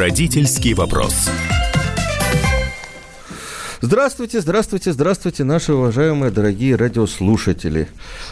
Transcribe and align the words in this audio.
Родительский 0.00 0.72
вопрос. 0.72 1.28
Здравствуйте, 3.82 4.40
здравствуйте, 4.40 4.94
здравствуйте, 4.94 5.44
наши 5.44 5.74
уважаемые 5.74 6.30
дорогие 6.30 6.74
радиослушатели. 6.76 7.86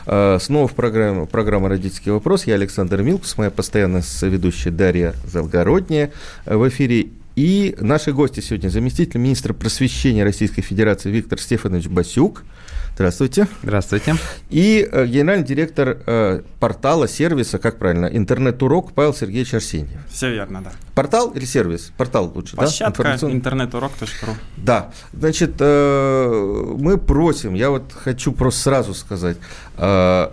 А, 0.06 0.38
снова 0.38 0.66
в 0.66 0.72
программе 0.72 1.26
программа 1.26 1.68
«Родительский 1.68 2.10
вопрос». 2.10 2.46
Я 2.46 2.54
Александр 2.54 3.02
Милкус, 3.02 3.36
моя 3.36 3.50
постоянная 3.50 4.00
соведущая 4.00 4.72
Дарья 4.72 5.14
Залгородняя 5.26 6.10
в 6.46 6.66
эфире. 6.70 7.08
И 7.38 7.76
наши 7.78 8.12
гости 8.12 8.40
сегодня 8.40 8.68
заместитель 8.68 9.20
министра 9.20 9.54
просвещения 9.54 10.24
Российской 10.24 10.60
Федерации 10.60 11.08
Виктор 11.08 11.38
Стефанович 11.38 11.86
Басюк– 11.86 12.42
Здравствуйте. 12.98 13.46
Здравствуйте. 13.62 14.16
И 14.50 14.88
э, 14.90 15.06
генеральный 15.06 15.46
директор 15.46 15.98
э, 16.04 16.42
портала, 16.58 17.06
сервиса, 17.06 17.60
как 17.60 17.78
правильно, 17.78 18.06
интернет-урок 18.06 18.92
Павел 18.92 19.14
Сергеевич 19.14 19.54
Арсеньев. 19.54 20.00
Все 20.08 20.32
верно, 20.32 20.62
да. 20.62 20.72
Портал 20.96 21.30
или 21.30 21.44
сервис? 21.44 21.92
Портал 21.96 22.32
лучше, 22.34 22.56
Площадка 22.56 23.04
да? 23.04 23.10
Информацион... 23.10 23.32
интернетурок.ру. 23.34 24.32
Да. 24.56 24.90
Значит, 25.12 25.52
э, 25.60 26.74
мы 26.76 26.98
просим, 26.98 27.54
я 27.54 27.70
вот 27.70 27.92
хочу 27.92 28.32
просто 28.32 28.62
сразу 28.62 28.94
сказать, 28.94 29.36
э, 29.76 30.30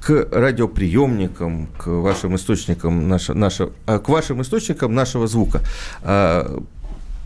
к 0.00 0.28
радиоприемникам, 0.32 1.68
к 1.78 1.86
вашим 1.86 2.34
источникам, 2.36 3.08
наше, 3.08 3.34
наше, 3.34 3.70
э, 3.86 3.98
к 3.98 4.08
вашим 4.08 4.40
источникам 4.42 4.94
нашего 4.94 5.26
звука. 5.26 5.60
Э, 6.02 6.58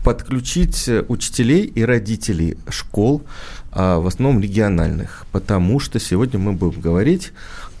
подключить 0.03 0.87
учителей 1.07 1.65
и 1.65 1.83
родителей 1.83 2.57
школ, 2.69 3.23
а 3.71 3.99
в 3.99 4.05
основном 4.05 4.39
региональных, 4.39 5.25
потому 5.31 5.79
что 5.79 5.99
сегодня 5.99 6.37
мы 6.37 6.53
будем 6.53 6.79
говорить 6.79 7.31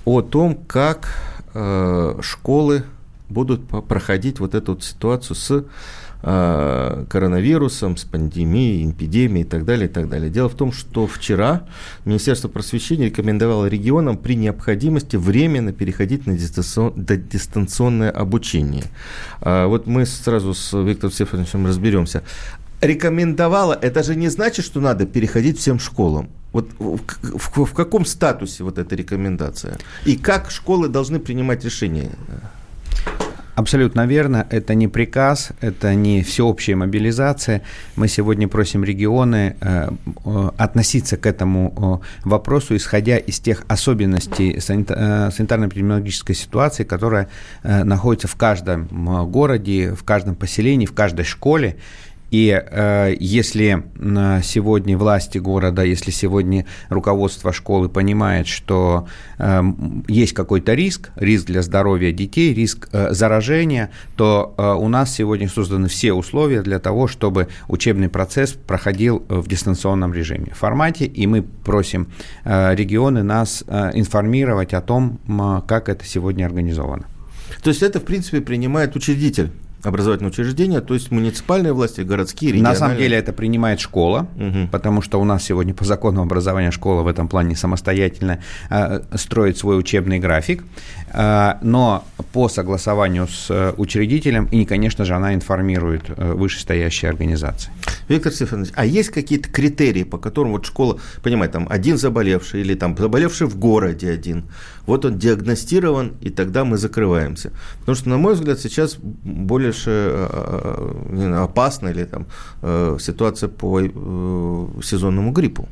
о 0.05 0.21
том, 0.21 0.55
как 0.67 1.15
э, 1.53 2.17
школы 2.21 2.83
будут 3.29 3.67
проходить 3.87 4.39
вот 4.39 4.55
эту 4.55 4.73
вот 4.73 4.83
ситуацию 4.83 5.35
с 5.35 5.65
коронавирусом, 6.25 7.97
с 7.97 8.03
пандемией, 8.03 8.89
эпидемией 8.89 9.45
и 9.45 9.47
так 9.47 9.63
далее, 9.63 9.87
и 9.87 9.91
так 9.91 10.09
далее. 10.09 10.31
Дело 10.31 10.49
в 10.49 10.55
том, 10.55 10.71
что 10.71 11.05
вчера 11.05 11.67
Министерство 12.03 12.47
просвещения 12.47 13.05
рекомендовало 13.05 13.67
регионам 13.67 14.17
при 14.17 14.35
необходимости 14.35 15.17
временно 15.17 15.71
переходить 15.71 16.25
на 16.25 16.35
дистанционное 16.35 18.09
обучение. 18.09 18.85
А 19.41 19.67
вот 19.67 19.85
мы 19.85 20.07
сразу 20.07 20.55
с 20.55 20.73
Виктором 20.73 21.11
Стефановичем 21.11 21.67
разберемся. 21.67 22.23
Рекомендовала, 22.81 23.77
это 23.79 24.01
же 24.01 24.15
не 24.15 24.29
значит, 24.29 24.65
что 24.65 24.81
надо 24.81 25.05
переходить 25.05 25.59
всем 25.59 25.79
школам. 25.79 26.29
Вот 26.53 26.71
в, 26.79 26.99
в, 27.21 27.65
в 27.65 27.73
каком 27.73 28.03
статусе 28.03 28.63
вот 28.63 28.79
эта 28.79 28.95
рекомендация? 28.95 29.77
И 30.05 30.17
как 30.17 30.49
школы 30.49 30.87
должны 30.87 31.19
принимать 31.19 31.63
решения? 31.63 32.09
Абсолютно 33.55 34.05
верно. 34.05 34.45
Это 34.49 34.75
не 34.75 34.89
приказ, 34.89 35.51
это 35.61 35.95
не 35.95 36.23
всеобщая 36.23 36.75
мобилизация. 36.75 37.61
Мы 37.95 38.09
сегодня 38.09 38.49
просим 38.49 38.83
регионы 38.83 39.55
э, 39.61 39.89
э, 40.25 40.49
относиться 40.57 41.15
к 41.15 41.25
этому 41.25 42.01
э, 42.03 42.27
вопросу, 42.27 42.75
исходя 42.75 43.15
из 43.17 43.39
тех 43.39 43.63
особенностей 43.69 44.57
санитарно-эпидемиологической 44.57 46.35
ситуации, 46.35 46.83
которая 46.83 47.29
находится 47.63 48.27
в 48.27 48.35
каждом 48.35 48.87
городе, 49.31 49.93
в 49.93 50.03
каждом 50.03 50.35
поселении, 50.35 50.85
в 50.85 50.93
каждой 50.93 51.23
школе. 51.23 51.77
И 52.31 52.49
э, 52.49 53.15
если 53.19 53.83
сегодня 54.43 54.97
власти 54.97 55.37
города, 55.37 55.83
если 55.83 56.11
сегодня 56.11 56.65
руководство 56.89 57.53
школы 57.53 57.89
понимает, 57.89 58.47
что 58.47 59.07
э, 59.37 59.61
есть 60.07 60.33
какой-то 60.33 60.73
риск, 60.73 61.11
риск 61.15 61.45
для 61.47 61.61
здоровья 61.61 62.11
детей, 62.11 62.53
риск 62.53 62.89
э, 62.91 63.13
заражения, 63.13 63.89
то 64.15 64.53
э, 64.57 64.73
у 64.73 64.87
нас 64.87 65.13
сегодня 65.13 65.47
созданы 65.47 65.87
все 65.87 66.13
условия 66.13 66.61
для 66.61 66.79
того, 66.79 67.07
чтобы 67.07 67.47
учебный 67.67 68.09
процесс 68.09 68.53
проходил 68.53 69.23
в 69.29 69.47
дистанционном 69.47 70.13
режиме, 70.13 70.53
формате, 70.53 71.05
и 71.05 71.27
мы 71.27 71.41
просим 71.41 72.07
э, 72.43 72.75
регионы 72.75 73.23
нас 73.23 73.63
э, 73.67 73.91
информировать 73.93 74.73
о 74.73 74.81
том, 74.81 75.19
э, 75.27 75.61
как 75.67 75.89
это 75.89 76.05
сегодня 76.05 76.45
организовано. 76.45 77.05
То 77.61 77.69
есть 77.69 77.83
это, 77.83 77.99
в 77.99 78.03
принципе, 78.03 78.41
принимает 78.41 78.95
учредитель 78.95 79.51
образовательные 79.87 80.31
учреждения, 80.31 80.81
то 80.81 80.93
есть 80.93 81.11
муниципальные 81.11 81.73
власти, 81.73 82.01
городские, 82.01 82.51
региональные. 82.51 82.79
На 82.79 82.79
самом 82.79 82.97
деле 82.97 83.17
это 83.17 83.33
принимает 83.33 83.79
школа, 83.79 84.27
угу. 84.35 84.67
потому 84.71 85.01
что 85.01 85.19
у 85.19 85.23
нас 85.23 85.43
сегодня 85.43 85.73
по 85.73 85.85
закону 85.85 86.21
образования 86.21 86.71
школа 86.71 87.01
в 87.01 87.07
этом 87.07 87.27
плане 87.27 87.55
самостоятельно 87.55 88.39
э, 88.69 89.01
строит 89.15 89.57
свой 89.57 89.79
учебный 89.79 90.19
график, 90.19 90.63
э, 91.13 91.53
но 91.61 92.03
по 92.33 92.49
согласованию 92.49 93.27
с 93.27 93.47
э, 93.49 93.73
учредителем, 93.77 94.45
и, 94.45 94.65
конечно 94.65 95.05
же, 95.05 95.13
она 95.13 95.33
информирует 95.33 96.03
э, 96.09 96.33
вышестоящие 96.33 97.09
организации. 97.09 97.71
Виктор 98.07 98.31
Стефанович, 98.31 98.71
а 98.75 98.85
есть 98.85 99.09
какие-то 99.09 99.49
критерии, 99.49 100.03
по 100.03 100.17
которым 100.17 100.51
вот 100.51 100.65
школа, 100.65 100.99
понимаете, 101.23 101.53
там 101.53 101.67
один 101.69 101.97
заболевший 101.97 102.61
или 102.61 102.75
там 102.75 102.95
заболевший 102.97 103.47
в 103.47 103.57
городе 103.57 104.09
один, 104.09 104.45
вот 104.85 105.05
он 105.05 105.17
диагностирован, 105.17 106.13
и 106.21 106.29
тогда 106.29 106.63
мы 106.63 106.77
закрываемся. 106.77 107.51
Потому 107.79 107.95
что, 107.95 108.09
на 108.09 108.17
мой 108.17 108.33
взгляд, 108.33 108.59
сейчас 108.59 108.97
больше 108.97 109.91
э, 109.91 110.27
э, 111.09 111.33
опасна 111.43 111.89
или 111.89 112.05
там 112.05 112.25
э, 112.61 112.97
ситуация 112.99 113.49
по 113.49 113.81
сезонному 114.83 115.31
гриппу. 115.31 115.67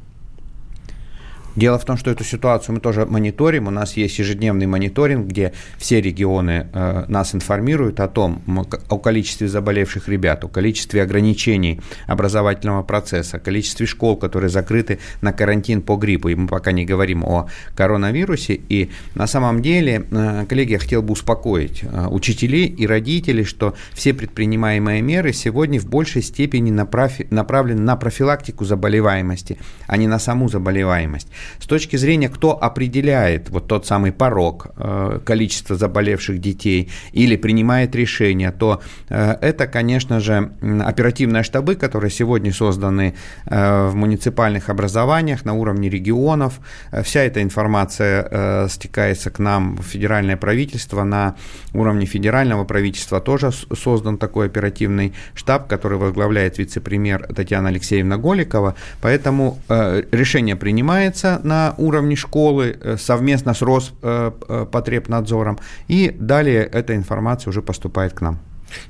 Дело 1.55 1.77
в 1.77 1.85
том, 1.85 1.97
что 1.97 2.09
эту 2.09 2.23
ситуацию 2.23 2.75
мы 2.75 2.81
тоже 2.81 3.05
мониторим. 3.05 3.67
У 3.67 3.71
нас 3.71 3.95
есть 3.95 4.17
ежедневный 4.17 4.65
мониторинг, 4.65 5.27
где 5.27 5.53
все 5.77 6.01
регионы 6.01 6.67
э, 6.73 7.05
нас 7.07 7.35
информируют 7.35 7.99
о 7.99 8.07
том, 8.07 8.41
о 8.89 8.97
количестве 8.97 9.47
заболевших 9.47 10.07
ребят, 10.09 10.43
о 10.43 10.47
количестве 10.47 11.03
ограничений 11.03 11.79
образовательного 12.07 12.81
процесса, 12.81 13.37
о 13.37 13.39
количестве 13.39 13.85
школ, 13.85 14.17
которые 14.17 14.49
закрыты 14.49 14.99
на 15.21 15.31
карантин 15.31 15.81
по 15.81 15.95
гриппу. 15.95 16.29
И 16.29 16.35
мы 16.35 16.47
пока 16.47 16.71
не 16.71 16.85
говорим 16.85 17.23
о 17.23 17.47
коронавирусе. 17.75 18.59
И 18.69 18.89
на 19.13 19.27
самом 19.27 19.61
деле, 19.61 20.05
э, 20.09 20.45
коллеги, 20.49 20.71
я 20.71 20.79
хотел 20.79 21.03
бы 21.03 21.13
успокоить 21.13 21.83
э, 21.83 22.07
учителей 22.07 22.65
и 22.65 22.87
родителей, 22.87 23.43
что 23.43 23.75
все 23.93 24.15
предпринимаемые 24.15 25.03
меры 25.03 25.33
сегодня 25.33 25.79
в 25.79 25.85
большей 25.85 26.23
степени 26.23 26.71
направлены 26.71 27.81
на 27.81 27.95
профилактику 27.95 28.65
заболеваемости, 28.65 29.59
а 29.85 29.97
не 29.97 30.07
на 30.07 30.17
саму 30.17 30.49
заболеваемость. 30.49 31.27
С 31.59 31.65
точки 31.65 31.95
зрения, 31.97 32.29
кто 32.29 32.61
определяет 32.61 33.49
вот 33.49 33.67
тот 33.67 33.85
самый 33.85 34.11
порог 34.11 34.67
э, 34.77 35.19
количества 35.25 35.75
заболевших 35.75 36.39
детей 36.39 36.91
или 37.11 37.35
принимает 37.35 37.95
решение, 37.95 38.51
то 38.51 38.81
э, 39.09 39.37
это, 39.41 39.67
конечно 39.67 40.19
же, 40.19 40.51
оперативные 40.85 41.43
штабы, 41.43 41.75
которые 41.75 42.11
сегодня 42.11 42.53
созданы 42.53 43.15
э, 43.45 43.87
в 43.87 43.95
муниципальных 43.95 44.69
образованиях 44.69 45.45
на 45.45 45.53
уровне 45.53 45.89
регионов. 45.89 46.59
Вся 47.03 47.21
эта 47.21 47.41
информация 47.41 48.67
стекается 48.67 49.29
к 49.29 49.39
нам 49.39 49.77
в 49.77 49.83
федеральное 49.83 50.37
правительство. 50.37 51.03
На 51.03 51.35
уровне 51.73 52.05
федерального 52.05 52.63
правительства 52.63 53.19
тоже 53.19 53.51
создан 53.51 54.17
такой 54.17 54.47
оперативный 54.47 55.13
штаб, 55.33 55.67
который 55.67 55.97
возглавляет 55.97 56.57
вице-премьер 56.57 57.27
Татьяна 57.33 57.69
Алексеевна 57.69 58.17
Голикова. 58.17 58.75
Поэтому 59.01 59.57
решение 59.69 60.55
принимается, 60.55 61.32
на 61.43 61.75
уровне 61.77 62.15
школы 62.15 62.77
э, 62.79 62.97
совместно 62.97 63.53
с 63.53 63.61
Роспотребнадзором, 63.61 65.59
и 65.87 66.09
далее 66.19 66.63
эта 66.63 66.95
информация 66.95 67.49
уже 67.49 67.61
поступает 67.61 68.13
к 68.13 68.21
нам. 68.21 68.39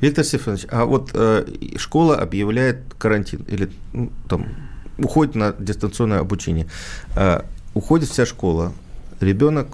Виктор 0.02 0.24
Стефанович, 0.24 0.66
а 0.72 0.86
вот 0.86 1.12
э, 1.14 1.46
школа 1.78 2.18
объявляет 2.18 2.94
карантин 2.98 3.46
или 3.48 3.70
ну, 3.94 4.09
там 4.30 4.46
уходит 4.98 5.36
на 5.36 5.54
дистанционное 5.59 6.20
обучение, 6.20 6.68
э, 7.16 7.42
уходит 7.74 8.09
вся 8.09 8.26
школа, 8.26 8.74
ребенок 9.20 9.68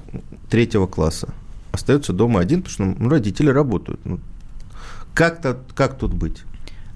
третьего 0.49 0.87
класса 0.87 1.29
остается 1.71 2.13
дома 2.13 2.39
один, 2.39 2.61
потому 2.61 2.73
что 2.73 3.01
ну, 3.01 3.09
родители 3.09 3.49
работают. 3.49 3.99
Ну, 4.05 4.19
как-то, 5.13 5.59
как 5.75 5.97
тут 5.97 6.13
быть? 6.13 6.43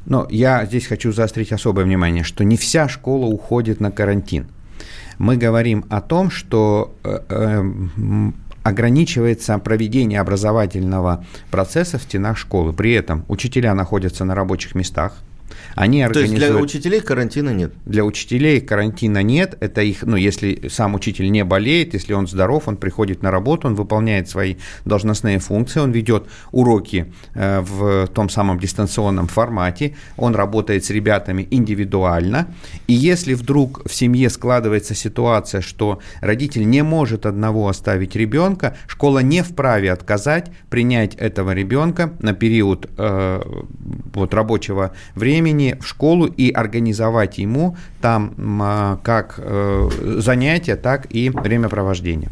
Но 0.05 0.27
я 0.29 0.65
здесь 0.65 0.85
хочу 0.87 1.13
заострить 1.13 1.51
особое 1.51 1.85
внимание, 1.85 2.23
что 2.23 2.43
не 2.43 2.57
вся 2.57 2.89
школа 2.89 3.25
уходит 3.25 3.79
на 3.79 3.91
карантин 3.91 4.47
мы 5.17 5.37
говорим 5.37 5.85
о 5.89 6.01
том, 6.01 6.29
что 6.29 6.95
э, 7.03 7.19
э, 7.29 7.63
ограничивается 8.63 9.57
проведение 9.59 10.19
образовательного 10.19 11.25
процесса 11.51 11.97
в 11.97 12.03
стенах 12.03 12.37
школы. 12.37 12.73
При 12.73 12.93
этом 12.93 13.25
учителя 13.27 13.73
находятся 13.73 14.25
на 14.25 14.35
рабочих 14.35 14.75
местах, 14.75 15.17
Они 15.75 16.01
То 16.01 16.07
организуют... 16.07 16.41
есть 16.41 16.53
для 16.53 16.61
учителей 16.61 17.01
карантина 17.01 17.49
нет? 17.49 17.73
Для 17.85 18.03
учителей 18.03 18.61
карантина 18.61 19.23
нет. 19.23 19.57
Это 19.59 19.81
их, 19.81 20.03
ну, 20.03 20.15
если 20.15 20.67
сам 20.69 20.95
учитель 20.95 21.31
не 21.31 21.43
болеет, 21.43 21.93
если 21.93 22.13
он 22.13 22.27
здоров, 22.27 22.67
он 22.67 22.77
приходит 22.77 23.23
на 23.23 23.31
работу, 23.31 23.67
он 23.67 23.75
выполняет 23.75 24.29
свои 24.29 24.55
должностные 24.85 25.39
функции, 25.39 25.79
он 25.79 25.91
ведет 25.91 26.27
уроки 26.51 27.13
э, 27.35 27.61
в 27.61 28.07
том 28.07 28.29
самом 28.29 28.59
дистанционном 28.59 29.27
формате, 29.27 29.95
он 30.17 30.35
работает 30.35 30.85
с 30.85 30.89
ребятами 30.89 31.47
индивидуально. 31.51 32.47
И 32.87 32.93
если 32.93 33.33
вдруг 33.33 33.81
в 33.89 33.93
семье 33.93 34.29
складывается 34.29 34.95
ситуация, 34.95 35.61
что 35.61 35.99
родитель 36.21 36.69
не 36.69 36.83
может 36.83 37.25
одного 37.25 37.67
оставить 37.67 38.15
ребенка, 38.15 38.75
школа 38.87 39.19
не 39.19 39.43
вправе 39.43 39.91
отказать 39.91 40.51
принять 40.69 41.15
этого 41.15 41.51
ребенка 41.51 42.13
на 42.19 42.33
период 42.33 42.89
э, 42.97 43.41
вот, 44.13 44.33
рабочего 44.33 44.91
времени 45.15 45.42
в 45.51 45.85
школу 45.85 46.25
и 46.25 46.51
организовать 46.51 47.37
ему 47.37 47.77
там 48.01 48.33
э, 48.37 48.97
как 49.03 49.35
э, 49.37 49.89
занятия, 50.19 50.75
так 50.75 51.07
и 51.09 51.29
времяпровождение. 51.29 52.29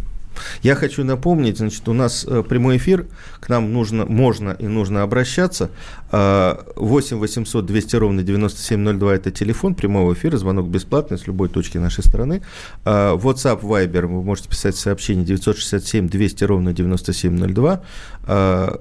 Я 0.63 0.75
хочу 0.75 1.04
напомнить, 1.04 1.58
значит, 1.58 1.88
у 1.88 1.94
нас 1.94 2.25
э, 2.28 2.44
прямой 2.48 2.78
эфир, 2.78 3.06
к 3.40 3.50
нам 3.50 3.74
нужно, 3.74 4.06
можно 4.06 4.52
и 4.52 4.68
нужно 4.68 5.04
обращаться. 5.04 5.69
8 6.12 7.18
800 7.18 7.66
200 7.66 7.96
ровно 7.96 8.24
9702– 8.24 9.13
это 9.16 9.31
телефон 9.31 9.75
прямого 9.75 10.13
эфира, 10.13 10.38
звонок 10.38 10.68
бесплатный 10.68 11.18
с 11.18 11.25
любой 11.25 11.48
точки 11.48 11.78
нашей 11.78 12.04
страны. 12.04 12.42
А, 12.84 13.16
WhatsApp, 13.16 13.62
Viber, 13.62 14.08
вы 14.08 14.24
можете 14.24 14.50
писать 14.50 14.75
сообщение 14.75 15.25
967 15.25 16.10
200 16.10 16.44
ровно 16.44 16.74
9702 16.74 17.81
а, 18.24 18.80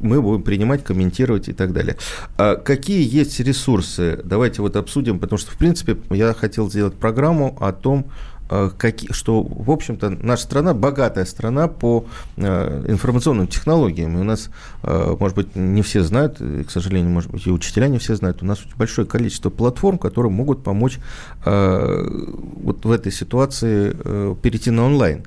мы 0.00 0.20
будем 0.20 0.42
принимать, 0.42 0.84
комментировать 0.84 1.48
и 1.48 1.52
так 1.52 1.72
далее. 1.72 1.96
А 2.36 2.56
какие 2.56 3.06
есть 3.08 3.40
ресурсы? 3.40 4.20
Давайте 4.24 4.62
вот 4.62 4.76
обсудим, 4.76 5.18
потому 5.18 5.38
что, 5.38 5.50
в 5.50 5.56
принципе, 5.56 5.96
я 6.10 6.34
хотел 6.34 6.70
сделать 6.70 6.94
программу 6.94 7.56
о 7.60 7.72
том, 7.72 8.06
Э, 8.50 8.70
какие, 8.76 9.10
что, 9.12 9.42
в 9.42 9.70
общем-то, 9.70 10.10
наша 10.10 10.42
страна 10.42 10.74
богатая 10.74 11.24
страна 11.24 11.66
по 11.66 12.04
э, 12.36 12.84
информационным 12.88 13.46
технологиям. 13.46 14.18
И 14.18 14.20
у 14.20 14.24
нас, 14.24 14.50
э, 14.82 15.16
может 15.18 15.36
быть, 15.36 15.56
не 15.56 15.82
все 15.82 16.02
знают, 16.02 16.38
к 16.38 16.70
сожалению, 16.70 17.10
может 17.10 17.30
быть, 17.30 17.46
и 17.46 17.50
учителя 17.50 17.88
не 17.88 17.98
все 17.98 18.14
знают, 18.16 18.42
у 18.42 18.46
нас 18.46 18.60
большое 18.76 19.06
количество 19.06 19.48
платформ, 19.50 19.98
которые 19.98 20.30
могут 20.30 20.62
помочь 20.62 20.98
вот 21.44 22.84
в 22.84 22.90
этой 22.90 23.12
ситуации 23.12 23.90
перейти 24.36 24.70
на 24.70 24.86
онлайн. 24.86 25.24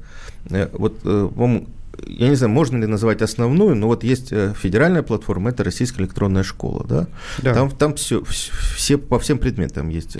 Вот, 0.73 1.03
я 2.07 2.29
не 2.29 2.35
знаю, 2.35 2.51
можно 2.51 2.77
ли 2.77 2.87
назвать 2.87 3.21
основную, 3.21 3.75
но 3.75 3.87
вот 3.87 4.03
есть 4.03 4.29
федеральная 4.29 5.03
платформа, 5.03 5.49
это 5.49 5.63
Российская 5.63 6.03
электронная 6.03 6.43
школа, 6.43 6.85
да? 6.87 7.07
да. 7.39 7.53
Там, 7.53 7.71
там 7.71 7.95
все, 7.95 8.23
все 8.23 8.97
по 8.97 9.19
всем 9.19 9.37
предметам 9.37 9.89
есть 9.89 10.17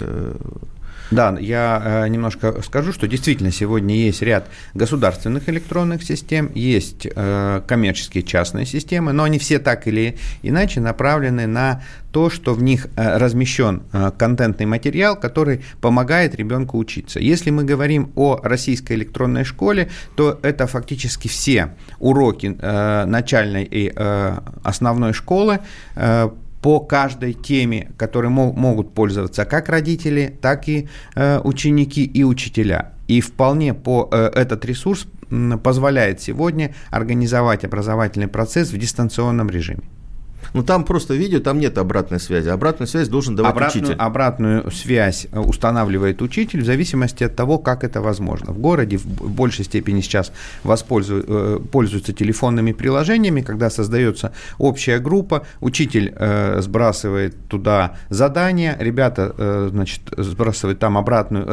да, 1.12 1.38
я 1.39 1.81
э, 1.83 2.07
немножко 2.09 2.62
скажу, 2.62 2.92
что 2.92 3.07
действительно 3.07 3.51
сегодня 3.51 3.95
есть 3.95 4.21
ряд 4.21 4.48
государственных 4.74 5.48
электронных 5.50 6.04
систем, 6.04 6.51
есть 6.54 7.07
э, 7.13 7.62
коммерческие 7.65 8.24
частные 8.24 8.65
системы, 8.65 9.13
но 9.13 9.24
они 9.24 9.39
все 9.39 9.59
так 9.59 9.88
или 9.88 10.18
иначе 10.42 10.81
направлены 10.81 11.48
на 11.48 11.83
то, 12.12 12.30
что 12.30 12.54
в 12.54 12.62
них 12.62 12.88
э, 12.95 13.18
размещен 13.18 13.83
контентный 14.18 14.65
материал, 14.65 15.15
который 15.15 15.63
помогает 15.81 16.36
ребенку 16.36 16.77
учиться. 16.77 17.19
Если 17.19 17.51
мы 17.51 17.63
говорим 17.63 18.12
о 18.15 18.39
российской 18.44 18.94
электронной 18.94 19.44
школе, 19.44 19.89
то 20.15 20.39
это 20.42 20.68
фактически 20.68 21.27
все 21.27 21.75
уроки 22.00 22.48
начальной 22.48 23.68
и 23.69 23.94
основной 24.63 25.13
школы 25.13 25.59
по 26.67 26.81
каждой 26.81 27.31
теме, 27.31 27.93
которые 27.95 28.29
могут 28.29 28.93
пользоваться 28.93 29.45
как 29.45 29.69
родители, 29.69 30.37
так 30.41 30.67
и 30.67 30.89
э, 31.15 31.39
ученики 31.45 32.03
и 32.03 32.25
учителя. 32.25 32.91
И 33.07 33.21
вполне 33.21 33.73
по 33.73 34.09
э, 34.11 34.31
этот 34.35 34.65
ресурс 34.65 35.07
позволяет 35.63 36.19
сегодня 36.19 36.75
организовать 36.89 37.63
образовательный 37.63 38.27
процесс 38.27 38.73
в 38.73 38.77
дистанционном 38.77 39.49
режиме. 39.49 39.83
Ну, 40.53 40.63
там 40.63 40.83
просто 40.83 41.13
видео, 41.13 41.39
там 41.39 41.59
нет 41.59 41.77
обратной 41.77 42.19
связи. 42.19 42.49
Обратную 42.49 42.87
связь 42.87 43.07
должен 43.07 43.35
давать 43.35 43.53
обратную, 43.53 43.83
учитель. 43.83 43.95
Обратную 43.97 44.71
связь 44.71 45.27
э, 45.31 45.39
устанавливает 45.39 46.21
учитель 46.21 46.61
в 46.61 46.65
зависимости 46.65 47.23
от 47.23 47.35
того, 47.35 47.57
как 47.57 47.83
это 47.83 48.01
возможно. 48.01 48.51
В 48.51 48.59
городе 48.59 48.97
в 48.97 49.29
большей 49.29 49.65
степени 49.65 50.01
сейчас 50.01 50.31
воспользуются, 50.63 51.59
пользуются 51.71 52.13
телефонными 52.13 52.71
приложениями, 52.71 53.41
когда 53.41 53.69
создается 53.69 54.31
общая 54.57 54.99
группа, 54.99 55.45
учитель 55.61 56.13
э, 56.15 56.61
сбрасывает 56.61 57.35
туда 57.47 57.97
задания, 58.09 58.77
ребята, 58.79 59.33
э, 59.37 59.69
значит, 59.71 60.01
сбрасывают 60.17 60.79
там 60.79 60.97
обратную, 60.97 61.45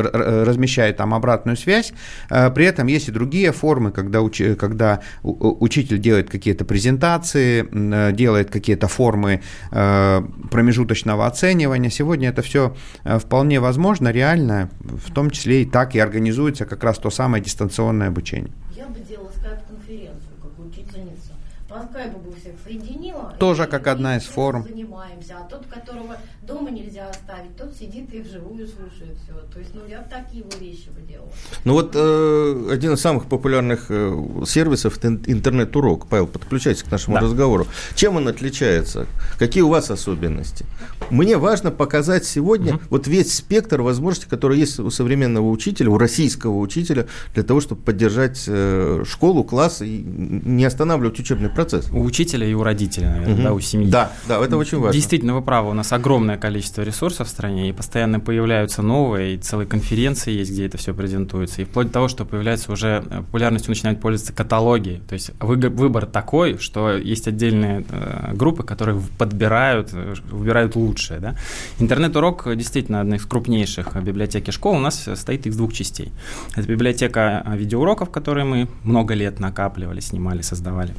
размещают 0.44 0.96
там 0.96 1.14
обратную 1.14 1.56
связь. 1.56 1.92
Э, 2.30 2.50
при 2.50 2.66
этом 2.66 2.86
есть 2.86 3.08
и 3.08 3.12
другие 3.12 3.52
формы, 3.52 3.90
когда, 3.90 4.22
уч, 4.22 4.42
когда 4.58 5.00
учитель 5.22 5.98
делает 5.98 6.30
какие-то 6.30 6.64
презентации, 6.64 7.66
э, 7.70 8.12
делает 8.12 8.50
какие-то 8.50 8.73
какие-то 8.74 8.88
формы 8.88 9.40
э, 9.70 10.22
промежуточного 10.50 11.26
оценивания. 11.26 11.90
Сегодня 11.90 12.28
это 12.28 12.42
все 12.42 12.74
э, 13.04 13.18
вполне 13.18 13.60
возможно, 13.60 14.12
реально, 14.12 14.68
в 14.80 15.12
том 15.12 15.30
числе 15.30 15.62
и 15.62 15.64
так 15.64 15.94
и 15.94 16.00
организуется 16.00 16.64
как 16.64 16.84
раз 16.84 16.98
то 16.98 17.10
самое 17.10 17.42
дистанционное 17.42 18.08
обучение. 18.08 18.52
Я 18.76 18.86
бы 18.86 18.98
делала 19.08 19.30
скайп-конференцию, 19.38 20.32
как 20.42 20.58
учительница. 20.58 21.32
По 21.68 21.82
скайпу 21.82 22.18
бы 22.18 22.32
всех 22.34 22.54
соединила. 22.64 23.34
Тоже 23.38 23.66
как 23.66 23.86
одна 23.86 24.16
из 24.16 24.24
форм. 24.24 24.64
Занимаемся. 24.64 25.34
А 25.38 25.48
тот, 25.48 25.66
которого 25.66 26.16
дома 26.46 26.70
нельзя 26.70 27.08
оставить, 27.08 27.56
тот 27.56 27.74
сидит 27.78 28.12
и 28.14 28.20
вживую 28.20 28.66
слушает 28.66 29.16
все. 29.22 29.34
То 29.52 29.58
есть, 29.58 29.74
ну, 29.74 29.82
я 29.88 30.00
такие 30.02 30.44
вот 30.44 30.60
вещи 30.60 30.88
бы 30.88 31.00
делала. 31.08 31.30
Ну 31.64 31.72
вот 31.74 31.92
э, 31.94 32.68
один 32.70 32.92
из 32.92 33.00
самых 33.00 33.26
популярных 33.26 33.86
э, 33.88 34.42
сервисов– 34.46 34.96
это 34.98 35.08
интернет-урок. 35.08 36.06
Павел, 36.06 36.26
подключайтесь 36.26 36.82
к 36.82 36.90
нашему 36.90 37.16
да. 37.16 37.22
разговору. 37.22 37.66
Чем 37.94 38.16
он 38.16 38.28
отличается? 38.28 39.06
Какие 39.38 39.62
у 39.62 39.68
вас 39.68 39.90
особенности? 39.90 40.66
Мне 41.10 41.36
важно 41.36 41.70
показать 41.70 42.24
сегодня 42.24 42.74
угу. 42.74 42.82
вот 42.90 43.06
весь 43.06 43.34
спектр 43.34 43.82
возможностей, 43.82 44.28
которые 44.28 44.60
есть 44.60 44.78
у 44.78 44.90
современного 44.90 45.48
учителя, 45.48 45.90
у 45.90 45.98
российского 45.98 46.58
учителя, 46.58 47.06
для 47.34 47.42
того, 47.42 47.60
чтобы 47.60 47.82
поддержать 47.82 48.44
э, 48.46 49.04
школу, 49.06 49.44
класс 49.44 49.82
и 49.82 50.02
не 50.04 50.64
останавливать 50.64 51.18
учебный 51.18 51.48
процесс. 51.48 51.90
У 51.90 52.02
учителя 52.02 52.46
и 52.46 52.54
у 52.54 52.62
родителя, 52.62 53.10
наверное, 53.10 53.34
угу. 53.34 53.42
да, 53.42 53.52
у 53.52 53.60
семьи. 53.60 53.90
Да, 53.90 54.12
да, 54.28 54.44
это 54.44 54.56
очень 54.56 54.78
важно. 54.78 54.92
Действительно, 54.92 55.34
вы 55.34 55.42
правы, 55.42 55.70
у 55.70 55.74
нас 55.74 55.92
огромное 55.92 56.33
огромное 56.34 56.38
количество 56.38 56.82
ресурсов 56.82 57.26
в 57.26 57.30
стране, 57.30 57.68
и 57.68 57.72
постоянно 57.72 58.20
появляются 58.20 58.82
новые, 58.82 59.34
и 59.34 59.38
целые 59.38 59.66
конференции 59.66 60.32
есть, 60.32 60.52
где 60.52 60.66
это 60.66 60.76
все 60.76 60.92
презентуется. 60.92 61.62
И 61.62 61.64
вплоть 61.64 61.88
до 61.88 61.92
того, 61.92 62.08
что 62.08 62.24
появляется 62.24 62.72
уже 62.72 63.02
э, 63.10 63.22
популярностью 63.22 63.70
начинают 63.70 64.00
пользоваться 64.00 64.32
каталоги. 64.32 65.00
То 65.08 65.14
есть 65.14 65.30
выбор 65.40 66.06
такой, 66.06 66.58
что 66.58 66.92
есть 66.92 67.28
отдельные 67.28 67.84
э, 67.88 68.34
группы, 68.34 68.62
которые 68.62 69.00
подбирают, 69.18 69.90
э, 69.92 70.14
выбирают 70.30 70.76
лучшее. 70.76 71.20
Да? 71.20 71.34
Интернет-урок 71.80 72.56
действительно 72.56 73.00
одна 73.00 73.16
из 73.16 73.24
крупнейших 73.26 73.96
библиотеки 74.02 74.50
школ. 74.50 74.76
У 74.76 74.80
нас 74.80 75.08
стоит 75.14 75.46
из 75.46 75.56
двух 75.56 75.72
частей. 75.72 76.12
Это 76.56 76.68
библиотека 76.68 77.44
видеоуроков, 77.56 78.10
которые 78.10 78.44
мы 78.44 78.68
много 78.84 79.14
лет 79.14 79.40
накапливали, 79.40 80.00
снимали, 80.00 80.42
создавали 80.42 80.94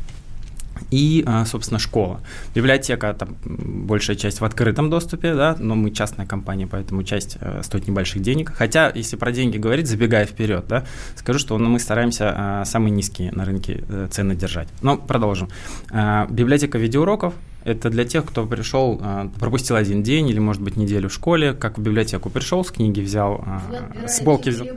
и, 0.92 1.24
а, 1.26 1.46
собственно, 1.46 1.80
школа. 1.80 2.22
Библиотека, 2.54 3.14
там, 3.14 3.36
большая 3.44 4.16
часть 4.16 4.42
в 4.42 4.46
открытом 4.46 4.90
доступе, 4.90 5.34
да, 5.34 5.56
но 5.60 5.76
мы 5.76 5.92
частная 5.92 6.26
компания, 6.26 6.68
поэтому 6.68 7.04
часть 7.04 7.38
э, 7.40 7.62
стоит 7.64 7.88
небольших 7.88 8.22
денег. 8.22 8.52
Хотя, 8.54 8.92
если 8.94 9.16
про 9.16 9.32
деньги 9.32 9.58
говорить, 9.58 9.88
забегая 9.88 10.26
вперед, 10.26 10.66
да, 10.68 10.86
скажу, 11.16 11.40
что 11.40 11.58
ну, 11.58 11.70
мы 11.70 11.80
стараемся 11.80 12.34
а, 12.36 12.66
самые 12.66 12.92
низкие 12.92 13.32
на 13.32 13.46
рынке 13.46 13.84
э, 13.88 14.08
цены 14.12 14.36
держать. 14.36 14.68
Но 14.82 14.98
продолжим. 14.98 15.50
А, 15.92 16.28
библиотека 16.30 16.78
видеоуроков, 16.78 17.34
это 17.66 17.90
для 17.90 18.06
тех, 18.06 18.24
кто 18.26 18.46
пришел, 18.46 19.00
а, 19.02 19.30
пропустил 19.40 19.76
один 19.76 20.04
день 20.04 20.30
или, 20.30 20.40
может 20.40 20.62
быть, 20.62 20.78
неделю 20.78 21.10
в 21.10 21.14
школе, 21.14 21.54
как 21.54 21.80
в 21.80 21.82
библиотеку 21.82 22.30
пришел, 22.30 22.64
с 22.64 22.70
книги 22.70 23.02
взял, 23.02 23.44
а, 23.46 24.08
с 24.08 24.22
полки 24.22 24.50
взял. 24.50 24.68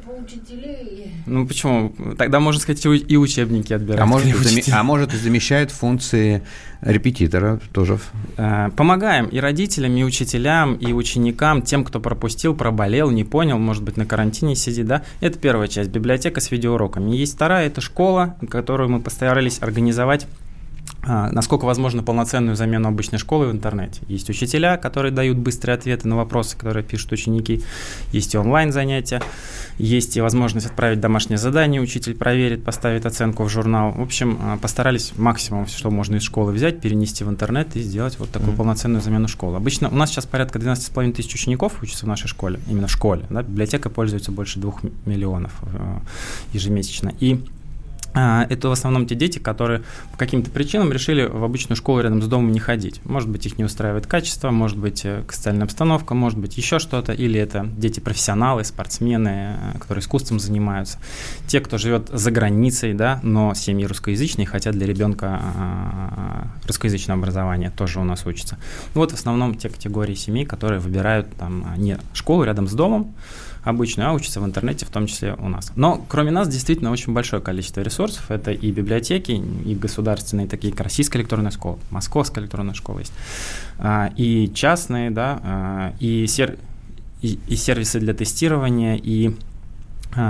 Ну 1.26 1.46
почему? 1.46 1.92
Тогда 2.16 2.40
можно 2.40 2.60
сказать 2.60 2.84
и 2.86 3.16
учебники 3.18 3.74
отбирать. 3.74 4.00
А 4.00 4.06
может, 4.06 4.28
а 4.72 4.82
может 4.82 5.12
и 5.12 5.18
замещает 5.18 5.70
функции 5.70 6.42
репетитора 6.80 7.60
тоже. 7.72 7.98
А, 8.38 8.70
помогаем 8.70 9.26
и 9.26 9.38
родителям, 9.38 9.94
и 9.94 10.02
учителям, 10.02 10.74
и 10.74 10.92
ученикам, 10.94 11.60
тем, 11.60 11.84
кто 11.84 12.00
пропустил, 12.00 12.54
проболел, 12.54 13.10
не 13.10 13.24
понял, 13.24 13.58
может 13.58 13.82
быть, 13.82 13.98
на 13.98 14.06
карантине 14.06 14.56
сидит, 14.56 14.86
да. 14.86 15.02
Это 15.20 15.38
первая 15.38 15.68
часть, 15.68 15.90
библиотека 15.90 16.40
с 16.40 16.50
видеоуроками. 16.50 17.14
Есть 17.14 17.34
вторая, 17.34 17.66
это 17.66 17.82
школа, 17.82 18.36
которую 18.48 18.88
мы 18.88 19.00
постарались 19.00 19.58
организовать 19.60 20.26
насколько 21.08 21.64
возможно 21.64 22.02
полноценную 22.02 22.56
замену 22.56 22.88
обычной 22.88 23.18
школы 23.18 23.48
в 23.48 23.52
интернете. 23.52 24.00
Есть 24.08 24.28
учителя, 24.30 24.76
которые 24.76 25.12
дают 25.12 25.38
быстрые 25.38 25.74
ответы 25.74 26.06
на 26.08 26.16
вопросы, 26.16 26.56
которые 26.56 26.84
пишут 26.84 27.12
ученики, 27.12 27.62
есть 28.12 28.34
и 28.34 28.38
онлайн-занятия, 28.38 29.22
есть 29.78 30.16
и 30.16 30.20
возможность 30.20 30.66
отправить 30.66 31.00
домашнее 31.00 31.38
задание, 31.38 31.80
учитель 31.80 32.14
проверит, 32.14 32.64
поставит 32.64 33.06
оценку 33.06 33.44
в 33.44 33.48
журнал. 33.48 33.92
В 33.92 34.02
общем, 34.02 34.38
а, 34.40 34.56
постарались 34.58 35.12
максимум, 35.16 35.66
что 35.66 35.90
можно 35.90 36.16
из 36.16 36.22
школы 36.22 36.52
взять, 36.52 36.80
перенести 36.80 37.24
в 37.24 37.28
интернет 37.28 37.76
и 37.76 37.80
сделать 37.80 38.18
вот 38.18 38.30
такую 38.30 38.52
mm-hmm. 38.52 38.56
полноценную 38.56 39.02
замену 39.02 39.28
школы. 39.28 39.56
Обычно 39.56 39.88
у 39.88 39.94
нас 39.94 40.10
сейчас 40.10 40.26
порядка 40.26 40.58
12,5 40.58 41.12
тысяч 41.12 41.34
учеников 41.34 41.82
учатся 41.82 42.04
в 42.04 42.08
нашей 42.08 42.28
школе, 42.28 42.60
именно 42.68 42.86
в 42.86 42.90
школе. 42.90 43.24
Да? 43.30 43.42
Библиотека 43.42 43.88
пользуется 43.88 44.32
больше 44.32 44.58
двух 44.58 44.82
миллионов 45.06 45.52
э, 45.62 45.98
ежемесячно. 46.52 47.12
И 47.20 47.34
а, 47.34 47.57
это 48.48 48.68
в 48.68 48.72
основном 48.72 49.06
те 49.06 49.14
дети, 49.14 49.38
которые 49.38 49.82
по 50.12 50.18
каким-то 50.18 50.50
причинам 50.50 50.92
решили 50.92 51.24
в 51.24 51.44
обычную 51.44 51.76
школу 51.76 52.00
рядом 52.00 52.22
с 52.22 52.26
домом 52.26 52.52
не 52.52 52.60
ходить. 52.60 53.00
Может 53.04 53.28
быть, 53.28 53.46
их 53.46 53.58
не 53.58 53.64
устраивает 53.64 54.06
качество, 54.06 54.50
может 54.50 54.78
быть, 54.78 55.04
э, 55.04 55.22
социальная 55.30 55.64
обстановка, 55.64 56.14
может 56.14 56.38
быть, 56.38 56.56
еще 56.56 56.78
что-то. 56.78 57.12
Или 57.12 57.38
это 57.40 57.66
дети-профессионалы, 57.76 58.64
спортсмены, 58.64 59.56
э, 59.74 59.78
которые 59.78 60.02
искусством 60.02 60.40
занимаются. 60.40 60.98
Те, 61.46 61.60
кто 61.60 61.78
живет 61.78 62.08
за 62.12 62.30
границей, 62.30 62.94
да, 62.94 63.20
но 63.22 63.54
семьи 63.54 63.86
русскоязычные, 63.86 64.46
хотят 64.46 64.74
для 64.74 64.86
ребенка 64.86 65.40
а, 65.40 66.46
русскоязычное 66.66 67.16
образование, 67.16 67.70
тоже 67.70 68.00
у 68.00 68.04
нас 68.04 68.26
учатся. 68.26 68.58
Вот 68.94 69.12
в 69.12 69.14
основном 69.14 69.54
те 69.54 69.68
категории 69.68 70.14
семей, 70.14 70.44
которые 70.44 70.80
выбирают 70.80 71.34
там 71.36 71.74
не 71.76 71.98
школу 72.14 72.44
рядом 72.44 72.68
с 72.68 72.72
домом, 72.72 73.14
обычную, 73.68 74.08
а 74.08 74.12
учатся 74.12 74.40
в 74.40 74.44
интернете, 74.44 74.86
в 74.86 74.90
том 74.90 75.06
числе 75.06 75.34
у 75.38 75.48
нас. 75.48 75.72
Но 75.76 76.04
кроме 76.08 76.30
нас 76.30 76.48
действительно 76.48 76.90
очень 76.90 77.12
большое 77.12 77.42
количество 77.42 77.80
ресурсов. 77.80 78.30
Это 78.30 78.50
и 78.50 78.70
библиотеки, 78.72 79.32
и 79.32 79.74
государственные, 79.74 80.46
такие 80.46 80.72
как 80.72 80.82
Российская 80.82 81.18
электронная 81.18 81.50
школа, 81.50 81.78
Московская 81.90 82.40
электронная 82.40 82.74
школа 82.74 83.00
есть, 83.00 83.12
а, 83.78 84.10
и 84.16 84.50
частные, 84.54 85.10
да, 85.10 85.40
а, 85.42 85.92
и, 86.00 86.26
сер 86.26 86.56
и, 87.20 87.38
и 87.48 87.56
сервисы 87.56 88.00
для 88.00 88.14
тестирования, 88.14 88.96
и 88.96 89.34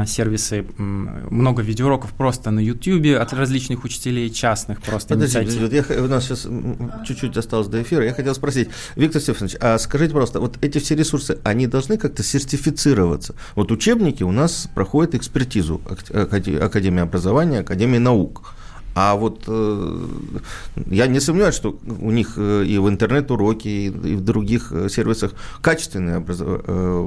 сервисы, 0.07 0.67
много 0.77 1.63
видеоуроков 1.63 2.13
просто 2.13 2.51
на 2.51 2.61
YouTube 2.61 3.17
от 3.19 3.33
различных 3.33 3.85
учителей 3.85 4.31
частных 4.31 4.83
просто. 4.83 5.15
Подожди, 5.15 5.39
подожди 5.39 5.77
я, 5.89 6.03
у 6.03 6.09
нас 6.09 6.25
сейчас 6.25 6.47
чуть-чуть 7.07 7.37
осталось 7.37 7.69
до 7.69 7.83
эфира. 7.83 8.05
Я 8.05 8.13
хотел 8.13 8.35
спросить, 8.35 8.69
Виктор 8.97 9.23
Стефанович, 9.23 9.57
а 9.61 9.79
скажите 9.79 10.13
просто, 10.13 10.41
вот 10.41 10.59
эти 10.61 10.79
все 10.79 10.95
ресурсы, 10.95 11.39
они 11.45 11.67
должны 11.67 11.97
как-то 11.97 12.23
сертифицироваться? 12.23 13.35
Вот 13.55 13.71
учебники 13.73 14.23
у 14.23 14.33
нас 14.33 14.69
проходят 14.75 15.15
экспертизу 15.15 15.81
Академии 16.11 17.01
образования, 17.01 17.61
Академии 17.61 17.99
наук. 17.99 18.55
А 19.01 19.15
вот 19.15 19.45
э, 19.47 20.07
я 20.91 21.07
не 21.07 21.21
сомневаюсь, 21.21 21.55
что 21.55 21.79
у 22.01 22.11
них 22.11 22.33
э, 22.37 22.65
и 22.67 22.79
в 22.79 22.89
интернет-уроке, 22.89 23.71
и 23.87 23.91
в 23.91 24.23
других 24.23 24.73
э, 24.73 24.89
сервисах 24.89 25.35
качественные 25.63 26.19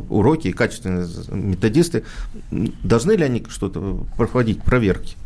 уроки 0.09 0.47
и 0.47 0.53
качественные 0.53 1.05
методисты. 1.31 2.05
Должны 2.49 3.11
ли 3.11 3.25
они 3.25 3.45
что-то 3.49 4.05
проходить, 4.15 4.63
проверки? 4.63 5.17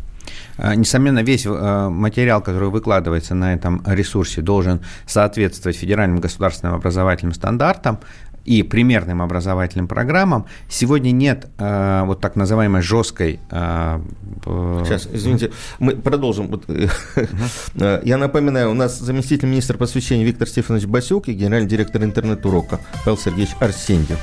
Несомненно, 0.57 1.19
весь 1.19 1.45
материал, 1.45 2.41
который 2.41 2.69
выкладывается 2.69 3.35
на 3.35 3.53
этом 3.53 3.83
ресурсе, 3.85 4.41
должен 4.41 4.81
соответствовать 5.05 5.77
федеральным 5.77 6.19
государственным 6.19 6.75
образовательным 6.75 7.33
стандартам 7.33 7.99
и 8.45 8.61
примерным 8.63 9.21
образовательным 9.21 9.87
программам. 9.87 10.45
Сегодня 10.69 11.11
нет 11.11 11.47
э, 11.57 12.03
вот 12.05 12.21
так 12.21 12.35
называемой 12.35 12.81
жесткой... 12.81 13.39
Э, 13.51 13.99
Сейчас, 14.45 15.09
извините, 15.11 15.51
мы 15.79 15.95
продолжим. 15.95 16.45
Uh 16.45 18.01
Я 18.03 18.17
напоминаю, 18.17 18.69
у 18.69 18.73
нас 18.75 18.99
заместитель 18.99 19.47
министра 19.47 19.75
просвещения 19.77 20.23
Виктор 20.23 20.47
Стефанович 20.47 20.85
Басюк 20.85 21.27
и 21.27 21.33
генеральный 21.33 21.67
директор 21.67 22.03
интернет-урока 22.03 22.79
Павел 23.03 23.17
Сергеевич 23.17 23.55
Арсеньев. 23.59 24.19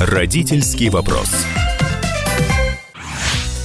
Родительский 0.00 0.88
вопрос. 0.88 1.46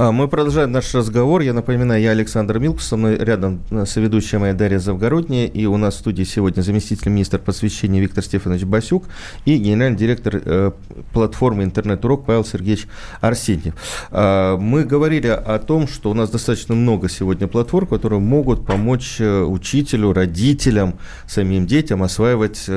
А, 0.00 0.12
мы 0.12 0.28
продолжаем 0.28 0.70
наш 0.70 0.94
разговор. 0.94 1.40
Я 1.40 1.52
напоминаю, 1.52 2.00
я 2.00 2.12
Александр 2.12 2.60
Милкус, 2.60 2.86
со 2.86 2.96
мной 2.96 3.16
рядом 3.16 3.64
э, 3.72 3.84
соведущая 3.84 4.38
моя 4.38 4.54
Дарья 4.54 4.78
Завгородняя, 4.78 5.48
и 5.48 5.66
у 5.66 5.76
нас 5.76 5.96
в 5.96 5.98
студии 5.98 6.22
сегодня 6.22 6.62
заместитель 6.62 7.10
министра 7.10 7.38
просвещения 7.38 8.00
Виктор 8.00 8.22
Стефанович 8.22 8.62
Басюк 8.62 9.06
и 9.44 9.56
генеральный 9.56 9.98
директор 9.98 10.36
э, 10.36 10.70
платформы 11.12 11.64
«Интернет-урок» 11.64 12.26
Павел 12.26 12.44
Сергеевич 12.44 12.86
Арсеньев. 13.20 13.74
Э, 14.12 14.56
мы 14.56 14.84
говорили 14.84 15.26
о 15.26 15.58
том, 15.58 15.88
что 15.88 16.12
у 16.12 16.14
нас 16.14 16.30
достаточно 16.30 16.76
много 16.76 17.08
сегодня 17.08 17.48
платформ, 17.48 17.88
которые 17.88 18.20
могут 18.20 18.64
помочь 18.64 19.16
э, 19.18 19.42
учителю, 19.42 20.12
родителям, 20.12 20.94
самим 21.26 21.66
детям 21.66 22.04
осваивать 22.04 22.70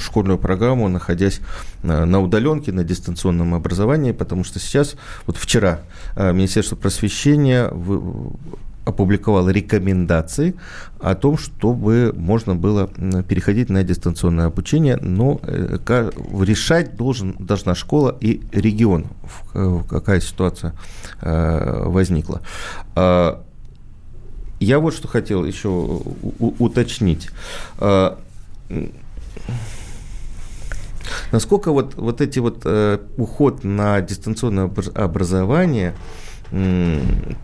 школьную 0.00 0.38
программу, 0.38 0.88
находясь 0.88 1.40
на 1.82 2.20
удаленке, 2.20 2.70
на 2.70 2.84
дистанционном 2.84 3.54
образовании, 3.54 4.12
потому 4.12 4.44
что 4.44 4.60
сейчас, 4.60 4.94
вот 5.26 5.36
вчера, 5.36 5.80
Министерство 6.32 6.76
просвещения 6.76 7.70
опубликовало 8.88 9.50
рекомендации 9.50 10.54
о 10.98 11.14
том, 11.14 11.36
чтобы 11.36 12.14
можно 12.16 12.54
было 12.56 12.88
переходить 13.28 13.68
на 13.68 13.84
дистанционное 13.84 14.46
обучение, 14.46 14.96
но 14.96 15.40
э, 15.42 15.78
решать 16.40 16.96
должен, 16.96 17.36
должна 17.38 17.74
школа 17.74 18.16
и 18.20 18.40
регион, 18.50 19.06
э, 19.54 19.80
какая 19.88 20.20
ситуация 20.20 20.72
э, 21.20 21.82
возникла. 21.84 22.40
А, 22.96 23.44
я 24.58 24.78
вот 24.78 24.94
что 24.94 25.06
хотел 25.06 25.44
еще 25.44 25.68
уточнить. 26.38 27.30
Насколько 31.32 31.72
вот, 31.72 31.94
вот 31.96 32.20
эти 32.20 32.38
вот 32.38 32.66
уход 33.16 33.64
на 33.64 34.00
дистанционное 34.00 34.70
образование– 34.94 35.94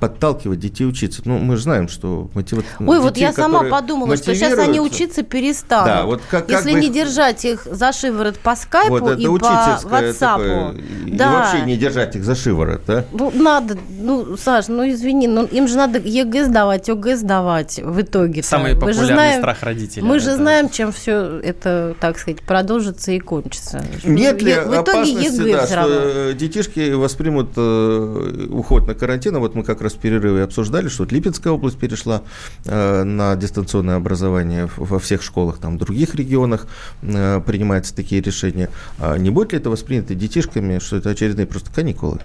подталкивать 0.00 0.58
детей 0.58 0.86
учиться. 0.86 1.22
Ну, 1.24 1.38
мы 1.38 1.56
же 1.56 1.62
знаем, 1.62 1.88
что 1.88 2.30
мотивация... 2.34 2.70
Ой, 2.80 3.00
вот 3.00 3.16
я 3.16 3.32
сама 3.32 3.64
подумала, 3.64 4.16
что 4.16 4.34
сейчас 4.34 4.58
они 4.58 4.80
учиться 4.80 5.22
перестанут. 5.22 5.86
Да, 5.86 6.04
вот 6.04 6.22
как, 6.30 6.46
как 6.46 6.56
Если 6.56 6.72
бы... 6.72 6.80
не 6.80 6.88
держать 6.88 7.44
их 7.44 7.66
за 7.70 7.92
шиворот 7.92 8.38
по 8.38 8.56
скайпу 8.56 8.98
вот 8.98 9.18
и 9.18 9.26
по 9.26 9.80
ватсапу. 9.84 10.74
Да. 11.06 11.24
И 11.24 11.32
вообще 11.34 11.66
не 11.66 11.76
держать 11.76 12.16
их 12.16 12.24
за 12.24 12.34
шиворот, 12.34 12.82
да? 12.86 13.04
Ну, 13.12 13.30
надо, 13.34 13.76
ну, 14.00 14.36
Саш, 14.36 14.68
ну, 14.68 14.88
извини, 14.88 15.28
ну, 15.28 15.44
им 15.44 15.68
же 15.68 15.76
надо 15.76 15.98
ЕГЭ 15.98 16.46
сдавать, 16.46 16.88
ОГЭ 16.88 17.16
сдавать 17.16 17.80
в 17.82 18.00
итоге. 18.00 18.42
Самый 18.42 18.74
популярный 18.74 19.06
знаем, 19.06 19.40
страх 19.40 19.62
родителей. 19.62 20.02
Мы 20.02 20.18
же 20.18 20.34
знаем, 20.34 20.70
чем 20.70 20.92
все 20.92 21.40
это, 21.42 21.94
так 22.00 22.18
сказать, 22.18 22.42
продолжится 22.42 23.12
и 23.12 23.18
кончится. 23.18 23.84
Нет 24.04 24.42
ли 24.42 24.54
в 24.54 24.82
итоге 24.82 25.10
ЕГЭ 25.12 25.52
да, 25.52 25.66
что 25.66 26.32
детишки 26.32 26.92
воспримут 26.92 27.50
э, 27.56 28.46
уход 28.50 28.86
на 28.86 28.93
карантина, 28.94 29.38
вот 29.38 29.54
мы 29.54 29.62
как 29.64 29.80
раз 29.80 29.94
в 29.94 29.98
перерыве 29.98 30.42
обсуждали, 30.42 30.88
что 30.88 31.04
вот 31.04 31.12
Липецкая 31.12 31.52
область 31.52 31.78
перешла 31.78 32.22
э, 32.64 33.02
на 33.02 33.36
дистанционное 33.36 33.96
образование 33.96 34.68
во 34.76 34.98
всех 34.98 35.22
школах, 35.22 35.58
там 35.58 35.76
в 35.76 35.78
других 35.78 36.14
регионах 36.14 36.66
э, 37.02 37.40
принимаются 37.44 37.94
такие 37.94 38.20
решения. 38.20 38.68
А 38.98 39.16
не 39.16 39.30
будет 39.30 39.52
ли 39.52 39.58
это 39.58 39.70
воспринято 39.70 40.14
детишками, 40.14 40.78
что 40.78 40.96
это 40.96 41.10
очередные 41.10 41.46
просто 41.46 41.70
каникулы? 41.72 42.20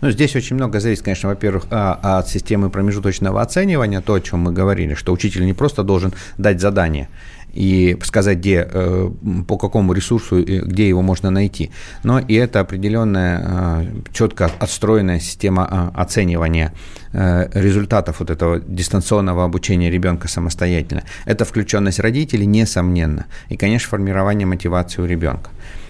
Ну, 0.00 0.10
здесь 0.10 0.36
очень 0.36 0.54
много 0.54 0.78
зависит, 0.78 1.02
конечно, 1.02 1.28
во-первых, 1.28 1.64
а, 1.70 2.18
от 2.18 2.28
системы 2.28 2.70
промежуточного 2.70 3.42
оценивания, 3.42 4.00
то, 4.00 4.14
о 4.14 4.20
чем 4.20 4.40
мы 4.40 4.52
говорили, 4.52 4.94
что 4.94 5.12
учитель 5.12 5.44
не 5.44 5.54
просто 5.54 5.82
должен 5.82 6.12
дать 6.36 6.60
задание, 6.60 7.08
и 7.52 7.96
сказать, 8.02 8.38
где, 8.38 8.68
э, 8.70 9.10
по 9.46 9.56
какому 9.56 9.92
ресурсу, 9.92 10.42
где 10.42 10.88
его 10.88 11.02
можно 11.02 11.30
найти. 11.30 11.70
Но 12.04 12.18
и 12.18 12.34
это 12.34 12.60
определенная 12.60 13.42
э, 13.42 13.86
четко 14.12 14.50
отстроенная 14.58 15.20
система 15.20 15.92
э, 15.94 16.00
оценивания 16.00 16.72
результатов 17.10 18.20
вот 18.20 18.28
этого 18.28 18.60
дистанционного 18.60 19.42
обучения 19.42 19.90
ребенка 19.90 20.28
самостоятельно. 20.28 21.04
Это 21.24 21.46
включенность 21.46 22.00
родителей, 22.00 22.44
несомненно. 22.44 23.24
И, 23.48 23.56
конечно, 23.56 23.88
формирование 23.88 24.46
мотивации 24.46 25.00
у 25.00 25.06
ребенка. 25.06 25.48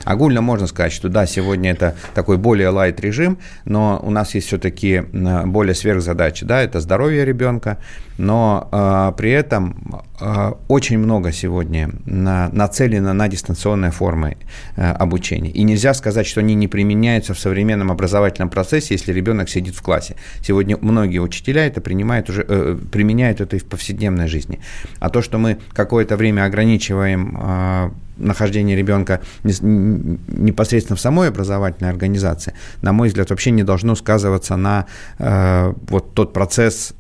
Огульно 0.08 0.40
можно 0.40 0.66
сказать, 0.66 0.92
что 0.92 1.10
да, 1.10 1.26
сегодня 1.26 1.70
это 1.70 1.94
такой 2.14 2.38
более 2.38 2.70
лайт 2.70 2.98
режим, 2.98 3.36
но 3.66 4.00
у 4.02 4.10
нас 4.10 4.34
есть 4.34 4.46
все-таки 4.46 5.02
более 5.44 5.74
сверхзадачи. 5.74 6.46
Да, 6.46 6.62
это 6.62 6.80
здоровье 6.80 7.26
ребенка, 7.26 7.76
но 8.16 8.68
э, 8.72 9.12
при 9.18 9.30
этом 9.32 10.02
э, 10.18 10.52
очень 10.68 10.98
много 10.98 11.30
сегодня 11.30 11.90
на, 12.06 12.48
нацелено 12.48 13.12
на 13.12 13.28
дистанционные 13.28 13.90
формы 13.90 14.38
э, 14.76 14.92
обучения. 14.92 15.50
И 15.50 15.62
нельзя 15.62 15.92
сказать, 15.92 16.26
что 16.26 16.40
они 16.40 16.54
не 16.54 16.68
применяются 16.68 17.34
в 17.34 17.38
современном 17.38 17.92
образовательном 17.92 18.48
процессе, 18.48 18.94
если 18.94 19.12
ребенок 19.12 19.50
сидит 19.50 19.74
в 19.74 19.82
классе. 19.82 20.16
Сегодня 20.40 20.78
многие 20.80 21.18
учителя 21.18 21.66
это 21.66 21.82
принимают 21.82 22.30
уже, 22.30 22.46
э, 22.48 22.78
применяют 22.90 23.42
это 23.42 23.56
и 23.56 23.58
в 23.58 23.66
повседневной 23.66 24.26
жизни. 24.26 24.58
А 25.00 25.10
то, 25.10 25.20
что 25.20 25.36
мы 25.36 25.58
какое-то 25.74 26.16
время 26.16 26.46
ограничиваем 26.46 27.38
э, 27.38 27.90
нахождение 28.18 28.76
ребенка 28.76 29.20
непосредственно 29.42 30.96
в 30.96 31.00
самой 31.00 31.28
образовательной 31.28 31.90
организации, 31.90 32.54
на 32.82 32.92
мой 32.92 33.08
взгляд, 33.08 33.30
вообще 33.30 33.50
не 33.50 33.62
должно 33.62 33.94
сказываться 33.94 34.56
на 34.56 34.86
э, 35.18 35.72
вот 35.88 36.14
тот 36.14 36.32
процесс 36.32 36.94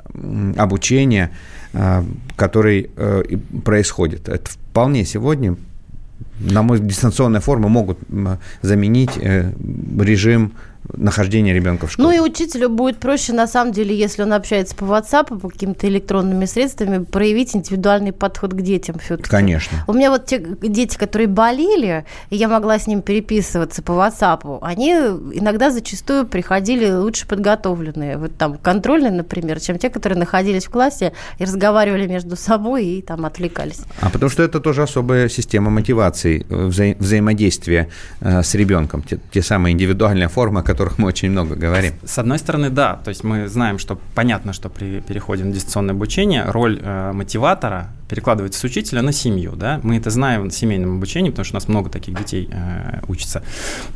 обучения, 0.56 1.30
э, 1.72 2.02
который 2.36 2.90
э, 2.96 3.22
происходит. 3.64 4.28
Это 4.28 4.50
вполне 4.50 5.04
сегодня, 5.04 5.56
на 6.40 6.62
мой 6.62 6.76
взгляд, 6.76 6.90
дистанционные 6.90 7.40
формы 7.40 7.68
могут 7.68 7.98
заменить 8.62 9.12
э, 9.16 9.52
режим 10.00 10.52
нахождения 10.96 11.52
ребенка 11.52 11.86
в 11.86 11.92
школе. 11.92 12.08
Ну 12.08 12.14
и 12.14 12.18
учителю 12.18 12.68
будет 12.68 12.98
проще, 12.98 13.32
на 13.32 13.46
самом 13.46 13.72
деле, 13.72 13.96
если 13.96 14.22
он 14.22 14.32
общается 14.32 14.74
по 14.74 14.84
WhatsApp, 14.84 15.38
по 15.38 15.48
каким-то 15.48 15.86
электронными 15.88 16.44
средствами, 16.44 17.04
проявить 17.04 17.54
индивидуальный 17.54 18.12
подход 18.12 18.52
к 18.52 18.60
детям 18.60 18.98
все-таки. 18.98 19.28
Конечно. 19.28 19.84
У 19.86 19.92
меня 19.92 20.10
вот 20.10 20.26
те 20.26 20.38
дети, 20.62 20.96
которые 20.96 21.28
болели, 21.28 22.04
и 22.30 22.36
я 22.36 22.48
могла 22.48 22.78
с 22.78 22.86
ним 22.86 23.02
переписываться 23.02 23.82
по 23.82 23.92
WhatsApp, 23.92 24.58
они 24.62 24.92
иногда 24.92 25.70
зачастую 25.70 26.26
приходили 26.26 26.90
лучше 26.90 27.26
подготовленные. 27.26 28.16
Вот 28.16 28.36
там 28.36 28.56
контрольные, 28.58 29.12
например, 29.12 29.60
чем 29.60 29.78
те, 29.78 29.90
которые 29.90 30.18
находились 30.18 30.66
в 30.66 30.70
классе 30.70 31.12
и 31.38 31.44
разговаривали 31.44 32.06
между 32.06 32.36
собой 32.36 32.86
и 32.86 33.02
там 33.02 33.24
отвлекались. 33.24 33.80
А 34.00 34.10
потому 34.10 34.30
что 34.30 34.42
это 34.42 34.60
тоже 34.60 34.82
особая 34.82 35.28
система 35.28 35.70
мотивации, 35.70 36.46
э, 36.48 36.68
вза- 36.68 36.96
взаимодействия 36.98 37.88
э, 38.20 38.42
с 38.42 38.54
ребенком, 38.54 39.02
те, 39.02 39.18
те 39.30 39.42
самые 39.42 39.72
индивидуальные 39.72 40.28
формы, 40.28 40.62
которые 40.62 40.77
которых 40.78 40.98
мы 40.98 41.08
очень 41.08 41.30
много 41.30 41.56
говорим. 41.56 41.94
С 42.04 42.18
одной 42.18 42.38
стороны, 42.38 42.70
да, 42.70 43.00
то 43.04 43.08
есть 43.08 43.24
мы 43.24 43.48
знаем, 43.48 43.78
что 43.78 43.98
понятно, 44.14 44.52
что 44.52 44.68
при 44.68 45.00
переходе 45.00 45.42
на 45.42 45.52
дистанционное 45.52 45.92
обучение 45.92 46.44
роль 46.44 46.78
э, 46.80 47.12
мотиватора 47.12 47.90
перекладывается 48.08 48.60
с 48.60 48.64
учителя 48.64 49.02
на 49.02 49.12
семью, 49.12 49.52
да, 49.56 49.80
мы 49.82 49.96
это 49.96 50.10
знаем 50.10 50.48
в 50.48 50.52
семейном 50.52 50.96
обучении, 50.96 51.30
потому 51.30 51.44
что 51.44 51.54
у 51.54 51.58
нас 51.58 51.68
много 51.68 51.90
таких 51.90 52.16
детей 52.18 52.48
э, 52.50 53.00
учатся, 53.08 53.42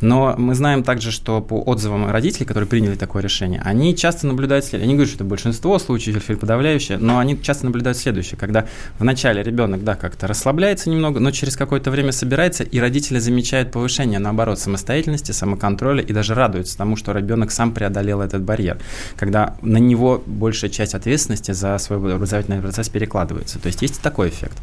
но 0.01 0.35
мы 0.37 0.55
знаем 0.55 0.83
также, 0.83 1.11
что 1.11 1.41
по 1.41 1.59
отзывам 1.61 2.09
родителей, 2.09 2.45
которые 2.45 2.67
приняли 2.67 2.95
такое 2.95 3.23
решение, 3.23 3.61
они 3.63 3.95
часто 3.95 4.27
наблюдают 4.27 4.65
следующее, 4.65 4.85
они 4.85 4.93
говорят, 4.93 5.09
что 5.09 5.17
это 5.17 5.25
большинство 5.25 5.79
случаев 5.79 6.29
или 6.29 6.37
подавляющее, 6.37 6.97
но 6.97 7.17
они 7.19 7.41
часто 7.41 7.65
наблюдают 7.65 7.97
следующее, 7.97 8.37
когда 8.37 8.67
вначале 8.99 9.41
ребенок, 9.41 9.83
да, 9.83 9.95
как-то 9.95 10.27
расслабляется 10.27 10.89
немного, 10.89 11.19
но 11.19 11.31
через 11.31 11.55
какое-то 11.55 11.89
время 11.91 12.11
собирается, 12.11 12.63
и 12.63 12.79
родители 12.79 13.19
замечают 13.19 13.71
повышение, 13.71 14.19
наоборот, 14.19 14.59
самостоятельности, 14.59 15.31
самоконтроля 15.31 16.03
и 16.03 16.13
даже 16.13 16.35
радуются 16.35 16.77
тому, 16.77 16.95
что 16.95 17.11
ребенок 17.13 17.51
сам 17.51 17.73
преодолел 17.73 18.21
этот 18.21 18.43
барьер, 18.43 18.77
когда 19.15 19.55
на 19.61 19.77
него 19.77 20.21
большая 20.25 20.69
часть 20.69 20.93
ответственности 20.93 21.51
за 21.51 21.77
свой 21.77 22.15
образовательный 22.15 22.61
процесс 22.61 22.89
перекладывается. 22.89 23.59
То 23.59 23.67
есть 23.67 23.81
есть 23.81 24.02
такой 24.03 24.29
эффект. 24.29 24.61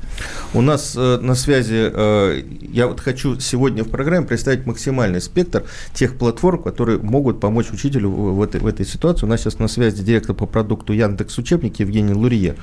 У 0.55 0.61
нас 0.61 0.95
э, 0.97 1.19
на 1.21 1.35
связи, 1.35 1.91
э, 1.93 2.43
я 2.61 2.87
вот 2.87 3.01
хочу 3.01 3.41
сегодня 3.41 3.83
в 3.83 3.89
программе 3.89 4.27
представить 4.27 4.67
максимальный 4.67 5.21
спектр 5.21 5.65
тех 5.95 6.17
платформ, 6.17 6.63
которые 6.63 6.99
могут 6.99 7.41
помочь 7.41 7.71
учителю 7.73 8.11
в 8.11 8.43
этой, 8.43 8.61
в 8.61 8.67
этой 8.67 8.87
ситуации. 8.87 9.27
У 9.27 9.29
нас 9.29 9.41
сейчас 9.41 9.59
на 9.59 9.67
связи 9.67 10.05
директор 10.05 10.37
по 10.37 10.47
продукту 10.47 10.93
Яндекс 10.93 11.39
Учебники 11.39 11.83
Евгений 11.83 12.15
Лурье. 12.15 12.55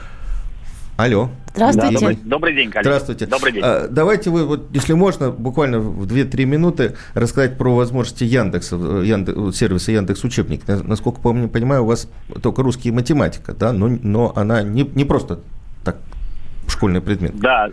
Алло. 0.98 1.30
Здравствуйте. 1.54 1.94
Да, 1.94 2.00
добрый, 2.00 2.20
добрый 2.24 2.56
день, 2.56 2.72
коллеги. 2.72 2.88
Здравствуйте. 2.88 3.26
Добрый 3.28 3.54
день. 3.54 3.62
А, 3.64 3.88
давайте 3.88 4.32
вы, 4.32 4.46
вот, 4.46 4.68
если 4.74 4.94
можно, 4.94 5.30
буквально 5.30 5.80
в 5.80 6.08
2-3 6.08 6.46
минуты 6.46 6.96
рассказать 7.14 7.58
про 7.58 7.76
возможности 7.76 8.24
Яндекса, 8.24 8.76
Яндекс, 8.76 9.58
сервиса 9.58 9.92
Яндекс 9.92 10.24
Учебник. 10.24 10.68
Насколько 10.68 11.22
помню, 11.22 11.50
понимаю, 11.50 11.84
у 11.84 11.86
вас 11.86 12.08
только 12.42 12.64
русский 12.64 12.92
математика, 12.92 13.54
да, 13.54 13.74
но, 13.74 13.90
но 13.90 14.34
она 14.36 14.64
не, 14.64 14.84
не 14.96 15.06
просто 15.06 15.40
так 15.84 15.98
школьный 16.72 17.02
предмет. 17.02 17.36
Да, 17.36 17.70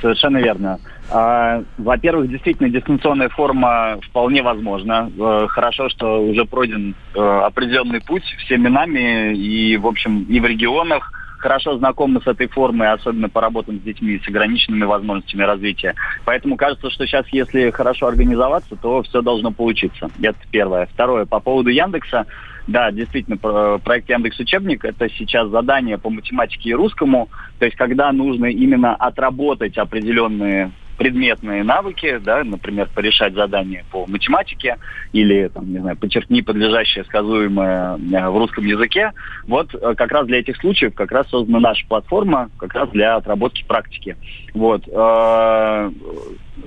совершенно 0.00 0.38
верно. 0.38 0.78
А, 1.10 1.62
во-первых, 1.78 2.28
действительно, 2.28 2.68
дистанционная 2.68 3.30
форма 3.30 3.98
вполне 4.08 4.42
возможна. 4.42 5.10
Э, 5.18 5.46
хорошо, 5.48 5.88
что 5.88 6.22
уже 6.22 6.44
пройден 6.44 6.94
э, 7.14 7.18
определенный 7.18 8.00
путь 8.02 8.24
всеми 8.44 8.68
нами 8.68 9.34
и, 9.34 9.76
в 9.78 9.86
общем, 9.86 10.24
и 10.24 10.38
в 10.38 10.44
регионах, 10.44 11.12
хорошо 11.38 11.78
знакомы 11.78 12.20
с 12.20 12.26
этой 12.26 12.48
формой, 12.48 12.92
особенно 12.92 13.28
поработан 13.28 13.78
с 13.78 13.82
детьми 13.82 14.20
с 14.22 14.28
ограниченными 14.28 14.84
возможностями 14.84 15.42
развития. 15.42 15.94
Поэтому 16.24 16.56
кажется, 16.56 16.90
что 16.90 17.06
сейчас, 17.06 17.26
если 17.32 17.70
хорошо 17.70 18.06
организоваться, 18.06 18.76
то 18.76 19.02
все 19.02 19.22
должно 19.22 19.50
получиться. 19.52 20.10
Это 20.20 20.38
первое. 20.50 20.86
Второе, 20.86 21.24
по 21.24 21.40
поводу 21.40 21.70
Яндекса. 21.70 22.26
Да, 22.68 22.92
действительно, 22.92 23.38
проект 23.78 24.10
Яндекс 24.10 24.38
Учебник– 24.40 24.84
это 24.86 25.08
сейчас 25.08 25.48
задание 25.48 25.96
по 25.96 26.10
математике 26.10 26.68
и 26.68 26.74
русскому. 26.74 27.30
То 27.58 27.64
есть, 27.64 27.76
когда 27.78 28.12
нужно 28.12 28.44
именно 28.44 28.94
отработать 28.94 29.78
определенные 29.78 30.70
предметные 30.98 31.62
навыки, 31.62 32.18
да, 32.22 32.44
например, 32.44 32.90
порешать 32.92 33.32
задания 33.32 33.84
по 33.90 34.04
математике 34.06 34.76
или, 35.12 35.48
там, 35.48 35.72
не 35.72 35.78
знаю, 35.78 35.96
подчеркни 35.96 36.42
подлежащее 36.42 37.04
сказуемое 37.04 37.96
э, 37.96 38.28
в 38.28 38.36
русском 38.36 38.66
языке. 38.66 39.12
Вот 39.46 39.74
э, 39.74 39.94
как 39.94 40.10
раз 40.10 40.26
для 40.26 40.40
этих 40.40 40.56
случаев 40.56 40.94
как 40.94 41.12
раз 41.12 41.28
создана 41.30 41.60
наша 41.60 41.86
платформа, 41.86 42.50
как 42.58 42.74
раз 42.74 42.90
для 42.90 43.16
отработки 43.16 43.64
практики. 43.66 44.16
Вот. 44.52 44.82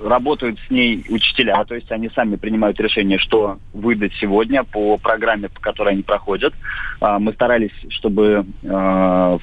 Работают 0.02 0.58
с 0.66 0.70
ней 0.70 1.04
учителя, 1.08 1.64
то 1.64 1.74
есть 1.74 1.90
они 1.92 2.08
сами 2.10 2.36
принимают 2.36 2.80
решение, 2.80 3.18
что 3.18 3.58
выдать 3.72 4.12
сегодня 4.20 4.64
по 4.64 4.96
программе, 4.96 5.48
по 5.48 5.60
которой 5.60 5.94
они 5.94 6.02
проходят. 6.02 6.54
А, 7.00 7.18
мы 7.18 7.32
старались, 7.32 7.72
чтобы 7.88 8.46
э, 8.62 8.68
в 8.68 9.40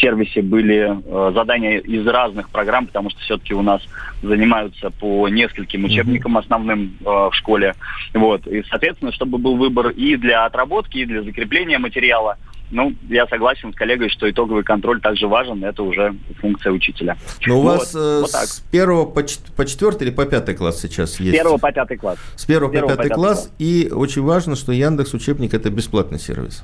сервисе 0.00 0.42
были 0.42 0.88
э, 0.88 1.32
задания 1.34 1.78
из 1.78 2.06
разных 2.06 2.50
программ, 2.50 2.86
потому 2.86 3.10
что 3.10 3.20
все-таки 3.20 3.54
у 3.54 3.62
нас 3.62 3.82
занимаются 4.22 4.90
по 4.90 5.28
нескольким 5.28 5.84
учебникам 5.84 6.36
основным 6.36 6.96
э, 7.00 7.04
в 7.04 7.32
школе. 7.32 7.74
Вот. 8.14 8.46
И, 8.46 8.62
соответственно, 8.68 9.12
чтобы 9.12 9.38
был 9.38 9.56
выбор 9.56 9.88
и 9.88 10.16
для 10.16 10.44
отработки, 10.44 10.98
и 10.98 11.06
для 11.06 11.22
закрепления 11.22 11.78
материала. 11.78 12.36
Ну, 12.70 12.94
я 13.08 13.26
согласен 13.26 13.72
с 13.72 13.76
коллегой, 13.76 14.10
что 14.10 14.30
итоговый 14.30 14.62
контроль 14.62 15.00
также 15.00 15.26
важен, 15.26 15.64
это 15.64 15.82
уже 15.82 16.14
функция 16.40 16.70
учителя. 16.72 17.16
Но 17.46 17.60
у 17.60 17.62
вот, 17.62 17.78
вас 17.78 17.94
э, 17.94 18.20
вот 18.20 18.30
с 18.30 18.60
первого 18.70 19.06
по, 19.06 19.22
по 19.56 19.64
четвертый 19.66 20.08
или 20.08 20.14
по 20.14 20.26
пятый 20.26 20.54
класс 20.54 20.80
сейчас 20.80 21.18
есть? 21.18 21.34
С 21.34 21.38
первого 21.38 21.58
по 21.58 21.72
пятый 21.72 21.96
класс. 21.96 22.18
С 22.36 22.44
первого, 22.44 22.70
с 22.70 22.72
первого 22.72 22.90
по 22.90 22.96
пятый, 22.96 23.14
класс. 23.14 23.38
класс. 23.38 23.54
И 23.58 23.90
очень 23.90 24.22
важно, 24.22 24.54
что 24.54 24.72
Яндекс 24.72 25.14
Учебник– 25.14 25.54
это 25.54 25.70
бесплатный 25.70 26.18
сервис. 26.18 26.62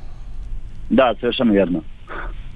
Да, 0.91 1.15
совершенно 1.21 1.53
верно. 1.53 1.83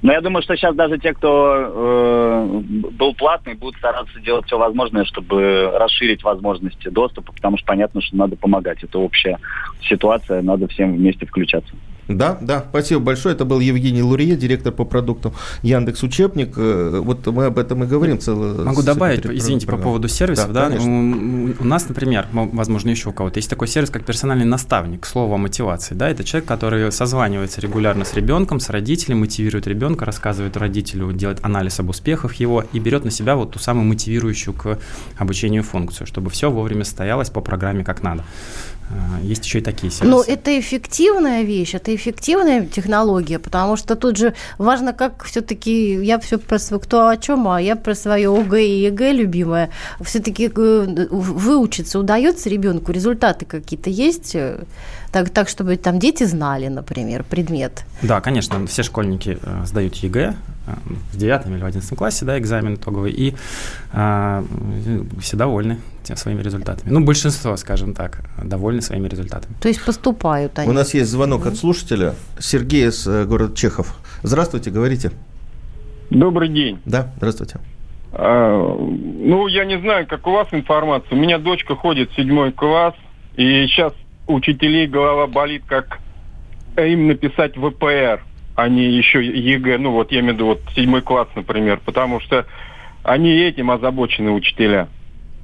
Но 0.02 0.12
я 0.12 0.20
думаю, 0.20 0.42
что 0.42 0.54
сейчас 0.54 0.76
даже 0.76 0.98
те, 0.98 1.12
кто 1.12 1.56
э, 1.56 2.60
был 2.92 3.14
платный, 3.14 3.54
будут 3.54 3.76
стараться 3.78 4.20
делать 4.20 4.46
все 4.46 4.56
возможное, 4.56 5.04
чтобы 5.04 5.72
расширить 5.74 6.22
возможности 6.22 6.88
доступа, 6.88 7.32
потому 7.32 7.56
что 7.56 7.66
понятно, 7.66 8.00
что 8.00 8.16
надо 8.16 8.36
помогать. 8.36 8.84
Это 8.84 8.98
общая 8.98 9.38
ситуация, 9.80 10.42
надо 10.42 10.68
всем 10.68 10.94
вместе 10.94 11.26
включаться. 11.26 11.74
Да, 12.08 12.38
да, 12.40 12.64
спасибо 12.70 13.00
большое. 13.00 13.34
Это 13.34 13.44
был 13.44 13.60
Евгений 13.60 14.02
Лурье, 14.02 14.34
директор 14.34 14.72
по 14.72 14.84
продуктам 14.84 15.34
Яндекс 15.62 16.02
Учебник. 16.02 16.54
Э, 16.56 17.00
вот 17.04 17.26
мы 17.26 17.44
об 17.44 17.58
этом 17.58 17.84
и 17.84 17.86
говорим. 17.86 18.18
Целый, 18.18 18.64
Могу 18.64 18.82
добавить, 18.82 19.26
извините, 19.26 19.66
программы. 19.66 19.82
по 19.82 19.88
поводу 19.90 20.08
сервисов. 20.08 20.52
Да, 20.52 20.70
да? 20.70 20.76
У, 20.76 21.54
у 21.60 21.64
нас, 21.64 21.86
например, 21.88 22.26
возможно, 22.32 22.88
еще 22.88 23.10
у 23.10 23.12
кого-то 23.12 23.38
есть 23.38 23.50
такой 23.50 23.68
сервис, 23.68 23.90
как 23.90 24.04
персональный 24.04 24.46
наставник, 24.46 25.04
слово 25.04 25.34
о 25.34 25.38
мотивации. 25.38 25.94
Да? 25.94 26.08
Это 26.08 26.24
человек, 26.24 26.48
который 26.48 26.90
созванивается 26.90 27.60
регулярно 27.60 28.06
с 28.06 28.14
ребенком, 28.14 28.58
с 28.58 28.70
родителем, 28.70 29.20
мотивирует 29.20 29.66
ребенка, 29.66 30.06
рассказывает 30.06 30.56
родителю, 30.56 31.12
делает 31.12 31.40
анализ 31.42 31.78
об 31.78 31.90
успехах 31.90 32.34
его 32.36 32.64
и 32.72 32.78
берет 32.78 33.04
на 33.04 33.10
себя 33.10 33.36
вот 33.36 33.52
ту 33.52 33.58
самую 33.58 33.86
мотивирующую 33.86 34.54
к 34.54 34.78
обучению 35.18 35.62
функцию, 35.62 36.06
чтобы 36.06 36.30
все 36.30 36.50
вовремя 36.50 36.84
стоялось 36.84 37.28
по 37.28 37.42
программе 37.42 37.84
как 37.84 38.02
надо. 38.02 38.24
А, 38.90 39.20
есть 39.22 39.44
еще 39.44 39.58
и 39.58 39.62
такие 39.62 39.90
сервисы. 39.90 40.10
Но 40.10 40.22
это 40.22 40.58
эффективная 40.58 41.42
вещь, 41.42 41.74
это 41.74 41.94
эффективная 41.94 42.66
технология, 42.66 43.38
потому 43.38 43.76
что 43.76 43.96
тут 43.96 44.16
же 44.16 44.34
важно, 44.56 44.92
как 44.92 45.24
все-таки 45.24 46.04
я 46.04 46.18
все 46.18 46.38
про 46.38 46.58
свое, 46.58 46.80
кто 46.80 47.08
о 47.08 47.16
чем, 47.16 47.48
а 47.48 47.60
я 47.60 47.76
про 47.76 47.94
свое 47.94 48.30
ОГЭ 48.30 48.64
и 48.64 48.80
ЕГЭ 48.84 49.12
любимое. 49.12 49.70
Все-таки 50.00 50.50
э, 50.54 51.06
выучиться 51.10 51.98
удается 51.98 52.48
ребенку, 52.48 52.92
результаты 52.92 53.44
какие-то 53.44 53.90
есть, 53.90 54.34
э, 54.34 54.64
так, 55.12 55.30
так 55.30 55.48
чтобы 55.48 55.76
там 55.76 55.98
дети 55.98 56.24
знали, 56.24 56.68
например, 56.68 57.24
предмет. 57.24 57.84
Да, 58.02 58.20
конечно, 58.20 58.66
все 58.66 58.82
школьники 58.82 59.38
э, 59.42 59.64
сдают 59.66 59.96
ЕГЭ, 59.96 60.34
э, 60.66 60.72
в 61.12 61.16
девятом 61.18 61.54
или 61.54 61.62
в 61.62 61.66
одиннадцатом 61.66 61.98
классе, 61.98 62.24
да, 62.24 62.38
экзамен 62.38 62.76
итоговый, 62.76 63.12
и 63.12 63.34
а, 63.92 64.44
все 65.20 65.36
довольны 65.36 65.78
тем 66.08 66.16
своими 66.16 66.42
результатами. 66.42 66.90
Ну, 66.90 67.04
большинство, 67.04 67.54
скажем 67.56 67.92
так, 67.92 68.24
довольны 68.42 68.80
своими 68.80 69.08
результатами. 69.08 69.54
То 69.60 69.68
есть 69.68 69.84
поступают 69.84 70.58
они. 70.58 70.68
У 70.68 70.72
нас 70.72 70.94
есть 70.94 71.10
звонок 71.10 71.46
от 71.46 71.56
слушателя. 71.56 72.14
Сергей 72.38 72.88
из 72.88 73.06
э, 73.06 73.24
города 73.26 73.54
Чехов. 73.54 73.94
Здравствуйте, 74.22 74.70
говорите. 74.70 75.12
Добрый 76.08 76.48
день. 76.48 76.78
Да, 76.86 77.12
здравствуйте. 77.18 77.60
А, 78.12 78.74
ну, 78.74 79.46
я 79.48 79.66
не 79.66 79.78
знаю, 79.78 80.06
как 80.06 80.26
у 80.26 80.30
вас 80.30 80.48
информация. 80.52 81.14
У 81.14 81.20
меня 81.20 81.38
дочка 81.38 81.76
ходит 81.76 82.10
в 82.10 82.16
седьмой 82.16 82.52
класс, 82.52 82.94
и 83.36 83.66
сейчас 83.66 83.92
учителей 84.26 84.86
голова 84.86 85.26
болит, 85.26 85.64
как 85.66 85.98
им 86.78 87.08
написать 87.08 87.54
ВПР, 87.58 88.24
а 88.54 88.68
не 88.68 88.84
еще 88.84 89.22
ЕГЭ. 89.22 89.76
Ну, 89.76 89.92
вот 89.92 90.10
я 90.10 90.20
имею 90.20 90.32
в 90.32 90.36
виду 90.36 90.46
вот 90.46 90.60
седьмой 90.74 91.02
класс, 91.02 91.28
например, 91.34 91.80
потому 91.84 92.20
что 92.20 92.46
они 93.02 93.30
этим 93.30 93.70
озабочены, 93.70 94.30
учителя. 94.30 94.88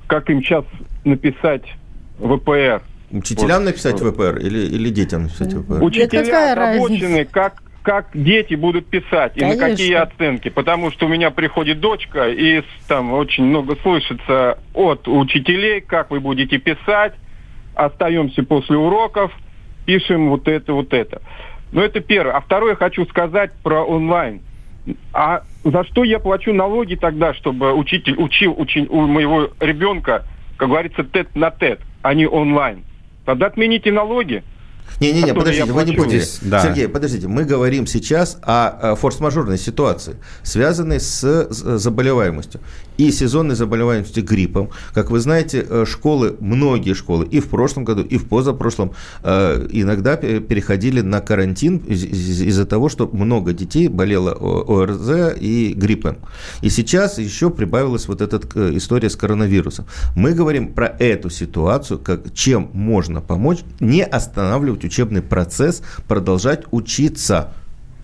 Как 0.07 0.29
им 0.31 0.43
сейчас 0.43 0.65
написать 1.05 1.65
ВПР? 2.19 2.83
Учителям 3.11 3.59
Вот. 3.59 3.67
написать 3.67 4.01
ВПР 4.01 4.39
или, 4.39 4.67
или 4.67 4.89
детям 4.91 5.25
написать 5.25 5.53
ВПР? 5.53 5.83
Учителя 5.83 6.25
какая 6.25 6.53
озабочены, 6.53 7.25
как, 7.25 7.63
как 7.83 8.09
дети 8.15 8.55
будут 8.55 8.87
писать 8.87 9.37
и 9.37 9.41
на 9.41 9.57
Конечно. 9.57 9.69
какие 9.69 9.95
оценки. 9.95 10.49
Потому 10.49 10.91
что 10.91 11.07
у 11.07 11.09
меня 11.09 11.31
приходит 11.31 11.81
дочка, 11.81 12.29
и 12.29 12.63
там 12.89 13.13
очень 13.13 13.45
много 13.45 13.77
слышится 13.83 14.59
от 14.75 15.07
учителей, 15.07 15.81
как 15.81 16.11
вы 16.11 16.21
будете 16.21 16.59
писать, 16.59 17.15
остаемся 17.75 18.43
после 18.43 18.77
уроков, 18.77 19.33
пишем 19.87 20.31
вот 20.31 20.49
это, 20.49 20.73
вот 20.73 20.93
это. 20.93 21.23
Но 21.73 21.83
это 21.83 22.01
первое. 22.01 22.35
А 22.35 22.41
второе 22.41 22.77
хочу 22.77 23.05
сказать 23.07 23.53
про 23.63 23.85
онлайн. 23.85 24.41
А 25.13 25.43
за 25.65 25.85
что 25.85 26.05
я 26.05 26.19
плачу 26.19 26.53
налоги 26.53 26.95
тогда, 26.95 27.35
чтобы 27.35 27.73
учитель 27.73 28.17
учил 28.19 28.55
учи- 28.59 28.87
у 28.89 29.07
моего 29.07 29.51
ребенка, 29.61 30.25
как 30.57 30.69
говорится, 30.69 31.05
тет 31.05 31.35
на 31.35 31.51
тет, 31.51 31.81
а 32.03 32.15
не 32.15 32.27
онлайн? 32.27 32.85
Тогда 33.25 33.47
отмените 33.47 33.91
налоги. 33.91 34.45
Не-не-не, 35.01 35.35
подождите, 35.35 35.73
вы 35.73 35.85
не 35.85 35.93
поняли. 35.93 36.19
Здесь, 36.21 36.39
да. 36.43 36.63
Сергей, 36.63 36.87
подождите, 36.89 37.27
мы 37.27 37.45
говорим 37.45 37.87
сейчас 37.87 38.39
о, 38.43 38.95
форс-мажорной 38.95 39.59
ситуации, 39.59 40.17
связанной 40.43 41.01
с 41.01 41.49
заболеваемостью 41.51 42.61
и 42.97 43.11
сезонной 43.11 43.57
заболеваемостью 43.57 44.25
гриппом. 44.25 44.71
Как 44.93 45.11
вы 45.11 45.19
знаете, 45.19 45.67
э, 45.69 45.85
школы, 45.87 46.37
многие 46.39 46.95
школы 46.95 47.27
и 47.27 47.41
в 47.41 47.49
прошлом 47.49 47.85
году, 47.85 48.03
и 48.03 48.17
в 48.19 48.29
позапрошлом 48.29 48.93
э, 49.25 49.67
иногда 49.73 50.17
пе- 50.17 50.39
переходили 50.41 51.01
на 51.01 51.21
карантин 51.21 51.79
из- 51.79 52.05
из- 52.05 52.43
из-за 52.43 52.65
того, 52.65 52.89
что 52.89 53.09
много 53.13 53.53
детей 53.53 53.89
болело 53.89 54.31
ОРЗ 54.33 55.37
и 55.41 55.75
гриппом. 55.77 56.19
И 56.63 56.71
сейчас 56.71 57.19
еще 57.19 57.51
прибавилась 57.51 58.07
вот 58.07 58.21
эта 58.21 58.41
э, 58.55 58.71
история 58.77 59.11
с 59.11 59.17
коронавирусом. 59.17 59.87
Мы 60.15 60.33
говорим 60.33 60.73
про 60.73 60.87
эту 60.87 61.31
ситуацию, 61.31 61.99
как, 61.99 62.33
чем 62.33 62.71
можно 62.73 63.21
помочь, 63.21 63.59
не 63.81 64.05
останавливать 64.05 64.74
учебный 64.83 65.23
процесс, 65.23 65.83
продолжать 66.09 66.65
учиться. 66.73 67.53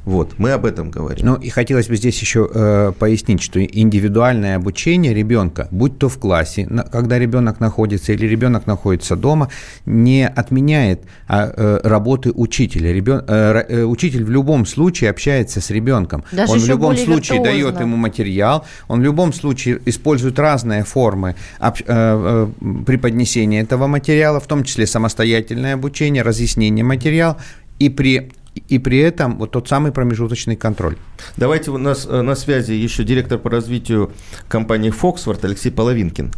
Вот, 0.07 0.39
мы 0.39 0.53
об 0.53 0.65
этом 0.65 0.91
говорим. 0.91 1.27
Ну 1.27 1.35
и 1.35 1.51
хотелось 1.51 1.89
бы 1.89 1.97
здесь 1.97 2.19
еще 2.21 2.49
э, 2.53 2.93
пояснить, 2.99 3.43
что 3.43 3.63
индивидуальное 3.63 4.57
обучение 4.57 5.13
ребенка, 5.15 5.69
будь 5.71 5.99
то 5.99 6.09
в 6.09 6.19
классе, 6.19 6.67
на- 6.71 6.85
когда 6.85 7.19
ребенок 7.19 7.61
находится 7.61 8.13
или 8.13 8.27
ребенок 8.27 8.67
находится 8.67 9.15
дома, 9.15 9.51
не 9.87 10.27
отменяет 10.27 11.03
а, 11.29 11.53
э, 11.55 11.81
работы 11.87 12.33
учителя. 12.33 12.93
Ребен, 12.93 13.23
э, 13.29 13.65
э, 13.69 13.83
учитель 13.85 14.25
в 14.25 14.31
любом 14.31 14.65
случае 14.67 15.11
общается 15.11 15.61
с 15.61 15.71
ребенком. 15.71 16.25
Даже 16.33 16.53
он 16.53 16.59
в 16.61 16.67
любом 16.67 16.97
случае 16.97 17.39
виртуозно. 17.39 17.63
дает 17.71 17.81
ему 17.81 17.97
материал, 17.97 18.65
он 18.89 19.01
в 19.01 19.05
любом 19.05 19.33
случае 19.33 19.81
использует 19.85 20.39
разные 20.39 20.85
формы 20.85 21.37
об- 21.59 21.77
э, 21.79 21.85
э, 21.87 22.49
преподнесения 22.87 23.63
этого 23.63 23.87
материала, 23.87 24.41
в 24.41 24.47
том 24.47 24.65
числе 24.65 24.87
самостоятельное 24.87 25.75
обучение, 25.75 26.23
разъяснение 26.23 26.85
материала, 26.85 27.37
и 27.79 27.89
при 27.89 28.33
и 28.69 28.79
при 28.79 28.99
этом 28.99 29.39
вот 29.39 29.51
тот 29.51 29.69
самый 29.69 29.93
промежуточный 29.93 30.57
контроль. 30.57 30.97
Давайте 31.37 31.71
у 31.71 31.79
нас 31.79 32.07
э, 32.09 32.21
на 32.23 32.35
связи 32.35 32.73
еще 32.73 33.05
директор 33.05 33.39
по 33.39 33.51
развитию 33.51 34.11
компании 34.49 34.93
Foxford 34.93 35.39
Алексей 35.45 35.71
Половинкин. 35.71 36.31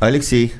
Алексей, 0.00 0.52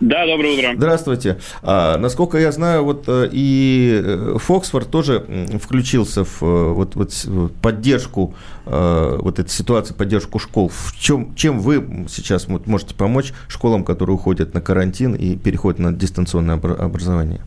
Да, 0.00 0.26
доброе 0.26 0.58
утро. 0.58 0.74
здравствуйте. 0.76 1.38
А, 1.62 1.96
насколько 1.96 2.36
я 2.36 2.52
знаю, 2.52 2.84
вот 2.84 3.04
э, 3.06 3.30
и 3.32 3.98
э, 4.04 4.36
Foxford 4.46 4.84
тоже 4.90 5.24
включился 5.62 6.24
в 6.24 6.42
вот, 6.42 6.94
вот 6.94 7.14
поддержку 7.62 8.34
вот 8.66 9.38
этой 9.38 9.48
ситуации, 9.48 9.94
поддержку 9.94 10.38
школ. 10.38 10.68
В 10.68 10.94
чем, 10.98 11.34
чем 11.34 11.58
вы 11.60 12.06
сейчас 12.10 12.46
можете 12.48 12.94
помочь 12.94 13.32
школам, 13.48 13.82
которые 13.82 14.14
уходят 14.16 14.52
на 14.52 14.60
карантин 14.60 15.14
и 15.14 15.36
переходят 15.36 15.80
на 15.80 15.92
дистанционное 15.92 16.56
обра- 16.58 16.76
образование? 16.76 17.40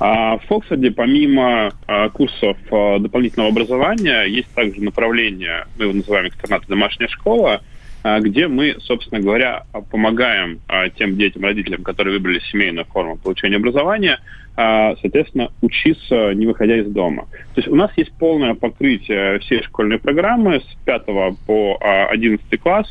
А 0.00 0.38
В 0.38 0.46
Фоксфорде 0.46 0.90
помимо 0.90 1.72
а, 1.86 2.08
курсов 2.08 2.56
а, 2.70 2.98
дополнительного 2.98 3.50
образования 3.50 4.24
есть 4.24 4.48
также 4.54 4.82
направление, 4.82 5.66
мы 5.76 5.84
его 5.84 5.92
называем 5.92 6.28
экстернат 6.28 6.62
домашняя 6.66 7.08
школа, 7.08 7.60
где 8.02 8.48
мы, 8.48 8.76
собственно 8.80 9.20
говоря, 9.20 9.64
помогаем 9.90 10.60
тем 10.96 11.18
детям, 11.18 11.44
родителям, 11.44 11.82
которые 11.82 12.16
выбрали 12.16 12.40
семейную 12.50 12.86
форму 12.86 13.18
получения 13.18 13.56
образования, 13.56 14.20
соответственно, 14.56 15.52
учиться, 15.60 16.32
не 16.32 16.46
выходя 16.46 16.78
из 16.78 16.86
дома. 16.86 17.26
То 17.54 17.60
есть 17.60 17.68
у 17.68 17.74
нас 17.74 17.90
есть 17.98 18.10
полное 18.12 18.54
покрытие 18.54 19.38
всей 19.40 19.62
школьной 19.64 19.98
программы 19.98 20.60
с 20.60 20.84
5 20.86 21.04
по 21.46 21.76
а, 21.78 22.06
11 22.06 22.58
класс 22.58 22.90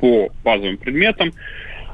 по 0.00 0.30
базовым 0.42 0.78
предметам. 0.78 1.32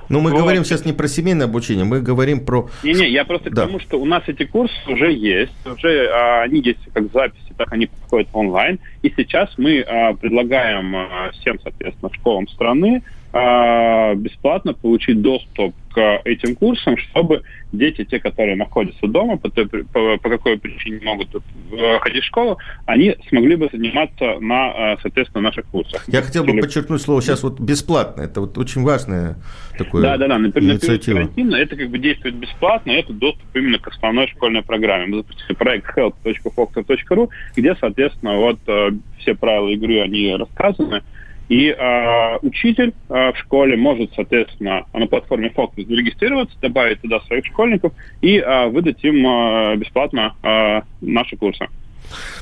Ну, 0.08 0.20
мы 0.20 0.30
Вот. 0.30 0.40
говорим 0.40 0.64
сейчас 0.64 0.84
не 0.84 0.92
про 0.92 1.08
семейное 1.08 1.46
обучение, 1.46 1.84
мы 1.84 2.00
говорим 2.00 2.44
про... 2.44 2.68
Не-не, 2.82 3.08
я 3.08 3.24
просто 3.24 3.50
Да. 3.50 3.62
к 3.62 3.66
тому, 3.66 3.80
что 3.80 4.00
у 4.00 4.04
нас 4.04 4.22
эти 4.26 4.44
курсы 4.44 4.74
уже 4.86 5.12
есть, 5.12 5.52
уже 5.66 6.08
а, 6.08 6.42
они 6.42 6.60
есть 6.60 6.80
как 6.92 7.10
записи, 7.12 7.52
так 7.56 7.72
они 7.72 7.86
проходят 7.86 8.28
онлайн. 8.32 8.78
И 9.02 9.12
сейчас 9.16 9.50
мы 9.56 9.80
а, 9.80 10.14
предлагаем 10.14 10.94
а, 10.96 11.30
всем, 11.32 11.58
соответственно, 11.62 12.10
школам 12.14 12.48
страны 12.48 13.02
а, 13.36 14.14
бесплатно 14.14 14.74
получить 14.74 15.20
доступ 15.20 15.74
к 15.92 16.20
этим 16.24 16.54
курсам, 16.54 16.96
чтобы 16.96 17.42
дети, 17.72 18.04
те, 18.04 18.20
которые 18.20 18.54
находятся 18.54 19.08
дома, 19.08 19.38
по, 19.38 19.50
той 19.50 19.66
по, 19.66 20.18
по 20.18 20.28
какой 20.28 20.56
причине 20.56 21.00
не 21.00 21.04
могут 21.04 21.34
э, 21.34 21.98
ходить 21.98 22.22
в 22.22 22.26
школу, 22.26 22.58
они 22.86 23.16
смогли 23.28 23.56
бы 23.56 23.68
заниматься 23.72 24.38
на, 24.38 24.92
а, 24.92 24.98
соответственно, 25.02 25.42
наших 25.42 25.66
курсах. 25.66 26.04
Я 26.06 26.22
хотел 26.22 26.44
бы 26.44 26.52
Или- 26.52 26.60
подчеркнуть 26.60 27.02
слово 27.02 27.22
сейчас 27.22 27.42
вот 27.42 27.58
бесплатно. 27.58 28.22
Это 28.22 28.40
вот 28.40 28.56
очень 28.56 28.82
важное 28.84 29.34
такое 29.76 30.02
Да, 30.02 30.16
да, 30.16 30.28
да. 30.28 30.38
На, 30.38 30.46
на 30.46 30.52
период 30.52 30.74
инициатива. 30.74 31.16
карантина 31.16 31.56
это 31.56 31.74
как 31.74 31.90
бы 31.90 31.98
действует 31.98 32.36
бесплатно, 32.36 32.92
это 32.92 33.12
доступ 33.12 33.46
именно 33.54 33.80
к 33.80 33.88
основной 33.88 34.28
школьной 34.28 34.62
программе. 34.62 35.06
Мы 35.06 35.16
запустили 35.18 35.56
проект 35.56 35.98
help.foxer.ru, 35.98 37.28
где, 37.56 37.74
соответственно, 37.80 38.36
вот 38.36 38.60
э, 38.68 38.90
все 39.18 39.34
правила 39.34 39.70
игры, 39.70 40.02
они 40.02 40.36
рассказаны. 40.36 41.02
И 41.48 41.68
э, 41.68 42.36
учитель 42.42 42.94
э, 43.08 43.32
в 43.32 43.36
школе 43.38 43.76
может, 43.76 44.12
соответственно, 44.14 44.86
на 44.92 45.06
платформе 45.06 45.52
Focus 45.54 45.86
зарегистрироваться, 45.86 46.56
добавить 46.60 47.00
туда 47.02 47.20
своих 47.20 47.44
школьников 47.46 47.92
и 48.22 48.38
э, 48.38 48.68
выдать 48.68 49.02
им 49.04 49.26
э, 49.26 49.76
бесплатно 49.76 50.34
э, 50.42 50.80
наши 51.00 51.36
курсы. 51.36 51.66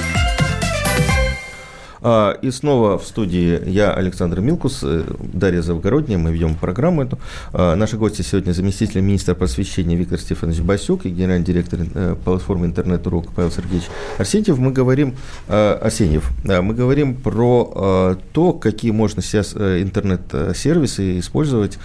А, 2.03 2.39
И 2.43 2.51
снова 2.51 2.99
в 2.99 3.05
студии 3.05 3.69
я, 3.69 3.93
Александр 3.93 4.41
Милкус, 4.41 4.81
э, 4.83 5.05
Дарья 5.33 5.63
Завгородняя. 5.63 6.19
Мы 6.19 6.33
ведем 6.33 6.55
программу 6.55 7.03
эту. 7.03 7.19
А, 7.53 7.75
Наши 7.77 7.97
гости 7.97 8.23
сегодня 8.23 8.53
заместитель 8.53 9.01
министра 9.01 9.35
просвещения 9.35 9.97
Виктор 9.97 10.19
Стефанович 10.19 10.61
Басюк 10.61 11.07
и 11.07 11.11
генеральный 11.11 11.45
директор 11.45 11.81
э, 11.95 12.17
платформы 12.25 12.67
интернет-урок 12.67 13.33
Павел 13.33 13.51
Сергеевич 13.51 13.89
Арсентьев. 14.19 14.59
Мы 14.59 14.73
говорим, 14.73 15.15
э, 15.49 15.79
Арсеньев, 15.83 16.31
мы 16.45 16.75
говорим 16.75 17.15
про 17.15 18.17
то, 18.33 18.53
какие 18.53 18.91
можно 18.91 19.23
сейчас 19.23 19.55
интернет-сервисы 19.55 21.19
использовать 21.19 21.79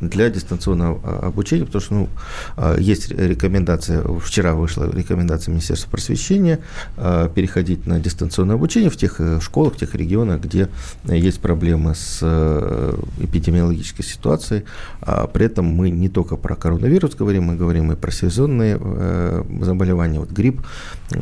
для 0.00 0.30
дистанционного 0.30 1.00
э, 1.02 1.26
обучения, 1.26 1.64
потому 1.64 1.82
что 1.82 1.94
ну, 1.94 2.08
есть 2.78 3.10
рекомендация, 3.10 4.02
вчера 4.18 4.54
вышла 4.54 4.90
рекомендация 4.90 5.52
Министерства 5.52 5.90
просвещения 5.90 6.60
переходить 6.96 7.86
на 7.86 7.98
дистанционное 7.98 8.56
обучение 8.56 8.90
в 8.90 8.96
тех 8.96 9.20
э, 9.40 9.44
школах, 9.44 9.74
в 9.74 9.76
тех 9.76 9.94
регионах, 9.94 10.40
где 10.40 10.68
есть 11.04 11.40
проблемы 11.40 11.94
с 11.94 12.18
э, 12.22 12.94
эпидемиологической 13.20 14.04
ситуацией. 14.04 14.64
А 15.00 15.26
При 15.26 15.46
этом 15.46 15.64
мы 15.66 15.90
не 15.90 16.08
только 16.08 16.36
про 16.36 16.56
коронавирус 16.56 17.14
говорим, 17.14 17.44
мы 17.44 17.56
говорим 17.56 17.92
и 17.92 17.96
про 17.96 18.10
сезонные 18.10 18.78
э, 18.80 19.44
заболевания, 19.62 20.18
вот 20.20 20.30
грипп, 20.30 20.60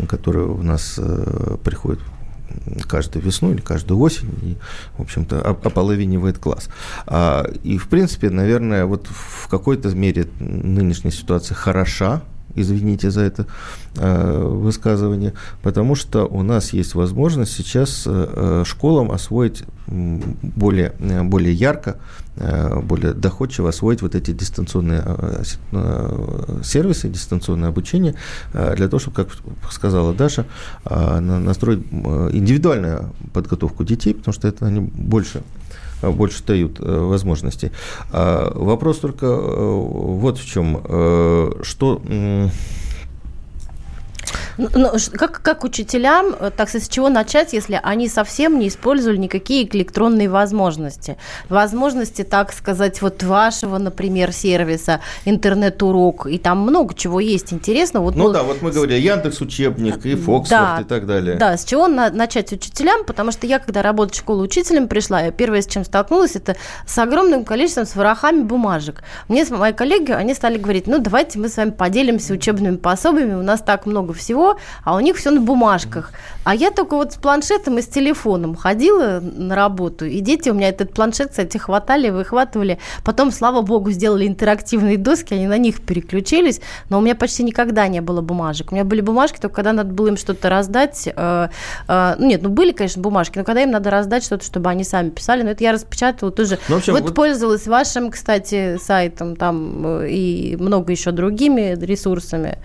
который 0.09 0.45
у 0.45 0.63
нас 0.63 0.95
э, 0.99 1.57
приходит 1.65 2.01
каждую 2.89 3.25
весну 3.25 3.53
или 3.53 3.61
каждую 3.61 4.01
осень, 4.01 4.29
и, 4.43 4.57
в 4.97 5.03
общем-то, 5.03 5.41
оп- 5.51 5.67
ополовинивает 5.67 6.39
класс. 6.39 6.69
А, 7.07 7.45
И, 7.63 7.79
в 7.79 7.89
принципе, 7.89 8.31
наверное, 8.31 8.87
вот 8.87 9.07
в 9.07 9.49
какой-то 9.49 9.89
мере 9.91 10.27
нынешняя 10.41 11.13
ситуация 11.13 11.55
хороша, 11.55 12.23
извините 12.55 13.11
за 13.11 13.23
это 13.23 13.47
э, 13.97 14.43
высказывание, 14.45 15.33
потому 15.63 15.95
что 15.95 16.27
у 16.27 16.43
нас 16.43 16.73
есть 16.73 16.95
возможность 16.95 17.53
сейчас 17.53 18.05
э, 18.07 18.11
э, 18.11 18.65
школам 18.67 19.11
освоить 19.11 19.65
более, 19.87 20.93
э, 20.99 21.23
более 21.23 21.53
ярко, 21.53 21.97
э, 22.37 22.81
более 22.81 23.13
доходчиво 23.15 23.69
освоить 23.69 24.03
вот 24.03 24.15
эти 24.15 24.33
дистанционные 24.33 25.03
э, 25.73 26.61
сервисы, 26.63 27.09
дистанционное 27.09 27.69
обучение, 27.69 28.15
для 28.53 28.89
того, 28.89 28.99
чтобы, 28.99 29.17
как 29.17 29.29
сказала 29.71 30.15
Даша, 30.15 30.45
на- 30.85 31.39
настроить 31.41 31.81
индивидуальную 31.91 33.13
подготовку 33.33 33.85
детей, 33.85 34.15
потому 34.15 34.33
что 34.33 34.49
это 34.49 34.67
они 34.67 34.81
больше 34.81 35.43
больше 36.03 36.45
дают 36.45 36.81
э, 36.81 36.99
возможностей. 36.99 37.71
А 38.13 38.53
Вопрос 38.55 38.99
только 38.99 39.27
э, 39.27 39.31
вот 39.31 40.39
в 40.39 40.47
чем. 40.47 40.81
э, 40.85 41.53
Что 41.63 42.01
м, 44.59 44.69
Ну, 44.75 44.91
ну, 44.93 44.99
как, 45.13 45.41
как 45.43 45.65
учителям, 45.65 46.27
э, 46.39 46.51
так 46.57 46.69
сказать, 46.69 46.87
с 46.87 46.91
чего 46.91 47.09
начать, 47.09 47.53
если 47.53 47.81
они 47.83 48.09
совсем 48.09 48.59
не 48.59 48.69
использовали 48.69 49.17
никакие 49.19 49.65
электронные 49.69 50.29
возможности? 50.29 51.17
Возможности, 51.49 52.23
так 52.25 52.53
сказать, 52.53 53.01
вот 53.03 53.23
вашего, 53.23 53.79
например, 53.79 54.33
сервиса, 54.33 55.01
интернет-урок, 55.25 56.27
и 56.27 56.39
там 56.39 56.59
много 56.59 56.95
чего 56.95 57.21
есть 57.21 57.53
интересного. 57.53 58.05
Вот, 58.05 58.17
Ну 58.17 58.33
да, 58.33 58.43
вот 58.43 58.63
мы 58.63 58.71
говорили, 58.71 59.01
Яндекс 59.01 59.41
учебник 59.41 60.05
и 60.07 60.15
Фоксфорд 60.15 60.49
Да, 60.61 60.79
и 60.81 60.85
так 60.85 61.07
далее. 61.07 61.37
Да, 61.37 61.57
с 61.57 61.65
чего 61.65 61.89
на- 61.89 62.11
начать 62.11 62.53
учителям, 62.53 63.05
потому 63.05 63.33
что 63.33 63.47
я, 63.47 63.59
когда 63.59 63.83
работать 63.83 64.15
в 64.15 64.19
школу 64.19 64.43
учителем 64.43 64.89
пришла, 64.89 65.21
я 65.23 65.31
первое, 65.31 65.63
с 65.63 65.67
чем 65.67 65.85
столкнулась, 65.85 66.37
это 66.37 66.57
с 66.87 66.99
огромным 66.99 67.45
количеством, 67.45 67.87
с 67.87 67.95
ворохами 67.97 68.43
бумажек. 68.43 69.03
Мне 69.29 69.45
с- 69.45 69.51
мои 69.51 69.73
коллеги, 69.73 70.13
они 70.13 70.35
стали 70.35 70.59
говорить, 70.59 70.87
ну, 70.87 70.99
давайте 70.99 71.39
мы 71.39 71.49
с 71.49 71.57
вами 71.57 71.71
поделимся 71.71 72.35
учебными 72.35 72.77
пособиями, 72.77 73.35
у 73.35 73.43
нас 73.43 73.61
так 73.61 73.87
много 73.87 74.13
всего, 74.13 74.48
а 74.85 74.95
у 74.95 75.01
них 75.01 75.17
все 75.17 75.31
на 75.31 75.41
бумажках. 75.41 76.13
А 76.45 76.55
я 76.55 76.71
только 76.71 76.97
вот 76.97 77.13
с 77.13 77.17
планшетом 77.17 77.79
и 77.79 77.83
с 77.83 77.87
телефоном 77.87 78.57
ходила 78.57 79.21
на 79.21 79.55
работу, 79.55 80.07
и 80.07 80.21
дети 80.21 80.49
у 80.49 80.55
меня 80.55 80.69
этот 80.69 80.95
планшет, 80.95 81.31
кстати, 81.31 81.59
хватали, 81.59 82.09
выхватывали. 82.09 82.79
Потом, 83.05 83.31
слава 83.31 83.63
богу, 83.63 83.91
сделали 83.91 84.27
интерактивные 84.27 84.97
доски, 84.97 85.35
они 85.35 85.47
на 85.47 85.59
них 85.59 85.83
переключились, 85.83 86.61
но 86.89 86.99
у 86.99 87.01
меня 87.01 87.15
почти 87.15 87.43
никогда 87.43 87.87
не 87.89 88.01
было 88.01 88.21
бумажек. 88.23 88.73
У 88.73 88.75
меня 88.75 88.85
были 88.85 89.01
бумажки, 89.01 89.39
только 89.39 89.57
когда 89.57 89.73
надо 89.73 89.93
было 89.93 90.09
им 90.09 90.17
что-то 90.17 90.49
раздать. 90.49 91.09
э, 91.15 91.49
э, 91.89 92.15
ну, 92.19 92.27
нет, 92.27 92.43
ну 92.43 92.49
были, 92.49 92.73
конечно, 92.73 93.03
бумажки, 93.03 93.39
но 93.39 93.45
когда 93.45 93.63
им 93.63 93.71
надо 93.71 93.91
раздать 93.91 94.25
что-то, 94.25 94.45
чтобы 94.45 94.71
они 94.71 94.85
сами 94.85 95.11
писали, 95.11 95.43
но 95.43 95.51
это 95.51 95.63
я 95.65 95.73
распечатывала 95.73 96.33
тоже. 96.35 96.59
Ну, 96.69 96.77
общем, 96.77 96.93
вот, 96.95 97.03
вот- 97.03 97.15
пользовалась 97.15 97.67
вашим, 97.67 98.11
кстати, 98.11 98.79
сайтом 98.79 99.37
там 99.37 99.83
э, 100.03 100.09
и 100.11 100.57
много 100.57 100.93
еще 100.93 101.11
другими 101.11 101.77
ресурсами. 101.79 102.59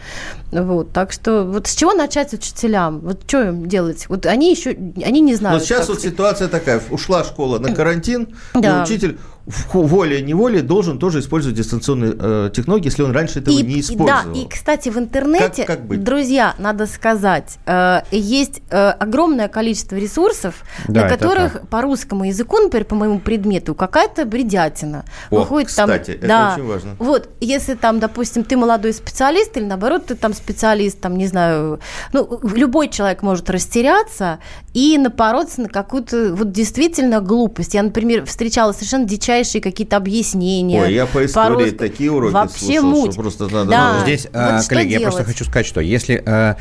Вот, 0.51 0.91
так 0.91 1.11
что 1.11 1.43
вот 1.43 1.67
с 1.73 1.75
чего 1.75 1.93
начать 1.93 2.31
учителям? 2.33 2.99
Вот 2.99 3.21
что 3.25 3.41
им 3.47 3.65
делать? 3.67 4.05
Вот 4.07 4.27
они 4.27 4.51
еще, 4.51 4.69
они 5.03 5.21
не 5.21 5.33
знают. 5.33 5.59
Но 5.59 5.65
сейчас 5.65 5.89
вот 5.89 6.01
ситуация 6.01 6.47
такая, 6.47 6.79
ушла 6.91 7.23
школа 7.23 7.57
на 7.57 7.73
карантин, 7.73 8.35
Да. 8.53 8.81
и 8.81 8.83
учитель 8.83 9.17
в 9.45 9.67
хо- 9.67 9.81
волей-неволей 9.81 10.61
должен 10.61 10.97
тоже 10.99 11.19
использовать 11.19 11.57
дистанционные 11.57 12.15
э, 12.17 12.49
технологии, 12.53 12.85
если 12.85 13.03
он 13.03 13.11
раньше 13.11 13.39
этого 13.39 13.53
И- 13.57 13.61
не 13.63 13.75
и 13.75 13.79
использовал. 13.81 14.33
Да, 14.33 14.39
и, 14.39 14.47
кстати, 14.47 14.87
в 14.89 14.97
интернете, 14.97 15.65
Как- 15.65 15.77
как 15.79 15.85
быть? 15.85 16.03
друзья, 16.03 16.55
надо 16.59 16.87
сказать, 16.87 17.57
э, 17.65 18.01
есть 18.11 18.61
э, 18.69 18.89
огромное 18.91 19.49
количество 19.49 19.95
ресурсов, 19.97 20.63
Да, 20.87 21.01
на 21.01 21.05
это 21.07 21.17
которых 21.17 21.53
так. 21.53 21.67
по 21.67 21.81
русскому 21.81 22.23
языку, 22.23 22.57
например, 22.57 22.85
по 22.85 22.95
моему 22.95 23.19
предмету, 23.19 23.75
какая-то 23.75 24.25
бредятина. 24.25 25.03
О, 25.29 25.39
Выходит 25.39 25.75
там, 25.75 25.89
кстати, 25.89 26.11
это 26.11 26.27
да, 26.27 26.53
очень 26.55 26.65
важно. 26.67 26.95
Вот, 26.99 27.29
если 27.41 27.73
там, 27.73 27.99
допустим, 27.99 28.43
ты 28.45 28.55
молодой 28.55 28.93
специалист, 28.93 29.57
или 29.57 29.65
наоборот, 29.65 30.05
ты 30.05 30.15
там 30.15 30.33
специалист, 30.33 30.99
там, 31.01 31.17
не 31.17 31.27
знаю, 31.27 31.81
ну, 32.13 32.39
любой 32.43 32.87
человек 32.87 33.21
может 33.21 33.49
растеряться 33.49 34.39
и 34.73 34.97
напороться 34.97 35.61
на 35.61 35.67
какую-то 35.69 36.33
вот 36.33 36.51
действительно 36.51 37.19
глупость. 37.19 37.73
Я, 37.73 37.83
например, 37.83 38.25
встречала 38.25 38.71
совершенно 38.71 39.05
дичайшие 39.33 39.61
какие-то 39.61 39.97
объяснения. 39.97 40.81
Ой, 40.81 40.93
я 40.93 41.05
по 41.05 41.25
истории 41.25 41.55
по-русски. 41.55 41.75
такие 41.75 42.11
уроки 42.11 42.33
Вообще 42.33 42.79
слушал, 42.79 42.89
муть. 42.89 43.13
что 43.13 43.21
просто 43.21 43.47
надо... 43.47 43.69
Да. 43.69 43.93
ну, 43.97 44.03
Здесь, 44.03 44.27
вот 44.31 44.35
э, 44.35 44.59
коллеги, 44.67 44.91
я 44.93 44.99
просто 45.01 45.21
делать? 45.21 45.37
хочу 45.37 45.45
сказать, 45.45 45.65
что 45.65 45.81
если 45.81 46.21
э, 46.25 46.55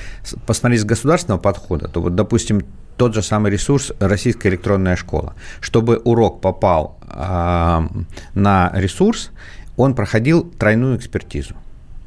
посмотреть 0.46 0.80
с 0.80 0.84
государственного 0.84 1.40
подхода, 1.40 1.88
то 1.88 2.00
вот, 2.00 2.14
допустим, 2.14 2.62
тот 2.96 3.14
же 3.14 3.22
самый 3.22 3.50
ресурс 3.50 3.92
«Российская 3.98 4.50
электронная 4.50 4.96
школа». 4.96 5.34
Чтобы 5.60 5.96
урок 6.04 6.40
попал 6.40 6.98
а, 7.08 7.88
на 8.34 8.70
ресурс, 8.74 9.30
он 9.76 9.94
проходил 9.94 10.44
тройную 10.44 10.98
экспертизу. 10.98 11.54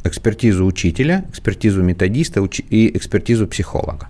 Экспертизу 0.04 0.64
учителя, 0.66 1.26
экспертизу 1.30 1.82
методиста 1.82 2.48
и 2.70 2.96
экспертизу 2.96 3.48
психолога. 3.48 4.10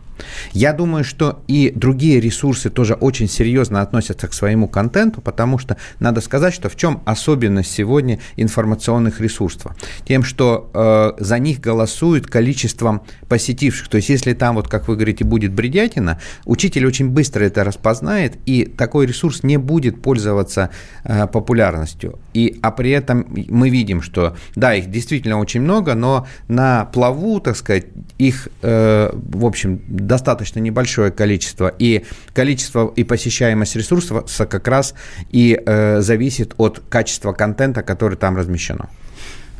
Я 0.53 0.73
думаю, 0.73 1.03
что 1.03 1.43
и 1.47 1.71
другие 1.75 2.19
ресурсы 2.19 2.69
тоже 2.69 2.93
очень 2.93 3.27
серьезно 3.27 3.81
относятся 3.81 4.27
к 4.27 4.33
своему 4.33 4.67
контенту, 4.67 5.21
потому 5.21 5.57
что 5.57 5.77
надо 5.99 6.21
сказать, 6.21 6.53
что 6.53 6.69
в 6.69 6.75
чем 6.75 7.01
особенность 7.05 7.71
сегодня 7.71 8.19
информационных 8.35 9.21
ресурсов? 9.21 9.75
Тем, 10.05 10.23
что 10.23 10.69
э, 10.73 11.23
за 11.23 11.39
них 11.39 11.59
голосуют 11.59 12.27
количеством 12.27 13.01
посетивших. 13.27 13.87
То 13.87 13.97
есть, 13.97 14.09
если 14.09 14.33
там, 14.33 14.55
вот 14.55 14.67
как 14.67 14.87
вы 14.87 14.95
говорите, 14.95 15.23
будет 15.23 15.53
бредятина, 15.53 16.19
учитель 16.45 16.85
очень 16.85 17.09
быстро 17.09 17.43
это 17.43 17.63
распознает, 17.63 18.37
и 18.45 18.65
такой 18.65 19.05
ресурс 19.05 19.43
не 19.43 19.57
будет 19.57 20.01
пользоваться 20.01 20.69
э, 21.03 21.27
популярностью. 21.27 22.19
И, 22.33 22.59
а 22.61 22.71
при 22.71 22.91
этом 22.91 23.25
мы 23.49 23.69
видим, 23.69 24.01
что 24.01 24.35
да, 24.55 24.75
их 24.75 24.89
действительно 24.89 25.39
очень 25.39 25.61
много, 25.61 25.95
но 25.95 26.27
на 26.47 26.85
плаву, 26.85 27.39
так 27.39 27.55
сказать, 27.55 27.85
их, 28.17 28.47
э, 28.61 29.11
в 29.13 29.45
общем, 29.45 29.81
достаточно 30.07 30.59
небольшое 30.59 31.11
количество, 31.11 31.67
и 31.67 32.05
количество 32.33 32.91
и 32.95 33.03
посещаемость 33.03 33.75
ресурсов 33.75 34.25
как 34.49 34.67
раз 34.67 34.93
и 35.29 35.61
э, 35.65 36.01
зависит 36.01 36.53
от 36.57 36.81
качества 36.89 37.33
контента, 37.33 37.83
который 37.83 38.17
там 38.17 38.37
размещено. 38.37 38.89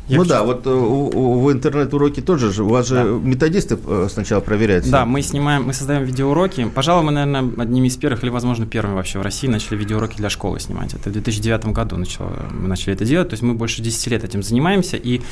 Ну 0.08 0.24
да, 0.24 0.44
вот 0.44 0.66
э, 0.66 0.70
в 0.70 1.52
интернет-уроке 1.52 2.22
тоже 2.22 2.52
же, 2.52 2.62
у 2.62 2.68
вас 2.68 2.86
же 2.86 3.02
методисты 3.02 3.76
э, 3.84 4.08
сначала 4.10 4.40
проверяют. 4.40 4.88
Да, 4.88 5.04
мы 5.04 5.22
снимаем, 5.22 5.64
мы 5.64 5.72
создаем 5.72 6.04
видеоуроки. 6.04 6.68
Пожалуй, 6.74 7.04
мы, 7.04 7.12
наверное, 7.12 7.62
одними 7.62 7.88
из 7.88 7.96
первых 7.96 8.22
или, 8.22 8.30
возможно, 8.30 8.66
первыми 8.66 8.94
вообще 8.94 9.18
в 9.18 9.22
России 9.22 9.48
начали 9.48 9.76
видеоуроки 9.76 10.16
для 10.16 10.30
школы 10.30 10.60
снимать. 10.60 10.94
Это 10.94 11.10
в 11.10 11.12
2009 11.12 11.66
году 11.66 11.96
начало, 11.96 12.32
мы 12.52 12.68
начали 12.68 12.94
это 12.94 13.04
делать. 13.04 13.30
То 13.30 13.34
есть 13.34 13.42
мы 13.42 13.54
больше 13.54 13.82
10 13.82 14.06
лет 14.08 14.24
этим 14.24 14.42
занимаемся. 14.42 14.96
И 14.96 15.22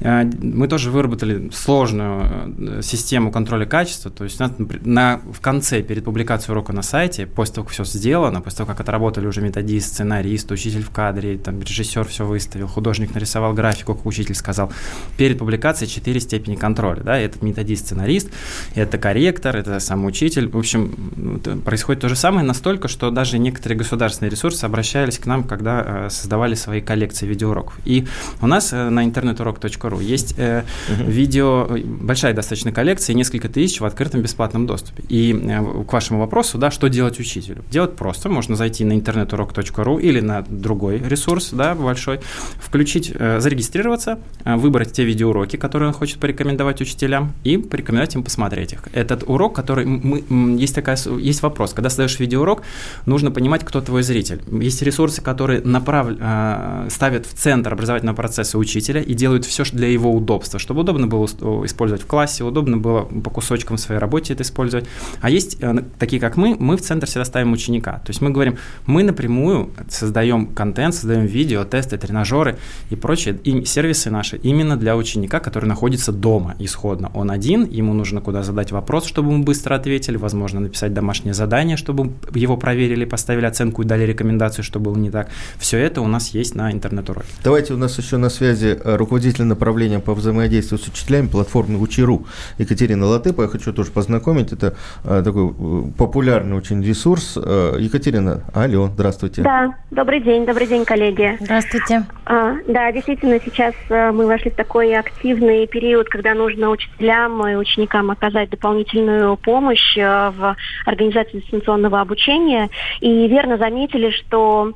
э, 0.00 0.24
мы 0.42 0.68
тоже 0.68 0.90
выработали 0.90 1.50
сложную 1.52 2.54
э, 2.58 2.82
систему 2.82 3.32
контроля 3.32 3.64
качества. 3.64 4.10
То 4.10 4.24
есть 4.24 4.38
напри- 4.40 4.86
на, 4.86 5.20
в 5.32 5.40
конце, 5.40 5.82
перед 5.82 6.04
публикацией 6.04 6.52
урока 6.52 6.72
на 6.72 6.82
сайте, 6.82 7.26
после 7.26 7.56
того, 7.56 7.64
как 7.64 7.72
все 7.72 7.84
сделано, 7.84 8.40
после 8.40 8.58
того, 8.58 8.68
как 8.68 8.80
отработали 8.80 9.26
уже 9.26 9.40
методист, 9.40 9.94
сценарист, 9.94 10.50
учитель 10.52 10.82
в 10.82 10.90
кадре, 10.90 11.38
там, 11.38 11.60
режиссер 11.60 12.04
все 12.06 12.24
выставил, 12.26 12.66
художник 12.66 13.14
нарисовал 13.14 13.54
графику, 13.54 13.94
учитель 14.18 14.34
сказал, 14.34 14.72
перед 15.16 15.38
публикацией 15.38 15.90
четыре 15.90 16.20
степени 16.20 16.56
контроля. 16.56 17.02
Да? 17.02 17.18
Это 17.18 17.44
методист-сценарист, 17.44 18.30
это 18.74 18.98
корректор, 18.98 19.56
это 19.56 19.78
сам 19.80 20.04
учитель. 20.04 20.48
В 20.48 20.56
общем, 20.56 21.40
происходит 21.64 22.02
то 22.02 22.08
же 22.08 22.16
самое 22.16 22.46
настолько, 22.46 22.88
что 22.88 23.10
даже 23.10 23.38
некоторые 23.38 23.78
государственные 23.78 24.30
ресурсы 24.30 24.64
обращались 24.64 25.18
к 25.18 25.26
нам, 25.26 25.44
когда 25.44 26.06
э, 26.06 26.10
создавали 26.10 26.54
свои 26.54 26.80
коллекции 26.80 27.26
видеоуроков. 27.26 27.78
И 27.84 28.06
у 28.40 28.46
нас 28.46 28.72
э, 28.72 28.88
на 28.88 29.04
интернеturок.ру 29.04 30.00
есть 30.00 30.34
э, 30.36 30.64
угу. 30.88 31.10
видео, 31.10 31.68
большая 31.84 32.34
достаточно 32.34 32.72
коллекция, 32.72 33.14
несколько 33.14 33.48
тысяч 33.48 33.80
в 33.80 33.84
открытом 33.84 34.22
бесплатном 34.22 34.66
доступе. 34.66 35.04
И 35.08 35.32
э, 35.32 35.84
к 35.84 35.92
вашему 35.92 36.20
вопросу, 36.20 36.58
да, 36.58 36.70
что 36.70 36.88
делать 36.88 37.20
учителю? 37.20 37.64
Делать 37.70 37.96
просто, 37.96 38.28
можно 38.28 38.56
зайти 38.56 38.84
на 38.84 38.94
интернеturок.ру 38.94 39.98
или 39.98 40.20
на 40.20 40.42
другой 40.48 40.98
ресурс, 40.98 41.50
да, 41.52 41.74
большой, 41.74 42.20
включить, 42.60 43.12
э, 43.14 43.40
зарегистрироваться, 43.40 44.07
э, 44.44 44.56
выбрать 44.56 44.92
те 44.92 45.04
видеоуроки, 45.04 45.56
которые 45.56 45.88
он 45.88 45.94
хочет 45.94 46.18
порекомендовать 46.18 46.80
учителям, 46.80 47.32
и 47.44 47.56
порекомендовать 47.56 48.14
им 48.14 48.22
посмотреть 48.22 48.72
их. 48.72 48.82
Этот 48.92 49.24
урок, 49.26 49.54
который 49.54 49.84
мы, 49.84 50.24
есть 50.58 50.74
такая, 50.74 50.96
есть 51.18 51.42
вопрос, 51.42 51.72
когда 51.74 51.90
создаешь 51.90 52.18
видеоурок, 52.18 52.62
нужно 53.06 53.30
понимать, 53.30 53.64
кто 53.64 53.80
твой 53.80 54.02
зритель. 54.02 54.40
Есть 54.62 54.82
ресурсы, 54.82 55.20
которые 55.22 55.60
направ, 55.60 56.08
э, 56.18 56.88
ставят 56.90 57.26
в 57.26 57.34
центр 57.34 57.72
образовательного 57.72 58.16
процесса 58.16 58.58
учителя 58.58 59.00
и 59.00 59.14
делают 59.14 59.44
все 59.44 59.64
для 59.72 59.88
его 59.88 60.14
удобства, 60.14 60.58
чтобы 60.58 60.80
удобно 60.80 61.06
было 61.06 61.26
использовать 61.64 62.02
в 62.02 62.06
классе, 62.06 62.44
удобно 62.44 62.76
было 62.76 63.02
по 63.02 63.30
кусочкам 63.30 63.76
в 63.76 63.80
своей 63.80 64.00
работе 64.00 64.32
это 64.32 64.42
использовать. 64.42 64.86
А 65.20 65.30
есть 65.30 65.58
такие, 65.98 66.20
как 66.20 66.36
мы, 66.36 66.56
мы 66.58 66.76
в 66.76 66.80
центр 66.80 67.06
всегда 67.06 67.24
ставим 67.24 67.52
ученика. 67.52 67.94
То 68.04 68.10
есть 68.10 68.20
мы 68.20 68.30
говорим, 68.30 68.56
мы 68.86 69.02
напрямую 69.02 69.70
создаем 69.88 70.46
контент, 70.46 70.94
создаем 70.94 71.26
видео, 71.26 71.64
тесты, 71.64 71.98
тренажеры 71.98 72.58
и 72.90 72.96
прочие 72.96 73.38
и 73.44 73.64
сервисы 73.98 74.10
наши 74.10 74.36
именно 74.36 74.76
для 74.76 74.96
ученика, 74.96 75.40
который 75.40 75.66
находится 75.66 76.12
дома 76.12 76.54
исходно. 76.58 77.10
Он 77.14 77.30
один, 77.30 77.64
ему 77.64 77.94
нужно 77.94 78.20
куда 78.20 78.42
задать 78.42 78.72
вопрос, 78.72 79.06
чтобы 79.06 79.32
ему 79.32 79.44
быстро 79.44 79.74
ответили, 79.74 80.16
возможно, 80.16 80.60
написать 80.60 80.92
домашнее 80.92 81.34
задание, 81.34 81.76
чтобы 81.76 82.12
его 82.34 82.56
проверили, 82.56 83.04
поставили 83.04 83.46
оценку 83.46 83.82
и 83.82 83.84
дали 83.84 84.04
рекомендацию, 84.04 84.64
что 84.64 84.80
было 84.80 84.96
не 84.96 85.10
так. 85.10 85.28
Все 85.58 85.78
это 85.78 86.00
у 86.00 86.06
нас 86.06 86.34
есть 86.34 86.54
на 86.54 86.72
интернет-уроке. 86.72 87.26
Давайте 87.44 87.74
у 87.74 87.76
нас 87.76 87.98
еще 87.98 88.16
на 88.16 88.30
связи 88.30 88.78
э, 88.84 88.96
руководитель 88.96 89.44
направления 89.44 89.98
по 89.98 90.14
взаимодействию 90.14 90.78
с 90.78 90.88
учителями 90.88 91.26
платформы 91.26 91.78
Учеру 91.78 92.26
Екатерина 92.58 93.06
Латыпа. 93.06 93.42
Я 93.42 93.48
хочу 93.48 93.72
тоже 93.72 93.90
познакомить. 93.90 94.52
Это 94.52 94.74
э, 95.04 95.22
такой 95.24 95.48
э, 95.48 95.82
популярный 95.96 96.56
очень 96.56 96.82
ресурс. 96.82 97.36
Екатерина, 97.36 98.42
алло, 98.54 98.90
здравствуйте. 98.94 99.42
Да, 99.42 99.74
добрый 99.90 100.20
день, 100.20 100.46
добрый 100.46 100.66
день, 100.66 100.84
коллеги. 100.84 101.36
Здравствуйте. 101.40 102.04
А, 102.24 102.54
да, 102.68 102.92
действительно, 102.92 103.38
сейчас 103.44 103.74
мы 103.88 104.26
вошли 104.26 104.50
в 104.50 104.54
такой 104.54 104.96
активный 104.96 105.66
период, 105.66 106.08
когда 106.08 106.34
нужно 106.34 106.70
учителям 106.70 107.46
и 107.46 107.54
ученикам 107.54 108.10
оказать 108.10 108.50
дополнительную 108.50 109.36
помощь 109.36 109.96
в 109.96 110.56
организации 110.84 111.40
дистанционного 111.40 112.00
обучения. 112.00 112.68
И 113.00 113.28
верно 113.28 113.58
заметили, 113.58 114.10
что 114.10 114.72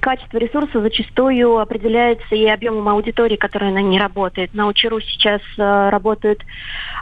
качество 0.00 0.36
ресурса 0.38 0.80
зачастую 0.80 1.58
определяется 1.58 2.34
и 2.34 2.44
объемом 2.46 2.88
аудитории, 2.88 3.36
которая 3.36 3.72
на 3.72 3.80
ней 3.80 3.98
работает. 3.98 4.52
На 4.52 4.66
Учеру 4.66 5.00
сейчас 5.00 5.40
э, 5.56 5.88
работают 5.88 6.42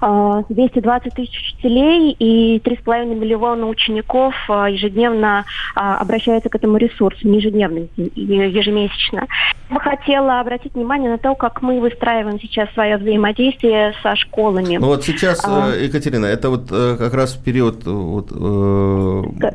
э, 0.00 0.42
220 0.48 1.14
тысяч 1.14 1.36
учителей 1.38 2.12
и 2.12 2.58
3,5 2.58 3.14
миллиона 3.16 3.66
учеников 3.66 4.34
э, 4.48 4.66
ежедневно 4.70 5.44
э, 5.74 5.80
обращаются 5.80 6.48
к 6.50 6.54
этому 6.54 6.76
ресурсу, 6.76 7.26
не 7.26 7.38
ежедневно, 7.38 7.88
ежемесячно. 7.96 9.26
Бы 9.72 9.80
хотела 9.80 10.40
обратить 10.40 10.74
внимание 10.74 11.10
на 11.10 11.18
то, 11.18 11.34
как 11.34 11.62
мы 11.62 11.80
выстраиваем 11.80 12.38
сейчас 12.40 12.70
свое 12.74 12.98
взаимодействие 12.98 13.94
со 14.02 14.14
школами. 14.16 14.76
Ну 14.76 14.86
вот 14.86 15.04
сейчас, 15.04 15.40
а, 15.44 15.74
Екатерина, 15.74 16.26
это 16.26 16.50
вот 16.50 16.70
э, 16.70 16.96
как 16.98 17.14
раз 17.14 17.32
период 17.32 17.84
вот, 17.84 18.30
э, 18.30 19.52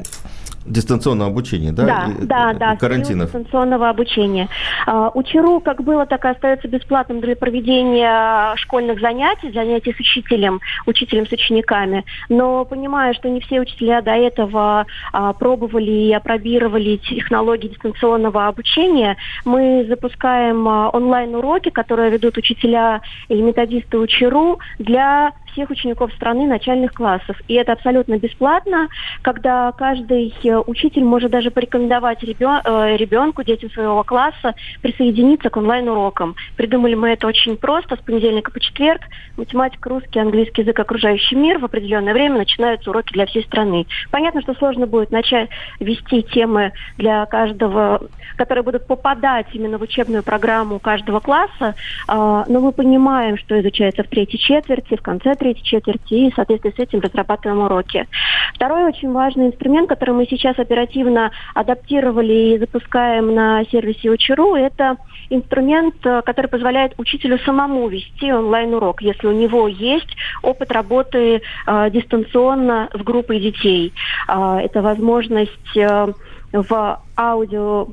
дистанционного 0.68 1.32
обучения, 1.32 1.72
да? 1.72 1.86
Да, 1.86 2.06
и, 2.08 2.26
да, 2.26 2.54
да, 2.54 2.76
карантинов. 2.76 3.28
дистанционного 3.28 3.90
обучения. 3.90 4.50
Uh, 4.88 5.12
Учеру 5.14 5.60
как 5.60 5.84
было, 5.84 6.06
так 6.06 6.26
и 6.26 6.28
остается 6.30 6.68
бесплатным 6.68 7.22
для 7.22 7.36
проведения 7.36 8.56
школьных 8.58 9.00
занятий, 9.00 9.52
занятий 9.52 9.94
с 9.94 10.00
учителем, 10.00 10.60
учителем 10.86 11.26
с 11.26 11.32
учениками. 11.32 12.06
Но 12.30 12.66
понимая, 12.66 13.14
что 13.14 13.30
не 13.30 13.40
все 13.42 13.60
учителя 13.62 14.02
до 14.02 14.12
этого 14.12 14.86
uh, 15.14 15.38
пробовали 15.38 15.92
и 15.92 16.14
опробировали 16.14 16.98
технологии 16.98 17.70
дистанционного 17.70 18.48
обучения, 18.48 19.18
мы 19.46 19.86
запускаем 19.88 20.68
uh, 20.68 20.90
онлайн-уроки, 20.94 21.70
которые 21.70 22.12
ведут 22.12 22.38
учителя 22.38 23.02
и 23.30 23.42
методисты 23.42 23.98
Учеру 23.98 24.60
для 24.80 25.34
всех 25.58 25.72
учеников 25.72 26.14
страны 26.14 26.46
начальных 26.46 26.94
классов. 26.94 27.36
И 27.48 27.56
это 27.56 27.72
абсолютно 27.72 28.20
бесплатно, 28.20 28.90
когда 29.24 29.72
каждый 29.72 30.32
э, 30.44 30.58
учитель 30.68 31.04
может 31.04 31.32
даже 31.32 31.50
порекомендовать 31.50 32.22
ребенку, 32.22 33.42
э, 33.42 33.46
детям 33.46 33.72
своего 33.72 34.04
класса 34.04 34.54
присоединиться 34.84 35.50
к 35.50 35.58
онлайн-урокам. 35.58 36.36
Придумали 36.58 36.94
мы 36.94 37.10
это 37.10 37.26
очень 37.26 37.58
просто. 37.58 37.96
С 37.96 38.00
понедельника 38.00 38.52
по 38.52 38.60
четверг 38.60 39.02
математика, 39.36 39.90
русский, 39.90 40.20
английский 40.20 40.62
язык, 40.62 40.80
окружающий 40.80 41.36
мир. 41.36 41.58
В 41.58 41.66
определенное 41.66 42.14
время 42.14 42.38
начинаются 42.38 42.92
уроки 42.92 43.14
для 43.14 43.26
всей 43.26 43.44
страны. 43.44 43.88
Понятно, 44.12 44.42
что 44.42 44.54
сложно 44.54 44.86
будет 44.86 45.12
начать 45.12 45.50
вести 45.80 46.22
темы 46.22 46.74
для 46.98 47.26
каждого, 47.26 48.02
которые 48.36 48.64
будут 48.64 48.86
попадать 48.86 49.48
именно 49.54 49.80
в 49.80 49.82
учебную 49.82 50.22
программу 50.22 50.78
каждого 50.80 51.20
класса, 51.20 51.74
а, 52.08 52.46
но 52.48 52.60
мы 52.60 52.72
понимаем, 52.72 53.38
что 53.38 53.60
изучается 53.60 54.04
в 54.04 54.08
третьей 54.08 54.40
четверти, 54.40 54.96
в 54.96 55.02
конце 55.02 55.34
третьей 55.36 55.47
третьей 55.54 55.64
четверти 55.64 56.14
и, 56.14 56.32
в 56.32 56.36
с 56.38 56.80
этим, 56.80 57.00
разрабатываем 57.00 57.62
уроки. 57.62 58.08
Второй 58.54 58.86
очень 58.86 59.12
важный 59.12 59.48
инструмент, 59.48 59.88
который 59.88 60.14
мы 60.14 60.26
сейчас 60.26 60.60
оперативно 60.60 61.32
адаптировали 61.54 62.56
и 62.56 62.58
запускаем 62.58 63.34
на 63.34 63.64
сервисе 63.66 64.10
Учеру, 64.10 64.56
это 64.56 64.98
инструмент, 65.30 65.96
э, 66.06 66.22
который 66.24 66.48
позволяет 66.48 66.94
учителю 66.98 67.40
самому 67.40 67.88
вести 67.88 68.32
онлайн-урок, 68.32 69.02
если 69.02 69.28
у 69.28 69.32
него 69.32 69.68
есть 69.68 70.16
опыт 70.42 70.72
работы 70.72 71.42
э, 71.66 71.90
дистанционно 71.92 72.90
с 72.94 73.02
группой 73.02 73.40
детей. 73.40 73.94
Э, 74.28 74.60
это 74.64 74.82
возможность 74.82 75.78
э, 75.78 76.14
в 76.52 77.00
аудио 77.18 77.88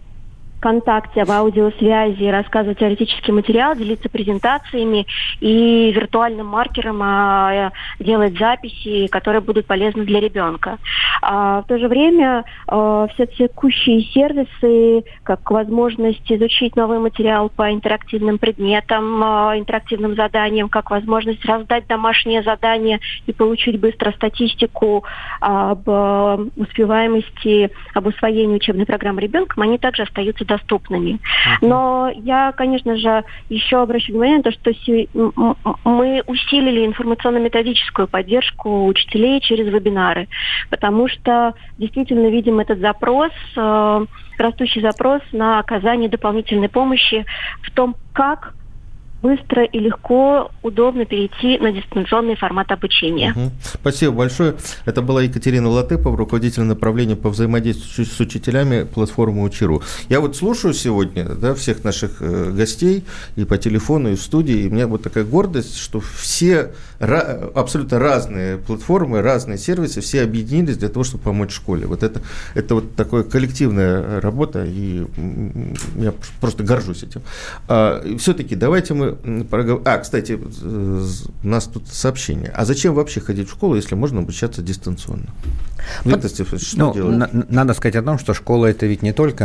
ВКонтакте, 0.65 1.25
в 1.25 1.31
аудиосвязи, 1.31 2.25
рассказывать 2.25 2.79
теоретический 2.79 3.35
материал, 3.35 3.77
делиться 3.77 4.09
презентациями 4.09 5.07
и 5.41 5.93
виртуальным 5.93 6.47
маркером 6.47 7.01
а, 7.03 7.71
делать 8.01 8.39
записи, 8.39 9.09
которые 9.09 9.43
будут 9.43 9.67
полезны 9.67 10.07
для 10.07 10.21
ребенка. 10.21 10.79
А 11.21 11.61
в 11.61 11.67
то 11.67 11.79
же 11.79 11.87
время 11.87 12.45
а, 12.67 13.09
все 13.09 13.27
текущие 13.27 14.05
сервисы, 14.05 15.05
как 15.23 15.51
возможность 15.51 16.33
изучить 16.33 16.77
новый 16.77 16.99
материал 16.99 17.51
по 17.51 17.71
интерактивным 17.71 18.39
предметам, 18.39 19.23
а, 19.23 19.59
интерактивным 19.59 20.15
заданиям, 20.15 20.71
как 20.71 20.91
возможность 20.91 21.45
раздать 21.45 21.87
домашнее 21.89 22.43
задание 22.43 23.01
и 23.27 23.33
получить 23.35 23.79
быстро 23.79 24.13
статистику 24.13 25.05
об 25.41 25.83
а, 25.91 26.39
успеваемости, 26.57 27.71
об 27.93 28.07
усвоении 28.07 28.57
учебной 28.57 28.87
программы 28.87 29.21
ребенком, 29.21 29.63
они 29.63 29.77
также 29.77 30.05
остаются 30.05 30.47
доступными. 30.57 31.19
Но 31.61 32.11
я, 32.15 32.53
конечно 32.53 32.97
же, 32.97 33.25
еще 33.49 33.83
обращу 33.83 34.13
внимание 34.13 34.39
на 34.39 34.43
то, 34.43 34.53
что 34.53 34.71
мы 35.85 36.23
усилили 36.27 36.87
информационно-методическую 36.87 38.09
поддержку 38.09 38.87
учителей 38.87 39.41
через 39.41 39.67
вебинары, 39.67 40.29
потому 40.71 41.09
что 41.09 41.55
действительно 41.79 42.29
видим 42.29 42.61
этот 42.61 42.79
запрос, 42.81 43.33
э, 43.57 44.07
растущий 44.39 44.81
запрос 44.81 45.23
на 45.33 45.59
оказание 45.59 46.09
дополнительной 46.09 46.69
помощи 46.69 47.25
в 47.63 47.71
том, 47.71 47.97
как 48.13 48.55
быстро 49.25 49.65
и 49.65 49.79
легко, 49.79 50.51
удобно 50.63 51.07
перейти 51.07 51.59
на 51.59 51.73
дистанционный 51.73 52.37
формат 52.37 52.71
обучения. 52.71 53.33
Угу. 53.35 53.51
Спасибо 53.81 54.13
большое. 54.13 54.55
Это 54.85 55.01
была 55.01 55.23
Екатерина 55.23 55.71
Латыпова, 55.71 56.15
руководитель 56.15 56.65
направления 56.65 57.17
по 57.17 57.31
взаимодействию 57.31 58.07
с 58.07 58.21
учителями 58.21 58.85
платформы 58.85 59.43
Учеру. 59.43 59.83
Я 60.11 60.21
вот 60.21 60.37
слушаю 60.37 60.75
сегодня 60.75 61.25
да, 61.25 61.55
всех 61.55 61.85
наших 61.85 62.21
э, 62.21 62.51
гостей 62.51 63.05
и 63.37 63.47
по 63.47 63.57
телефону, 63.57 64.11
и 64.11 64.17
в 64.17 64.21
студии, 64.21 64.57
и 64.57 64.69
у 64.69 64.71
меня 64.71 64.87
вот 64.87 65.03
такая 65.03 65.25
гордость, 65.25 65.79
что 65.79 66.01
все 66.01 66.73
абсолютно 66.99 67.99
разные 67.99 68.59
платформы, 68.59 69.23
разные 69.23 69.59
сервисы, 69.59 70.01
все 70.01 70.23
объединились 70.23 70.77
для 70.77 70.89
того, 70.89 71.05
чтобы 71.05 71.25
помочь 71.25 71.53
школе. 71.53 71.87
Вот 71.87 72.03
это, 72.03 72.21
это 72.55 72.75
вот 72.75 72.95
такая 72.95 73.23
коллективная 73.23 74.21
работа, 74.21 74.65
и 74.67 75.07
я 75.97 76.13
просто 76.41 76.63
горжусь 76.63 77.03
этим. 77.03 77.23
А, 77.69 78.03
все-таки 78.19 78.55
давайте 78.55 78.95
мы 78.95 79.14
мы 79.23 79.45
проговорим... 79.45 79.83
А, 79.87 79.99
кстати, 79.99 80.33
у 80.33 81.47
нас 81.47 81.65
тут 81.65 81.89
сообщение. 81.89 82.51
А 82.55 82.65
зачем 82.65 82.95
вообще 82.95 83.21
ходить 83.21 83.49
в 83.49 83.53
школу, 83.53 83.77
если 83.77 83.95
можно 83.95 84.21
обучаться 84.21 84.63
дистанционно? 84.63 85.29
Виктор 86.05 86.31
Стефанович, 86.31 86.67
что 86.67 86.79
ну, 86.79 86.95
делать? 86.95 87.17
На, 87.17 87.29
надо 87.49 87.75
сказать 87.75 87.97
о 87.97 88.03
том, 88.03 88.19
что 88.19 88.35
школа– 88.35 88.67
это 88.71 88.87
ведь 88.87 89.03
не 89.03 89.13
только 89.13 89.45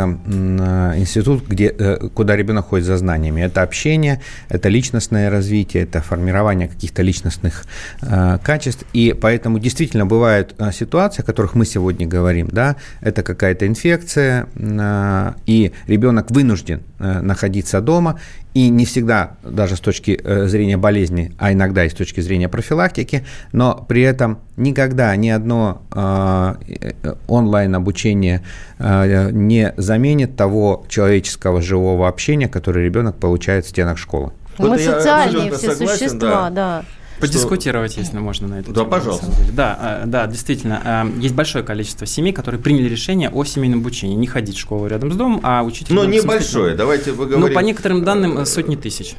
институт, 0.96 1.46
где, 1.46 1.66
э, 1.66 2.08
куда 2.14 2.36
ребенок 2.36 2.66
ходит 2.66 2.86
за 2.86 2.96
знаниями. 2.96 3.42
Это 3.42 3.62
общение, 3.62 4.20
это 4.48 4.68
личностное 4.68 5.30
развитие, 5.30 5.82
это 5.84 6.00
формирование 6.00 6.68
каких-то 6.68 7.02
личностных 7.02 7.64
э, 8.02 8.38
качеств. 8.42 8.84
И 8.92 9.14
поэтому 9.20 9.58
действительно 9.58 10.06
бывают 10.06 10.54
э, 10.58 10.72
ситуации, 10.72 11.22
о 11.22 11.24
которых 11.24 11.54
мы 11.54 11.66
сегодня 11.66 12.06
говорим. 12.06 12.48
Да? 12.50 12.76
Это 13.00 13.22
какая-то 13.22 13.66
инфекция, 13.66 14.46
э, 14.54 15.32
и 15.46 15.72
ребенок 15.86 16.30
вынужден 16.30 16.82
э, 16.98 17.20
находиться 17.20 17.80
дома, 17.80 18.18
и 18.54 18.68
не 18.68 18.84
всегда 18.84 19.36
даже 19.60 19.76
с 19.76 19.80
точки 19.80 20.18
э, 20.24 20.46
зрения 20.46 20.78
болезни, 20.78 21.34
а 21.38 21.52
иногда 21.52 21.84
и 21.84 21.90
с 21.90 21.92
точки 21.92 22.20
зрения 22.20 22.48
профилактики, 22.48 23.26
но 23.52 23.84
при 23.86 24.00
этом 24.00 24.38
никогда 24.56 25.14
ни 25.16 25.28
одно 25.28 25.82
э, 25.92 26.54
э 27.02 27.14
онлайн-обучение 27.28 28.42
э, 28.78 29.30
не 29.32 29.74
заменит 29.76 30.34
того 30.34 30.86
человеческого 30.88 31.60
живого 31.60 32.08
общения, 32.08 32.48
которое 32.48 32.82
ребенок 32.86 33.16
получает 33.16 33.66
в 33.66 33.68
стенах 33.68 33.98
школы. 33.98 34.32
Мы 34.56 34.78
социальные 34.78 35.52
все 35.52 35.72
согласен, 35.72 36.08
существа, 36.08 36.48
да. 36.48 36.50
да. 36.50 36.84
Подискутировать, 37.20 37.92
что... 37.92 38.00
если 38.00 38.18
можно, 38.18 38.48
на 38.48 38.60
эту 38.60 38.72
да, 38.72 38.80
тему. 38.80 38.90
Да, 38.90 38.96
пожалуйста. 38.96 39.26
Да, 39.52 39.78
а, 39.78 40.06
да, 40.06 40.26
действительно. 40.26 40.80
А, 40.82 41.06
есть 41.18 41.34
большое 41.34 41.62
количество 41.62 42.06
семей, 42.06 42.32
которые 42.32 42.62
приняли 42.62 42.88
решение 42.88 43.28
о 43.28 43.44
семейном 43.44 43.80
обучении. 43.80 44.14
Не 44.14 44.26
ходить 44.26 44.56
в 44.56 44.60
школу 44.60 44.86
рядом 44.86 45.12
с 45.12 45.16
домом, 45.16 45.40
а 45.42 45.62
учить... 45.62 45.90
Но 45.90 46.06
небольшое, 46.06 46.74
давайте 46.74 47.12
вы 47.12 47.26
говорите. 47.26 47.48
Ну, 47.48 47.54
по 47.54 47.60
некоторым 47.60 48.04
данным, 48.04 48.46
сотни 48.46 48.76
тысяч. 48.76 49.16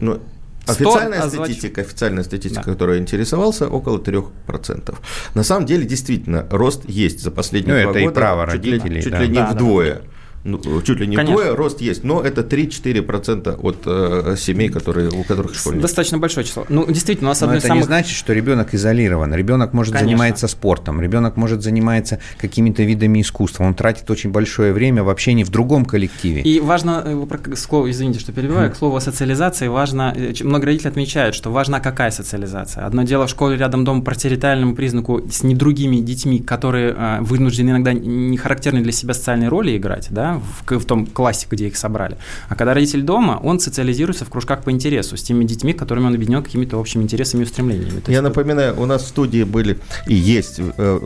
Ну, 0.00 0.20
Официальная 0.66 1.28
статистика, 1.28 1.80
официальная 1.80 2.22
статистика, 2.22 2.66
да. 2.66 2.72
которая 2.72 2.98
интересовался, 2.98 3.68
около 3.68 3.98
3%. 3.98 4.94
На 5.34 5.42
самом 5.42 5.66
деле, 5.66 5.84
действительно, 5.84 6.46
рост 6.50 6.88
есть 6.88 7.20
за 7.20 7.30
последние 7.30 7.76
ну, 7.76 7.82
два 7.82 7.90
это 7.90 8.00
года. 8.00 8.12
И 8.12 8.14
право 8.14 8.44
чуть 8.44 8.54
родителей, 8.54 8.94
ли, 8.96 9.02
чуть 9.02 9.12
да. 9.12 9.20
ли 9.20 9.28
не 9.28 9.34
да, 9.34 9.50
вдвое. 9.50 9.94
Да 9.94 10.00
ну, 10.42 10.58
чуть 10.82 10.98
ли 10.98 11.06
не 11.06 11.16
Конечно. 11.16 11.36
вдвое 11.36 11.54
рост 11.54 11.80
есть, 11.82 12.02
но 12.02 12.22
это 12.22 12.40
3-4% 12.40 13.60
от 13.60 13.76
э, 13.84 14.36
семей, 14.38 14.70
которые, 14.70 15.10
у 15.10 15.22
которых 15.22 15.54
школьники. 15.54 15.82
Достаточно 15.82 16.16
большое 16.18 16.46
число. 16.46 16.64
Ну, 16.70 16.86
действительно, 16.86 17.28
у 17.28 17.32
нас 17.32 17.40
но 17.42 17.52
это 17.52 17.66
самых... 17.66 17.82
не 17.82 17.86
значит, 17.86 18.16
что 18.16 18.32
ребенок 18.32 18.74
изолирован. 18.74 19.34
Ребенок 19.34 19.74
может 19.74 19.92
Конечно. 19.92 20.08
заниматься 20.08 20.48
спортом, 20.48 21.00
ребенок 21.02 21.36
может 21.36 21.62
заниматься 21.62 22.20
какими-то 22.38 22.82
видами 22.82 23.20
искусства. 23.20 23.64
Он 23.64 23.74
тратит 23.74 24.10
очень 24.10 24.30
большое 24.30 24.72
время 24.72 25.02
в 25.02 25.10
общении 25.10 25.44
в 25.44 25.50
другом 25.50 25.84
коллективе. 25.84 26.40
И 26.40 26.58
важно, 26.60 27.02
э, 27.04 27.36
к 27.36 27.56
слову, 27.56 27.90
извините, 27.90 28.20
что 28.20 28.32
перебиваю, 28.32 28.70
к 28.70 28.76
слову 28.76 28.96
о 28.96 29.00
социализации, 29.00 29.68
важно, 29.68 30.14
э, 30.16 30.32
много 30.42 30.66
родителей 30.66 30.90
отмечают, 30.90 31.34
что 31.34 31.50
важна 31.50 31.80
какая 31.80 32.10
социализация. 32.10 32.86
Одно 32.86 33.02
дело 33.02 33.26
в 33.26 33.30
школе 33.30 33.58
рядом 33.58 33.84
дома 33.84 34.02
по 34.02 34.14
территориальному 34.14 34.74
признаку 34.74 35.20
с 35.30 35.42
не 35.42 35.54
другими 35.54 35.96
детьми, 35.96 36.38
которые 36.38 36.94
э, 36.96 37.18
вынуждены 37.20 37.70
иногда 37.70 37.92
не 37.92 38.38
характерны 38.38 38.80
для 38.80 38.92
себя 38.92 39.12
социальные 39.12 39.50
роли 39.50 39.76
играть, 39.76 40.08
да, 40.10 40.29
в, 40.38 40.78
в 40.78 40.84
том 40.84 41.06
классе, 41.06 41.46
где 41.50 41.66
их 41.66 41.76
собрали. 41.76 42.16
А 42.48 42.54
когда 42.54 42.74
родитель 42.74 43.02
дома, 43.02 43.40
он 43.42 43.60
социализируется 43.60 44.24
в 44.24 44.30
кружках 44.30 44.62
по 44.62 44.70
интересу 44.70 45.16
с 45.16 45.22
теми 45.22 45.44
детьми, 45.44 45.72
которыми 45.72 46.06
он 46.06 46.14
объединен 46.14 46.42
какими-то 46.42 46.76
общими 46.76 47.02
интересами 47.02 47.40
и 47.40 47.44
устремлениями. 47.44 48.02
Я 48.06 48.22
напоминаю, 48.22 48.80
у 48.80 48.86
нас 48.86 49.02
в 49.02 49.08
студии 49.08 49.42
были 49.42 49.78
и 50.06 50.14
есть 50.14 50.60
э, 50.60 51.00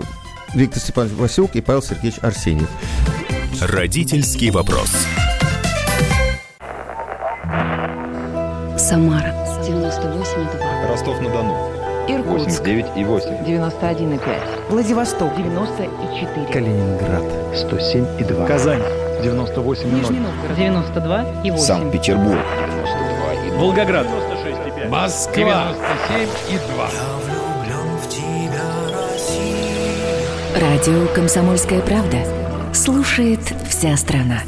Виктор 0.55 0.81
Степанович 0.81 1.15
Васюк 1.17 1.57
и 1.57 1.61
Павел 1.61 1.83
Сергеевич 1.83 2.19
Арсеньев. 2.23 2.69
Родительский 3.61 4.51
вопрос. 4.51 4.91
Самара 8.77 9.35
98,2. 9.63 10.89
Ростов-на-Дону. 10.89 11.75
Иркутск. 12.07 12.61
89 12.61 12.87
и 12.97 13.05
8. 13.05 13.45
91 13.47 14.13
и 14.13 14.19
5. 14.19 14.27
Владивосток. 14.69 15.37
94. 15.37 16.47
Калининград. 16.53 17.23
107 17.57 18.07
и 18.21 18.25
2. 18.25 18.47
Казань. 18.47 18.83
98 19.25 19.83
и 19.83 19.91
0. 19.91 20.01
Нижний 20.01 20.21
Новгород. 20.21 20.57
92 20.57 21.25
и 21.45 21.51
8. 21.51 21.65
Санкт-Петербург. 21.65 22.39
92 22.59 23.35
и 23.35 23.51
0. 23.51 23.59
Волгоград. 23.59 24.07
96 24.07 24.59
и 24.67 24.81
5. 24.81 24.91
Москва. 24.91 25.75
97 26.09 26.29
и 26.51 26.59
2. 26.75 26.91
Радио 30.61 31.07
«Комсомольская 31.15 31.81
правда». 31.81 32.19
Слушает 32.73 33.41
вся 33.69 33.97
страна. 33.97 34.43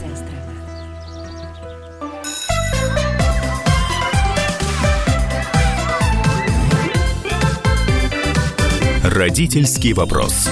Родительский 9.03 9.95
вопрос. 9.95 10.49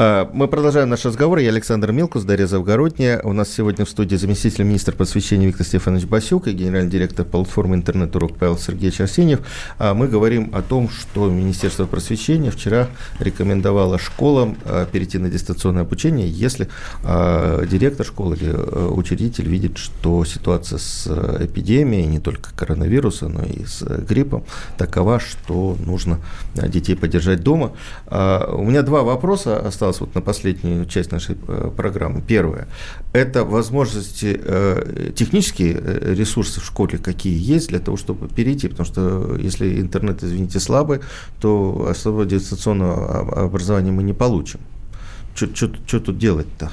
А, 0.00 0.30
мы 0.32 0.46
продолжаем 0.46 0.88
наш 0.88 1.04
разговор. 1.04 1.38
Я 1.38 1.48
Александр 1.48 1.90
Милкус, 1.90 2.22
Дарья 2.22 2.46
Завгородняя. 2.46 3.20
У 3.24 3.32
нас 3.32 3.50
сегодня 3.50 3.84
в 3.84 3.90
студии 3.90 4.14
заместитель 4.14 4.62
министра 4.62 4.92
просвещения 4.92 5.46
Виктор 5.46 5.66
Стефанович 5.66 6.04
Басюк 6.04 6.46
и 6.46 6.52
генеральный 6.52 6.88
директор 6.88 7.26
платформы 7.26 7.74
интернет-урок 7.74 8.36
Павел 8.36 8.56
Сергеевич 8.56 9.00
Арсеньев. 9.00 9.40
А, 9.76 9.94
мы 9.94 10.06
говорим 10.06 10.52
о 10.54 10.62
том, 10.62 10.88
что 10.88 11.28
Министерство 11.28 11.86
просвещения 11.86 12.52
вчера 12.52 12.86
рекомендовало 13.18 13.98
школам 13.98 14.56
а, 14.64 14.86
перейти 14.86 15.18
на 15.18 15.30
дистанционное 15.30 15.82
обучение, 15.82 16.28
если 16.28 16.68
директор 17.02 18.06
школы 18.06 18.36
или 18.36 18.50
учредитель 18.52 19.48
видит, 19.48 19.78
что 19.78 20.24
ситуация 20.24 20.78
с 20.78 21.08
эпидемией, 21.40 22.06
не 22.06 22.20
только 22.20 22.50
коронавируса, 22.54 23.28
но 23.28 23.42
и 23.44 23.64
с 23.64 23.82
гриппом, 23.82 24.44
такова, 24.76 25.18
что 25.18 25.76
нужно 25.84 26.20
детей 26.54 26.94
поддержать 26.94 27.42
дома. 27.42 27.72
У 28.08 28.64
меня 28.64 28.82
два 28.82 29.02
вопроса 29.02 29.58
осталось 29.58 29.87
осталось 29.88 30.00
вот 30.00 30.14
на 30.14 30.20
последнюю 30.20 30.86
часть 30.86 31.12
нашей 31.12 31.36
э, 31.48 31.70
программы. 31.76 32.22
Первое– 32.26 32.68
это 33.12 33.44
возможности, 33.44 34.40
э, 34.44 35.12
технические 35.14 35.74
э, 35.74 36.14
ресурсы 36.14 36.60
в 36.60 36.64
школе 36.64 36.98
какие 36.98 37.54
есть 37.54 37.68
для 37.68 37.78
того, 37.78 37.96
чтобы 37.96 38.28
перейти, 38.28 38.68
потому 38.68 38.86
что 38.86 39.36
если 39.36 39.80
интернет, 39.80 40.22
извините, 40.22 40.60
слабый, 40.60 41.00
то 41.40 41.86
особого 41.90 42.26
дистанционного 42.26 43.44
образования 43.44 43.92
мы 43.92 44.02
не 44.02 44.14
получим. 44.14 44.60
Что 45.34 46.00
тут 46.00 46.18
делать-то? 46.18 46.70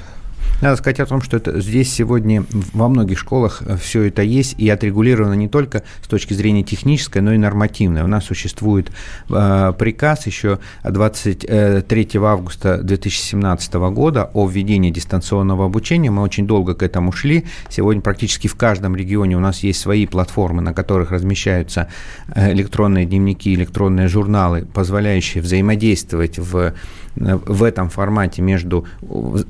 Надо 0.62 0.76
сказать 0.76 1.00
о 1.00 1.06
том, 1.06 1.20
что 1.20 1.36
это 1.36 1.60
здесь 1.60 1.92
сегодня 1.92 2.46
во 2.72 2.88
многих 2.88 3.18
школах 3.18 3.62
э, 3.66 3.76
все 3.76 4.04
это 4.04 4.22
есть 4.22 4.54
и 4.58 4.68
отрегулировано 4.70 5.34
не 5.34 5.48
только 5.48 5.82
с 6.02 6.08
точки 6.08 6.32
зрения 6.32 6.62
технической, 6.62 7.20
но 7.20 7.34
и 7.34 7.36
нормативной. 7.36 8.02
У 8.02 8.06
нас 8.06 8.24
существует 8.24 8.90
э, 9.28 9.72
приказ 9.78 10.26
еще 10.26 10.58
23 10.82 12.10
августа 12.14 12.78
2017 12.82 13.74
года 13.74 14.30
о 14.32 14.48
введении 14.48 14.90
дистанционного 14.90 15.66
обучения. 15.66 16.10
Мы 16.10 16.22
очень 16.22 16.46
долго 16.46 16.74
к 16.74 16.82
этому 16.82 17.12
шли. 17.12 17.44
Сегодня 17.68 18.00
практически 18.00 18.48
в 18.48 18.54
каждом 18.54 18.96
регионе 18.96 19.36
у 19.36 19.40
нас 19.40 19.60
есть 19.60 19.80
свои 19.80 20.06
платформы, 20.06 20.62
на 20.62 20.72
которых 20.72 21.10
размещаются 21.10 21.88
э, 22.34 22.52
электронные 22.52 23.04
дневники, 23.04 23.52
электронные 23.52 24.08
журналы, 24.08 24.66
позволяющие 24.72 25.42
взаимодействовать 25.42 26.38
в 26.38 26.72
в 27.16 27.62
этом 27.62 27.88
формате 27.88 28.42
между, 28.42 28.86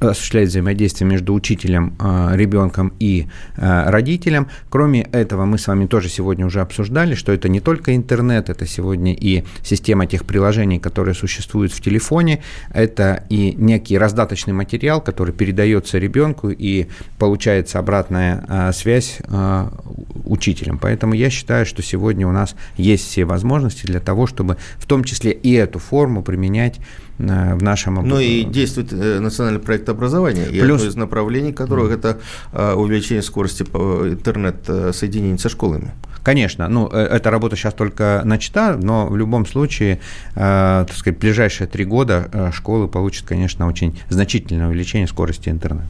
осуществлять 0.00 0.48
взаимодействие 0.48 1.08
между 1.08 1.34
учителем, 1.34 1.94
а, 1.98 2.32
ребенком 2.34 2.92
и 2.98 3.26
родителем. 3.56 4.48
Кроме 4.68 5.02
этого, 5.02 5.44
мы 5.44 5.58
с 5.58 5.66
вами 5.66 5.86
тоже 5.86 6.08
сегодня 6.08 6.46
уже 6.46 6.60
обсуждали, 6.60 7.14
что 7.14 7.32
это 7.32 7.48
не 7.48 7.60
только 7.60 7.94
интернет, 7.96 8.48
это 8.48 8.66
сегодня 8.66 9.14
и 9.14 9.44
система 9.62 10.06
тех 10.06 10.24
приложений, 10.24 10.78
которые 10.78 11.14
существуют 11.14 11.72
в 11.72 11.80
телефоне, 11.80 12.42
это 12.72 13.24
и 13.28 13.54
некий 13.56 13.98
раздаточный 13.98 14.52
материал, 14.52 15.00
который 15.00 15.32
передается 15.32 15.98
ребенку 15.98 16.50
и 16.50 16.86
получается 17.18 17.78
обратная 17.78 18.72
связь 18.72 19.18
учителем. 20.24 20.78
Поэтому 20.78 21.14
я 21.14 21.30
считаю, 21.30 21.66
что 21.66 21.82
сегодня 21.82 22.26
у 22.26 22.32
нас 22.32 22.54
есть 22.76 23.08
все 23.08 23.24
возможности 23.24 23.86
для 23.86 24.00
того, 24.00 24.26
чтобы 24.26 24.56
в 24.78 24.86
том 24.86 25.04
числе 25.04 25.32
и 25.32 25.52
эту 25.52 25.78
форму 25.78 26.22
применять 26.22 26.76
Э, 26.76 27.05
в 27.18 27.62
нашем 27.62 28.06
Ну 28.06 28.18
и 28.18 28.44
действует 28.44 28.92
э, 28.92 29.20
национальный 29.20 29.60
проект 29.60 29.88
образования, 29.88 30.46
и 30.46 30.60
Плюс... 30.60 30.80
одно 30.80 30.90
из 30.90 30.96
направлений 30.96 31.52
которых 31.52 31.90
это 31.92 32.18
э, 32.52 32.72
увеличение 32.74 33.22
скорости 33.22 33.62
интернет-соединений 33.62 35.38
со 35.38 35.48
школами. 35.48 35.92
Конечно, 36.22 36.68
ну, 36.68 36.88
эта 36.88 37.30
работа 37.30 37.54
сейчас 37.54 37.72
только 37.72 38.22
начата, 38.24 38.76
но 38.76 39.06
в 39.06 39.16
любом 39.16 39.46
случае, 39.46 40.00
э, 40.34 40.84
так 40.86 40.96
сказать, 40.96 41.18
ближайшие 41.20 41.68
три 41.68 41.84
года 41.84 42.50
школы 42.52 42.88
получат, 42.88 43.26
конечно, 43.26 43.66
очень 43.66 43.98
значительное 44.08 44.68
увеличение 44.68 45.06
скорости 45.06 45.48
интернета. 45.48 45.88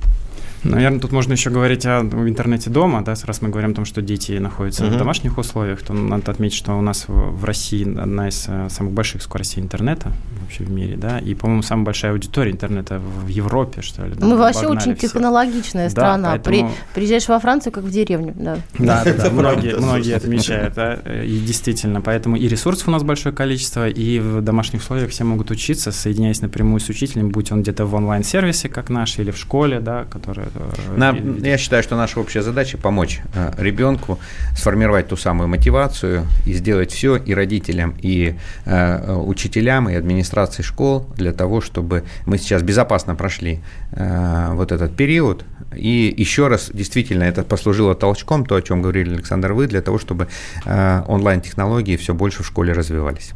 Наверное, 0.65 1.01
тут 1.01 1.13
можно 1.13 1.33
еще 1.33 1.51
говорить 1.51 1.87
о 1.87 2.01
интернете 2.01 2.71
дома, 2.71 3.03
да, 3.05 3.15
раз 3.25 3.43
мы 3.43 3.49
говорим 3.51 3.71
о 3.71 3.75
том, 3.75 3.85
что 3.85 4.03
дети 4.03 4.33
находятся 4.33 4.85
Мгм. 4.85 4.95
в 4.95 4.99
домашних 4.99 5.39
условиях, 5.39 5.83
то 5.83 5.93
надо 5.93 6.31
отметить, 6.33 6.57
что 6.57 6.75
у 6.79 6.81
нас 6.83 7.05
в 7.09 7.27
в 7.37 7.45
России 7.45 7.83
одна 7.99 8.29
из 8.29 8.47
э, 8.49 8.69
самых 8.71 8.93
больших 8.93 9.23
скоростей 9.23 9.63
интернета 9.63 10.11
вообще 10.41 10.65
в 10.65 10.71
мире, 10.71 10.97
да, 10.97 11.19
и, 11.19 11.35
по-моему, 11.35 11.63
самая 11.63 11.85
большая 11.85 12.13
аудитория 12.13 12.51
интернета 12.53 12.99
в 12.99 13.27
Европе, 13.29 13.83
что 13.83 14.05
ли. 14.07 14.15
да, 14.15 14.27
Мы 14.27 14.37
вообще 14.37 14.67
очень 14.67 14.97
всех. 14.97 15.13
технологичная 15.13 15.85
Да, 15.87 15.91
страна. 15.91 16.31
поэтому- 16.31 16.69
При- 16.71 17.01
приезжаешь 17.01 17.29
во 17.29 17.39
Францию, 17.39 17.73
как 17.73 17.85
в 17.85 17.91
деревню. 17.91 18.33
Да. 18.37 18.59
Да, 18.79 19.03
да, 19.05 19.13
да, 19.13 19.31
многие, 19.31 19.77
многие 19.77 20.15
отмечают, 20.17 20.75
да, 20.75 20.95
и 20.95 21.39
действительно, 21.39 22.01
поэтому 22.01 22.37
и 22.37 22.49
ресурсов 22.49 22.89
у 22.89 22.91
нас 22.91 23.03
большое 23.03 23.35
количество, 23.35 23.89
и 23.89 24.19
в 24.19 24.41
домашних 24.41 24.81
условиях 24.81 25.11
все 25.11 25.25
могут 25.25 25.51
учиться, 25.51 25.93
соединяясь 25.93 26.41
напрямую 26.41 26.81
с 26.81 26.89
учителем, 26.89 27.29
будь 27.31 27.53
он 27.53 27.63
где-то 27.63 27.85
в 27.87 27.95
онлайн-сервисе, 27.95 28.69
как 28.69 28.89
наш, 28.89 29.19
или 29.19 29.31
в 29.31 29.37
школе, 29.37 29.81
да, 29.81 30.05
который... 30.05 30.47
э, 30.57 30.97
Нам- 30.97 31.43
я 31.43 31.59
считаю, 31.59 31.83
что 31.83 31.97
наша 31.97 32.21
общая 32.21 32.43
задача 32.43 32.79
помочь 32.79 33.21
э, 33.35 33.53
ребенку 33.59 34.19
сформировать 34.57 35.09
ту 35.09 35.17
самую 35.17 35.49
мотивацию 35.49 36.27
и 36.47 36.53
сделать 36.53 36.93
все 36.93 37.17
и 37.17 37.35
родителям, 37.35 37.95
и 38.01 38.37
э, 38.65 39.15
учителям, 39.15 39.89
и 39.89 39.95
администрации 39.95 40.63
школ 40.63 41.07
для 41.17 41.33
того, 41.33 41.61
чтобы 41.61 42.05
мы 42.27 42.39
сейчас 42.39 42.63
безопасно 42.63 43.15
прошли 43.15 43.61
э, 43.93 44.51
вот 44.53 44.73
этот 44.73 44.97
период. 44.97 45.45
И 45.75 46.15
еще 46.17 46.49
раз, 46.49 46.71
действительно, 46.73 47.25
это 47.25 47.43
послужило 47.43 47.95
толчком, 47.95 48.47
то, 48.47 48.57
о 48.57 48.63
чем 48.63 48.83
говорили 48.83 49.15
Александр, 49.15 49.53
вы, 49.53 49.67
для 49.67 49.83
того, 49.83 49.99
чтобы 49.99 50.29
э, 50.65 51.03
онлайн-технологии 51.07 51.97
все 51.97 52.15
больше 52.15 52.43
в 52.43 52.47
школе 52.47 52.73
развивались. 52.73 53.33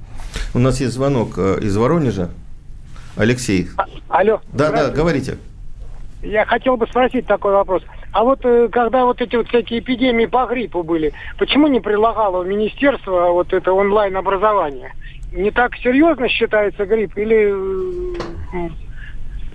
У 0.55 0.59
нас 0.59 0.81
есть 0.81 0.95
звонок 0.95 1.39
из 1.39 1.77
Воронежа. 1.77 2.31
Алексей. 3.17 3.69
Алло. 4.09 4.41
Да, 4.53 4.71
да, 4.71 4.89
говорите. 4.91 5.37
Я 6.23 6.45
хотел 6.45 6.77
бы 6.77 6.87
спросить 6.87 7.27
такой 7.27 7.53
вопрос. 7.53 7.83
А 8.13 8.25
вот 8.25 8.45
э, 8.45 8.69
когда 8.69 9.05
вот 9.05 9.21
эти 9.23 9.37
вот 9.37 9.49
всякие 9.49 9.81
эпидемии 9.81 10.27
по 10.27 10.45
гриппу 10.47 10.83
были, 10.83 11.13
почему 11.39 11.67
не 11.67 11.81
предлагало 11.81 12.45
министерство 12.45 13.31
вот 13.31 13.53
это 13.53 13.73
онлайн-образование? 13.73 14.93
Не 15.33 15.51
так 15.51 15.77
серьезно 15.77 16.29
считается 16.29 16.85
грипп 16.85 17.17
или... 17.17 17.55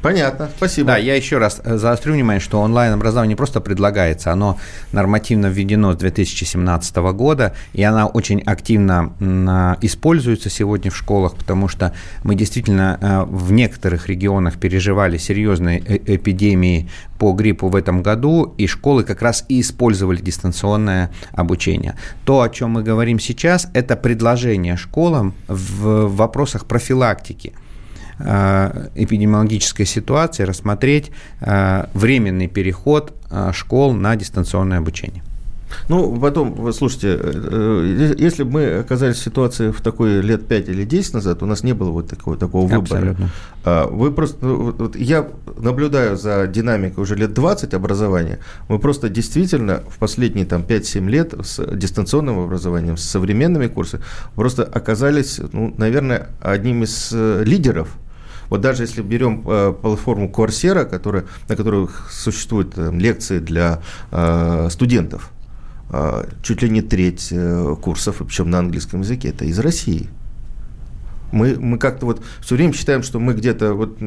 Понятно, 0.05 0.51
спасибо. 0.55 0.89
Да, 0.89 0.97
я 0.97 1.15
еще 1.15 1.39
раз 1.39 1.59
э, 1.63 1.77
заострю 1.77 2.13
внимание, 2.13 2.39
что 2.39 2.61
онлайн-образование 2.61 3.29
не 3.29 3.35
просто 3.35 3.59
предлагается, 3.59 4.31
оно 4.31 4.59
нормативно 4.91 5.47
введено 5.47 5.93
с 5.93 5.97
2017 5.97 6.95
года, 6.97 7.55
и 7.73 7.81
она 7.81 8.05
очень 8.05 8.39
активно 8.41 9.15
а, 9.19 9.77
используется 9.81 10.51
сегодня 10.51 10.91
в 10.91 10.95
школах, 10.95 11.35
потому 11.35 11.67
что 11.67 11.91
мы 12.21 12.35
действительно 12.35 12.99
э, 13.01 13.23
в 13.27 13.51
некоторых 13.51 14.07
регионах 14.07 14.59
переживали 14.59 15.17
серьезные 15.17 15.79
э- 15.79 16.15
эпидемии 16.17 16.87
по 17.17 17.33
гриппу 17.33 17.69
в 17.69 17.75
этом 17.75 18.03
году, 18.03 18.53
и 18.59 18.67
школы 18.67 19.03
как 19.05 19.23
раз 19.23 19.43
и 19.49 19.59
использовали 19.59 20.21
дистанционное 20.21 21.09
обучение. 21.31 21.95
То, 22.25 22.41
о 22.41 22.49
чем 22.49 22.69
мы 22.69 22.83
говорим 22.83 23.19
сейчас, 23.19 23.69
это 23.73 23.95
предложение 23.95 24.77
школам 24.77 25.33
в 25.47 26.15
вопросах 26.15 26.67
профилактики 26.67 27.53
эпидемиологической 28.19 29.85
ситуации 29.85 30.43
рассмотреть 30.43 31.11
э, 31.41 31.85
временный 31.93 32.47
переход 32.47 33.13
э, 33.29 33.51
школ 33.53 33.93
на 33.93 34.15
дистанционное 34.15 34.77
обучение. 34.77 35.23
Ну, 35.89 36.19
потом, 36.19 36.73
слушайте, 36.73 37.19
э, 37.21 38.05
э, 38.15 38.15
если 38.17 38.43
бы 38.43 38.51
мы 38.51 38.79
оказались 38.79 39.17
в 39.17 39.23
ситуации 39.23 39.71
в 39.71 39.81
такой 39.81 40.21
лет 40.21 40.47
5 40.47 40.69
или 40.69 40.83
10 40.83 41.13
назад, 41.15 41.43
у 41.43 41.45
нас 41.45 41.63
не 41.63 41.73
было 41.73 41.91
вот 41.91 42.09
такого, 42.09 42.37
такого 42.37 42.63
выбора. 42.63 42.81
Абсолютно. 42.81 43.29
А, 43.63 43.87
Вы 43.87 44.11
просто, 44.11 44.45
ну, 44.45 44.71
вот- 44.71 44.95
я 44.95 45.27
наблюдаю 45.57 46.17
за 46.17 46.47
динамикой 46.47 47.03
уже 47.03 47.15
лет 47.15 47.33
20 47.33 47.73
образования. 47.73 48.39
Мы 48.67 48.79
просто 48.79 49.09
действительно 49.09 49.81
в 49.89 49.97
последние 49.97 50.45
там 50.45 50.63
5-7 50.63 51.09
лет 51.09 51.33
с 51.43 51.63
дистанционным 51.75 52.39
образованием, 52.39 52.97
с 52.97 53.03
современными 53.03 53.67
курсами, 53.67 54.03
просто 54.35 54.63
оказались, 54.63 55.39
ну, 55.51 55.73
наверное, 55.77 56.29
одним 56.41 56.83
из 56.83 57.11
э, 57.13 57.43
лидеров 57.45 57.89
вот 58.49 58.61
даже 58.61 58.83
если 58.83 59.01
берем 59.01 59.43
э, 59.47 59.73
платформу 59.73 60.29
Coursera, 60.29 60.85
которая, 60.85 61.25
на 61.47 61.55
которых 61.55 62.11
существуют 62.11 62.77
э, 62.77 62.91
лекции 62.91 63.39
для 63.39 63.81
э, 64.11 64.67
студентов, 64.69 65.31
чуть 66.41 66.63
ли 66.63 66.69
не 66.69 66.81
треть 66.81 67.31
курсов, 67.81 68.17
причем 68.17 68.49
на 68.49 68.57
английском 68.57 69.01
языке, 69.01 69.29
это 69.29 69.45
из 69.45 69.59
России. 69.59 70.09
Мы, 71.31 71.57
мы 71.59 71.77
как-то 71.77 72.07
вот 72.07 72.23
все 72.41 72.55
время 72.55 72.73
считаем, 72.73 73.03
что 73.03 73.19
мы 73.19 73.33
где-то 73.33 73.75
вот 73.75 73.99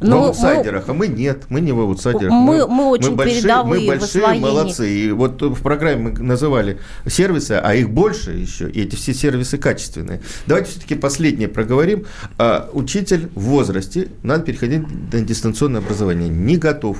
м, 0.00 0.06
в 0.06 0.10
Ну, 0.10 0.18
мы- 0.20 0.26
аутсайдерах, 0.26 0.88
а 0.88 0.92
мы 0.92 1.08
нет, 1.08 1.44
мы 1.48 1.60
не 1.60 1.72
в 1.72 1.80
аутсайдерах. 1.80 2.30
Мы- 2.32 2.66
мы 2.66 2.84
очень 2.90 3.14
большие, 3.14 3.40
передовые 3.42 3.80
мы 3.80 3.96
большие 3.98 4.34
молодцы. 4.40 4.90
И 4.90 5.10
вот 5.12 5.40
в 5.42 5.62
программе 5.62 6.10
мы 6.10 6.10
называли 6.22 6.78
сервисы, 7.06 7.52
а 7.62 7.74
их 7.74 7.88
больше 7.90 8.32
еще, 8.32 8.68
и 8.70 8.82
эти 8.82 8.94
все 8.94 9.14
сервисы 9.14 9.56
качественные. 9.58 10.20
Давайте 10.46 10.70
все-таки 10.70 10.94
последнее 10.96 11.48
проговорим. 11.48 12.04
А, 12.38 12.68
учитель 12.72 13.28
в 13.34 13.40
возрасте, 13.40 14.08
надо 14.22 14.44
переходить 14.44 14.82
на 15.12 15.20
дистанционное 15.20 15.80
образование. 15.80 16.28
Не 16.28 16.56
готов, 16.58 16.98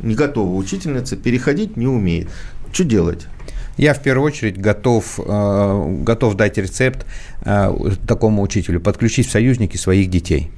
не 0.00 0.14
готова 0.14 0.54
учительница, 0.54 1.16
переходить 1.16 1.76
не 1.76 1.86
умеет. 1.86 2.28
Что 2.72 2.84
делать? 2.84 3.26
Я 3.76 3.92
в 3.94 4.02
первую 4.02 4.26
очередь 4.26 4.60
готов, 4.60 5.18
э, 5.18 5.96
готов 6.02 6.34
дать 6.34 6.58
рецепт 6.58 7.06
э, 7.44 7.72
такому 8.06 8.42
учителю, 8.42 8.80
подключить 8.80 9.26
в 9.26 9.30
союзники 9.30 9.76
своих 9.76 10.10
детей. 10.10 10.50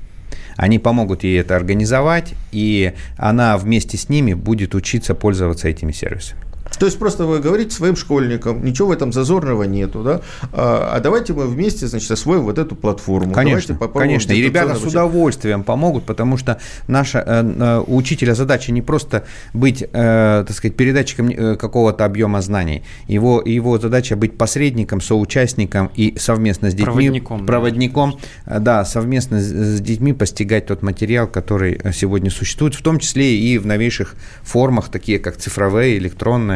Они 0.56 0.78
помогут 0.78 1.22
ей 1.24 1.40
это 1.40 1.54
организовать, 1.54 2.34
и 2.50 2.92
она 3.16 3.56
вместе 3.58 3.96
с 3.96 4.08
ними 4.08 4.34
будет 4.34 4.74
учиться 4.74 5.14
пользоваться 5.14 5.68
этими 5.68 5.92
сервисами. 5.92 6.45
То 6.78 6.86
есть 6.86 6.98
просто 6.98 7.24
вы 7.24 7.40
говорите 7.40 7.70
своим 7.70 7.96
школьникам, 7.96 8.64
ничего 8.64 8.88
в 8.88 8.90
этом 8.92 9.12
зазорного 9.12 9.64
нету, 9.64 10.02
да? 10.02 10.20
А, 10.52 10.92
а 10.94 11.00
давайте 11.00 11.32
мы 11.32 11.46
вместе, 11.46 11.86
значит, 11.86 12.10
освоим 12.10 12.42
вот 12.42 12.58
эту 12.58 12.74
платформу. 12.74 13.32
Конечно, 13.32 13.76
конечно. 13.76 14.32
И 14.32 14.42
ребята 14.42 14.74
с 14.74 14.82
удовольствием 14.82 15.62
помогут, 15.62 16.04
потому 16.04 16.36
что 16.36 16.60
наша 16.88 17.22
э, 17.26 17.54
э, 17.58 17.84
у 17.86 17.96
учителя 18.06 18.34
задача 18.34 18.72
не 18.72 18.82
просто 18.82 19.24
быть, 19.52 19.82
э, 19.82 20.44
так 20.46 20.56
сказать, 20.56 20.76
передатчиком 20.76 21.56
какого-то 21.56 22.04
объема 22.04 22.40
знаний. 22.40 22.84
Его, 23.08 23.42
его 23.44 23.78
задача 23.78 24.16
быть 24.16 24.38
посредником, 24.38 25.00
соучастником 25.00 25.90
и 25.94 26.16
совместно 26.18 26.70
с 26.70 26.74
детьми, 26.74 26.84
Проводником, 26.84 27.40
да. 27.40 27.46
проводником, 27.46 28.18
э, 28.46 28.60
да, 28.60 28.84
совместно 28.84 29.40
с, 29.40 29.80
детьми 29.80 30.12
постигать 30.12 30.66
тот 30.66 30.82
материал, 30.82 31.26
который 31.26 31.80
сегодня 31.92 32.30
существует, 32.30 32.74
в 32.74 32.82
том 32.82 32.98
числе 32.98 33.36
и 33.36 33.58
в 33.58 33.66
новейших 33.66 34.14
формах, 34.42 34.88
такие 34.88 35.18
как 35.18 35.36
цифровые, 35.36 35.98
электронные. 35.98 36.55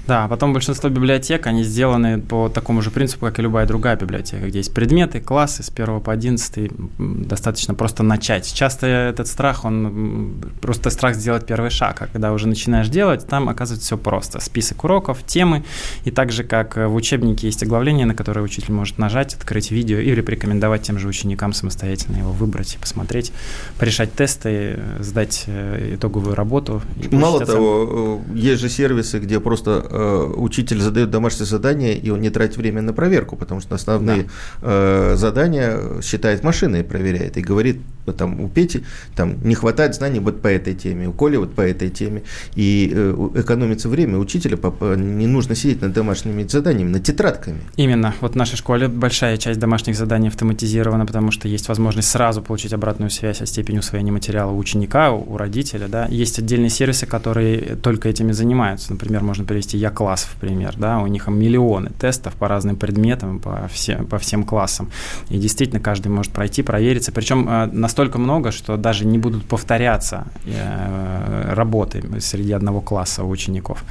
Да, 0.07 0.27
потом 0.27 0.53
большинство 0.53 0.89
библиотек, 0.89 1.47
они 1.47 1.63
сделаны 1.63 2.19
по 2.19 2.49
такому 2.49 2.81
же 2.81 2.91
принципу, 2.91 3.25
как 3.25 3.39
и 3.39 3.41
любая 3.41 3.65
другая 3.67 3.95
библиотека, 3.95 4.47
где 4.47 4.59
есть 4.59 4.73
предметы, 4.73 5.19
классы 5.19 5.63
с 5.63 5.69
1 5.69 5.99
по 6.01 6.11
11, 6.11 6.71
м, 6.97 7.25
достаточно 7.25 7.73
просто 7.73 8.03
начать. 8.03 8.51
Часто 8.51 8.87
этот 8.87 9.27
страх, 9.27 9.63
он 9.65 10.35
просто 10.61 10.89
страх 10.89 11.15
сделать 11.15 11.45
первый 11.45 11.69
шаг, 11.69 12.01
а 12.01 12.07
когда 12.07 12.33
уже 12.33 12.47
начинаешь 12.47 12.89
делать, 12.89 13.27
там 13.27 13.47
оказывается 13.49 13.85
все 13.85 13.97
просто. 13.97 14.39
Список 14.39 14.83
уроков, 14.83 15.23
темы, 15.25 15.63
и 16.03 16.11
так 16.11 16.31
же, 16.31 16.43
как 16.43 16.77
э, 16.77 16.87
в 16.87 16.95
учебнике 16.95 17.47
есть 17.47 17.63
оглавление, 17.63 18.05
на 18.05 18.15
которое 18.15 18.41
учитель 18.41 18.73
может 18.73 18.97
нажать, 18.97 19.35
открыть 19.35 19.71
видео 19.71 19.99
или 19.99 20.21
порекомендовать 20.21 20.81
тем 20.81 20.97
же 20.97 21.07
ученикам 21.07 21.53
самостоятельно 21.53 22.17
его 22.17 22.31
выбрать 22.31 22.75
и 22.75 22.77
посмотреть, 22.77 23.31
порешать 23.77 24.13
тесты, 24.13 24.49
э, 24.77 24.97
сдать 24.99 25.43
э, 25.47 25.95
итоговую 25.95 26.35
работу. 26.35 26.81
Мало 27.11 27.45
того, 27.45 28.21
есть 28.33 28.61
же 28.61 28.69
сервисы, 28.69 29.19
где 29.19 29.39
просто 29.39 29.87
э, 29.91 30.33
учитель 30.35 30.81
задает 30.81 31.11
домашнее 31.11 31.45
задание, 31.45 31.97
и 31.97 32.09
он 32.09 32.21
не 32.21 32.29
тратит 32.29 32.57
время 32.57 32.81
на 32.81 32.93
проверку, 32.93 33.35
потому 33.35 33.61
что 33.61 33.75
основные 33.75 34.27
э, 34.61 35.15
задания 35.15 36.01
считает 36.01 36.43
машина 36.43 36.77
и 36.77 36.83
проверяет, 36.83 37.37
и 37.37 37.41
говорит, 37.41 37.81
там 38.17 38.41
у 38.41 38.49
Пети 38.49 38.83
там 39.15 39.35
не 39.43 39.55
хватает 39.55 39.95
знаний 39.95 40.19
вот 40.19 40.41
по 40.41 40.47
этой 40.47 40.73
теме, 40.73 41.07
у 41.07 41.13
Коли 41.13 41.37
вот 41.37 41.53
по 41.53 41.61
этой 41.61 41.89
теме, 41.89 42.23
и 42.55 42.91
э, 42.93 43.29
экономится 43.35 43.89
время 43.89 44.17
учителя, 44.17 44.57
не 44.95 45.27
нужно 45.27 45.55
сидеть 45.55 45.81
над 45.81 45.93
домашними 45.93 46.47
заданиями, 46.47 46.89
над 46.89 47.03
тетрадками. 47.03 47.61
Именно. 47.75 48.13
Вот 48.21 48.33
в 48.33 48.35
нашей 48.35 48.57
школе 48.57 48.87
большая 48.87 49.37
часть 49.37 49.59
домашних 49.59 49.95
заданий 49.95 50.29
автоматизирована, 50.29 51.05
потому 51.05 51.31
что 51.31 51.47
есть 51.47 51.67
возможность 51.67 52.09
сразу 52.09 52.41
получить 52.41 52.73
обратную 52.73 53.09
связь 53.09 53.41
о 53.41 53.45
степени 53.45 53.79
усвоения 53.79 54.11
материала 54.11 54.51
у 54.51 54.57
ученика, 54.57 55.11
у 55.11 55.37
родителя. 55.37 55.87
Да. 55.87 56.07
Есть 56.09 56.39
отдельные 56.39 56.69
сервисы, 56.69 57.05
которые 57.05 57.75
только 57.75 58.09
этими 58.09 58.31
занимаются. 58.31 58.91
Например, 58.91 59.21
можно 59.23 59.43
привести 59.43 59.77
Я-класс 59.81 60.23
в 60.23 60.35
пример. 60.39 60.75
Да. 60.77 60.99
У 60.99 61.07
них 61.07 61.27
миллионы 61.27 61.89
тестов 61.99 62.33
по 62.35 62.47
разным 62.47 62.75
предметам, 62.75 63.39
по, 63.39 63.67
все, 63.73 63.97
по 63.97 64.17
всем 64.17 64.43
классам. 64.43 64.91
И 65.29 65.37
действительно 65.37 65.79
каждый 65.79 66.09
может 66.09 66.31
пройти, 66.31 66.63
провериться. 66.63 67.11
Причем 67.11 67.49
э, 67.49 67.65
настолько 67.65 68.19
много, 68.19 68.51
что 68.51 68.77
даже 68.77 69.05
не 69.05 69.17
будут 69.17 69.45
повторяться 69.45 70.25
э, 70.45 71.53
работы 71.53 72.03
среди 72.19 72.53
одного 72.53 72.81
класса 72.81 73.23
у 73.23 73.29
учеников. 73.29 73.83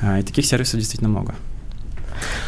Э, 0.00 0.20
И 0.20 0.22
таких 0.22 0.46
сервисов 0.46 0.78
действительно 0.78 1.08
много. 1.10 1.34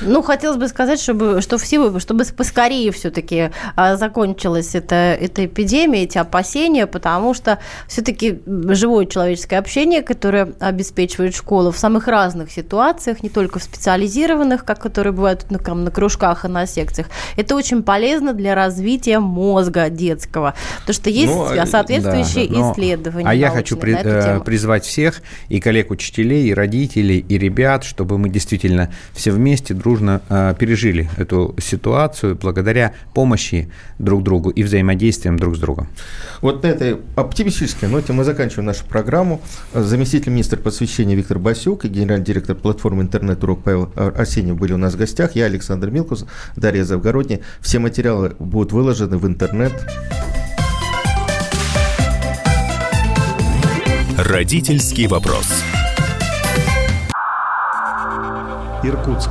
Ну, 0.01 0.22
хотелось 0.22 0.59
бы 0.59 0.68
сказать, 0.68 1.01
чтобы, 1.01 1.41
что 1.41 1.59
все, 1.59 1.99
чтобы 1.99 2.25
поскорее 2.25 2.93
все-таки 2.93 3.51
а, 3.77 3.97
закончилась 3.97 4.75
эта, 4.75 4.95
эта 4.95 5.47
эпидемия, 5.47 6.05
эти 6.05 6.18
опасения, 6.18 6.87
потому 6.87 7.35
что 7.35 7.59
все-таки 7.89 8.41
живое 8.47 9.07
человеческое 9.07 9.59
общение, 9.59 10.03
которое 10.03 10.53
обеспечивает 10.61 11.35
школа 11.35 11.72
в 11.72 11.79
самых 11.79 12.09
разных 12.09 12.51
ситуациях, 12.51 13.22
не 13.22 13.29
только 13.29 13.59
в 13.59 13.62
специализированных, 13.62 14.64
как 14.64 14.81
которые 14.81 15.12
бывают 15.12 15.51
на, 15.51 15.59
там, 15.59 15.85
на 15.85 15.91
кружках 15.91 16.45
и 16.45 16.49
на 16.49 16.66
секциях, 16.66 17.09
это 17.37 17.55
очень 17.55 17.83
полезно 17.83 18.35
для 18.35 18.55
развития 18.55 19.18
мозга 19.18 19.89
детского, 19.89 20.55
потому 20.81 20.95
что 20.95 21.11
есть 21.11 21.33
ну, 21.33 21.47
а, 21.51 21.66
соответствующие 21.66 22.49
да, 22.49 22.55
да, 22.55 22.72
исследования. 22.72 23.29
А 23.29 23.35
я 23.35 23.51
хочу 23.51 23.77
при, 23.77 23.95
э, 23.95 24.41
призвать 24.41 24.85
всех, 24.85 25.22
и 25.49 25.61
коллег 25.61 25.91
учителей, 25.91 26.49
и 26.49 26.55
родителей, 26.55 27.25
и 27.27 27.39
ребят, 27.39 27.85
чтобы 27.85 28.18
мы 28.18 28.29
действительно 28.29 28.93
все 29.12 29.31
вместе 29.31 29.63
дружно 29.72 30.20
э, 30.28 30.54
пережили 30.58 31.08
эту 31.16 31.54
ситуацию 31.58 32.36
благодаря 32.36 32.92
помощи 33.14 33.70
друг 33.98 34.22
другу 34.22 34.50
и 34.50 34.62
взаимодействием 34.62 35.38
друг 35.38 35.56
с 35.56 35.58
другом. 35.58 35.88
Вот 36.40 36.62
на 36.62 36.68
этой 36.68 36.98
оптимистической 37.16 37.88
ноте 37.88 38.12
мы 38.12 38.24
заканчиваем 38.24 38.66
нашу 38.66 38.84
программу. 38.84 39.40
Заместитель 39.72 40.30
министра 40.32 40.58
просвещения 40.58 41.14
Виктор 41.14 41.38
Басюк 41.38 41.84
и 41.84 41.88
генеральный 41.88 42.24
директор 42.24 42.54
платформы 42.54 43.02
«Интернет-урок» 43.02 43.62
Павел 43.62 43.92
Арсеньев 43.96 44.56
были 44.56 44.72
у 44.72 44.78
нас 44.78 44.94
в 44.94 44.98
гостях. 44.98 45.34
Я 45.34 45.46
Александр 45.46 45.90
Милкус, 45.90 46.26
Дарья 46.56 46.84
Завгородняя. 46.84 47.40
Все 47.60 47.78
материалы 47.78 48.34
будут 48.38 48.72
выложены 48.72 49.16
в 49.16 49.26
интернет. 49.26 49.72
Родительский 54.16 55.08
вопрос. 55.08 55.64
Иркутск. 58.84 59.30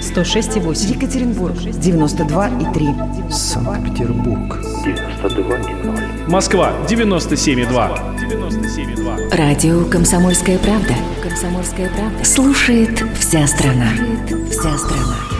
106,8. 0.00 0.94
Екатеринбург. 0.94 1.56
92,3. 1.56 3.30
Санкт-Петербург. 3.30 4.58
92,0. 4.84 6.28
Москва. 6.28 6.72
97,2. 6.88 8.16
97,2. 8.16 9.36
Радио 9.36 9.84
«Комсомольская 9.84 10.58
правда». 10.58 10.94
«Комсомольская 11.22 11.88
правда». 11.90 12.24
Слушает 12.24 13.02
вся 13.18 13.46
страна. 13.46 13.88
Слушает 13.96 14.50
вся 14.50 14.78
страна. 14.78 15.35